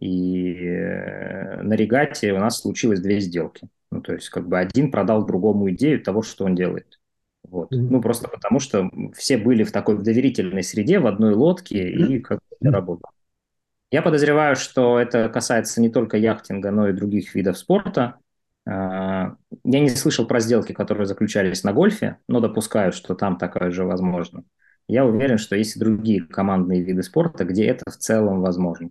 и 0.00 0.54
э, 0.54 1.62
на 1.62 1.74
регате 1.74 2.32
у 2.32 2.38
нас 2.38 2.60
случилось 2.60 3.00
две 3.00 3.20
сделки. 3.20 3.68
Ну, 3.90 4.00
то 4.00 4.14
есть, 4.14 4.30
как 4.30 4.48
бы 4.48 4.58
один 4.58 4.90
продал 4.90 5.26
другому 5.26 5.70
идею 5.70 6.02
того, 6.02 6.22
что 6.22 6.44
он 6.44 6.54
делает. 6.54 6.98
Вот. 7.44 7.72
Mm-hmm. 7.72 7.88
Ну, 7.90 8.00
просто 8.00 8.28
потому 8.28 8.60
что 8.60 8.90
все 9.14 9.36
были 9.36 9.64
в 9.64 9.72
такой 9.72 10.02
доверительной 10.02 10.62
среде, 10.62 10.98
в 10.98 11.06
одной 11.06 11.34
лодке, 11.34 11.90
и 11.90 12.20
как 12.20 12.38
бы 12.38 12.56
это 12.60 12.70
работало. 12.70 13.12
Я 13.90 14.00
подозреваю, 14.00 14.56
что 14.56 14.98
это 14.98 15.28
касается 15.28 15.82
не 15.82 15.90
только 15.90 16.16
яхтинга, 16.16 16.70
но 16.70 16.88
и 16.88 16.94
других 16.94 17.34
видов 17.34 17.58
спорта. 17.58 18.16
А, 18.66 19.34
я 19.64 19.80
не 19.80 19.90
слышал 19.90 20.26
про 20.26 20.40
сделки, 20.40 20.72
которые 20.72 21.06
заключались 21.06 21.62
на 21.62 21.74
гольфе, 21.74 22.16
но 22.26 22.40
допускаю, 22.40 22.92
что 22.92 23.14
там 23.14 23.36
такое 23.36 23.70
же 23.70 23.84
возможно. 23.84 24.44
Я 24.88 25.04
уверен, 25.04 25.36
что 25.36 25.56
есть 25.56 25.76
и 25.76 25.80
другие 25.80 26.22
командные 26.22 26.82
виды 26.82 27.02
спорта, 27.02 27.44
где 27.44 27.66
это 27.66 27.90
в 27.90 27.96
целом 27.96 28.40
возможно. 28.40 28.90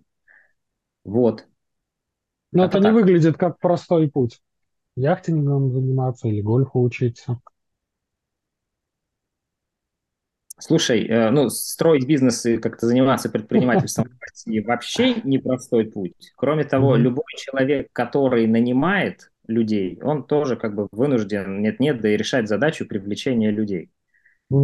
Вот. 1.04 1.46
Но 2.52 2.64
это, 2.64 2.78
это 2.78 2.88
не 2.88 2.94
выглядит 2.94 3.36
как 3.36 3.58
простой 3.58 4.10
путь 4.10 4.40
яхтингом 4.96 5.72
заниматься 5.72 6.28
или 6.28 6.40
гольфу 6.40 6.82
учиться? 6.82 7.40
Слушай, 10.58 11.06
э, 11.08 11.30
ну, 11.30 11.48
строить 11.48 12.06
бизнес 12.06 12.46
и 12.46 12.56
как-то 12.56 12.86
заниматься 12.86 13.28
предпринимательством 13.28 14.06
вообще 14.64 15.14
непростой 15.24 15.86
путь. 15.86 16.32
Кроме 16.36 16.64
того, 16.64 16.94
любой 16.94 17.24
человек, 17.36 17.88
который 17.92 18.46
нанимает 18.46 19.32
людей, 19.48 19.98
он 20.02 20.24
тоже 20.24 20.56
как 20.56 20.76
бы 20.76 20.88
вынужден, 20.92 21.60
нет-нет, 21.62 22.00
да 22.00 22.10
и 22.10 22.16
решать 22.16 22.48
задачу 22.48 22.86
привлечения 22.86 23.50
людей. 23.50 23.90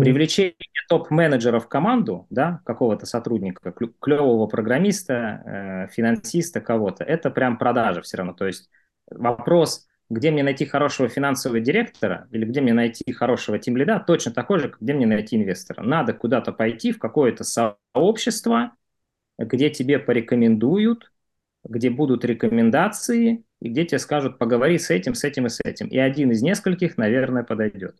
Привлечение 0.00 0.54
топ-менеджера 0.88 1.60
в 1.60 1.68
команду, 1.68 2.26
да, 2.30 2.60
какого-то 2.64 3.06
сотрудника, 3.06 3.74
клевого 4.00 4.46
программиста, 4.46 5.42
э, 5.44 5.92
финансиста, 5.92 6.60
кого-то, 6.60 7.04
это 7.04 7.30
прям 7.30 7.58
продажа 7.58 8.02
все 8.02 8.16
равно. 8.18 8.32
То 8.32 8.46
есть 8.46 8.70
вопрос 9.10 9.88
где 10.10 10.30
мне 10.30 10.42
найти 10.42 10.64
хорошего 10.64 11.08
финансового 11.08 11.60
директора 11.60 12.28
или 12.30 12.44
где 12.44 12.60
мне 12.60 12.72
найти 12.72 13.12
хорошего 13.12 13.58
тимлида, 13.58 14.02
точно 14.06 14.32
такой 14.32 14.58
же, 14.58 14.74
где 14.80 14.94
мне 14.94 15.06
найти 15.06 15.36
инвестора. 15.36 15.82
Надо 15.82 16.14
куда-то 16.14 16.52
пойти 16.52 16.92
в 16.92 16.98
какое-то 16.98 17.44
сообщество, 17.44 18.72
где 19.38 19.70
тебе 19.70 19.98
порекомендуют, 19.98 21.12
где 21.64 21.90
будут 21.90 22.24
рекомендации, 22.24 23.44
и 23.60 23.68
где 23.68 23.84
тебе 23.84 23.98
скажут, 23.98 24.38
поговори 24.38 24.78
с 24.78 24.90
этим, 24.90 25.14
с 25.14 25.24
этим 25.24 25.46
и 25.46 25.50
с 25.50 25.60
этим. 25.62 25.88
И 25.88 25.98
один 25.98 26.30
из 26.30 26.42
нескольких, 26.42 26.96
наверное, 26.96 27.42
подойдет. 27.42 27.96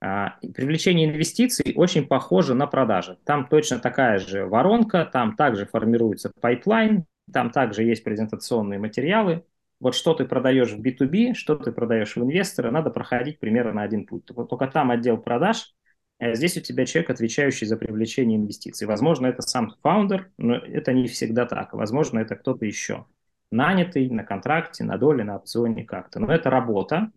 А, 0.00 0.36
привлечение 0.54 1.08
инвестиций 1.08 1.72
очень 1.74 2.06
похоже 2.06 2.54
на 2.54 2.66
продажи. 2.66 3.18
Там 3.24 3.46
точно 3.48 3.78
такая 3.78 4.18
же 4.18 4.46
воронка, 4.46 5.08
там 5.10 5.36
также 5.36 5.66
формируется 5.66 6.30
пайплайн, 6.40 7.06
там 7.32 7.50
также 7.50 7.82
есть 7.82 8.04
презентационные 8.04 8.78
материалы. 8.78 9.44
Вот 9.80 9.94
что 9.94 10.14
ты 10.14 10.24
продаешь 10.24 10.72
в 10.72 10.80
B2B, 10.80 11.34
что 11.34 11.56
ты 11.56 11.72
продаешь 11.72 12.16
в 12.16 12.22
инвестора, 12.22 12.70
надо 12.70 12.90
проходить 12.90 13.38
примерно 13.38 13.82
один 13.82 14.06
путь. 14.06 14.24
Вот 14.30 14.48
только 14.48 14.66
там 14.68 14.90
отдел 14.90 15.18
продаж, 15.18 15.74
а 16.18 16.34
здесь 16.34 16.56
у 16.56 16.60
тебя 16.60 16.86
человек, 16.86 17.10
отвечающий 17.10 17.66
за 17.66 17.76
привлечение 17.76 18.38
инвестиций. 18.38 18.86
Возможно, 18.86 19.26
это 19.26 19.42
сам 19.42 19.74
фаундер, 19.82 20.30
но 20.38 20.56
это 20.56 20.92
не 20.92 21.08
всегда 21.08 21.44
так. 21.44 21.74
Возможно, 21.74 22.20
это 22.20 22.36
кто-то 22.36 22.64
еще. 22.64 23.06
Нанятый 23.50 24.08
на 24.08 24.24
контракте, 24.24 24.82
на 24.82 24.96
доле, 24.96 25.24
на 25.24 25.36
опционе 25.36 25.84
как-то. 25.84 26.18
Но 26.18 26.32
это 26.32 26.48
работа. 26.48 27.12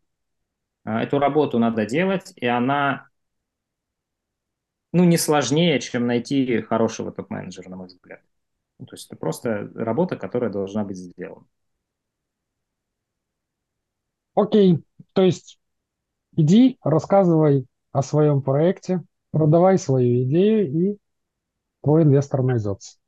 А, 0.90 1.04
эту 1.04 1.20
работу 1.20 1.60
надо 1.60 1.86
делать, 1.86 2.34
и 2.36 2.48
она 2.48 3.08
ну, 4.92 5.04
не 5.04 5.18
сложнее, 5.18 5.80
чем 5.80 6.08
найти 6.08 6.62
хорошего 6.62 7.12
топ-менеджера, 7.12 7.70
на 7.70 7.76
мой 7.78 7.88
взгляд. 7.88 8.22
Ну, 8.80 8.86
то 8.86 8.96
есть 8.96 9.08
это 9.08 9.16
просто 9.18 9.70
работа, 9.76 10.16
которая 10.18 10.52
должна 10.52 10.84
быть 10.84 10.98
сделана. 10.98 11.46
Окей, 14.36 14.84
то 15.14 15.22
есть 15.24 15.60
иди, 16.38 16.80
рассказывай 16.84 17.68
о 17.94 18.04
своем 18.04 18.44
проекте, 18.44 19.04
продавай 19.32 19.80
свою 19.80 20.24
идею, 20.26 20.70
и 20.94 21.00
твой 21.84 22.04
инвестор 22.04 22.44
найдется. 22.44 22.99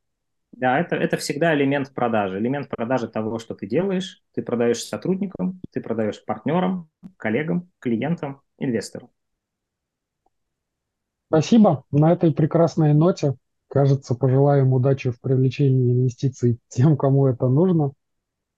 Да, 0.52 0.80
это, 0.80 0.96
это 0.96 1.18
всегда 1.18 1.56
элемент 1.56 1.94
продажи. 1.94 2.38
Элемент 2.38 2.70
продажи 2.70 3.08
того, 3.08 3.40
что 3.40 3.56
ты 3.56 3.68
делаешь. 3.68 4.22
Ты 4.34 4.44
продаешь 4.44 4.84
сотрудникам, 4.84 5.62
ты 5.72 5.82
продаешь 5.82 6.24
партнерам, 6.26 6.90
коллегам, 7.18 7.70
клиентам, 7.80 8.42
инвесторам. 8.58 9.10
Спасибо. 11.28 11.86
На 11.92 12.12
этой 12.12 12.34
прекрасной 12.34 12.94
ноте, 12.94 13.36
кажется, 13.70 14.16
пожелаем 14.16 14.74
удачи 14.74 15.12
в 15.12 15.22
привлечении 15.22 15.94
инвестиций 15.94 16.60
тем, 16.68 16.98
кому 16.98 17.28
это 17.28 17.48
нужно. 17.48 17.94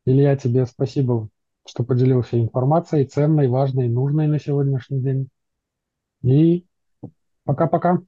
Илья, 0.05 0.35
тебе 0.35 0.65
спасибо, 0.65 1.29
что 1.67 1.83
поделился 1.83 2.39
информацией 2.39 3.05
ценной, 3.05 3.47
важной, 3.47 3.87
нужной 3.87 4.27
на 4.27 4.39
сегодняшний 4.39 5.01
день. 5.01 5.29
И 6.23 6.65
пока-пока. 7.45 8.01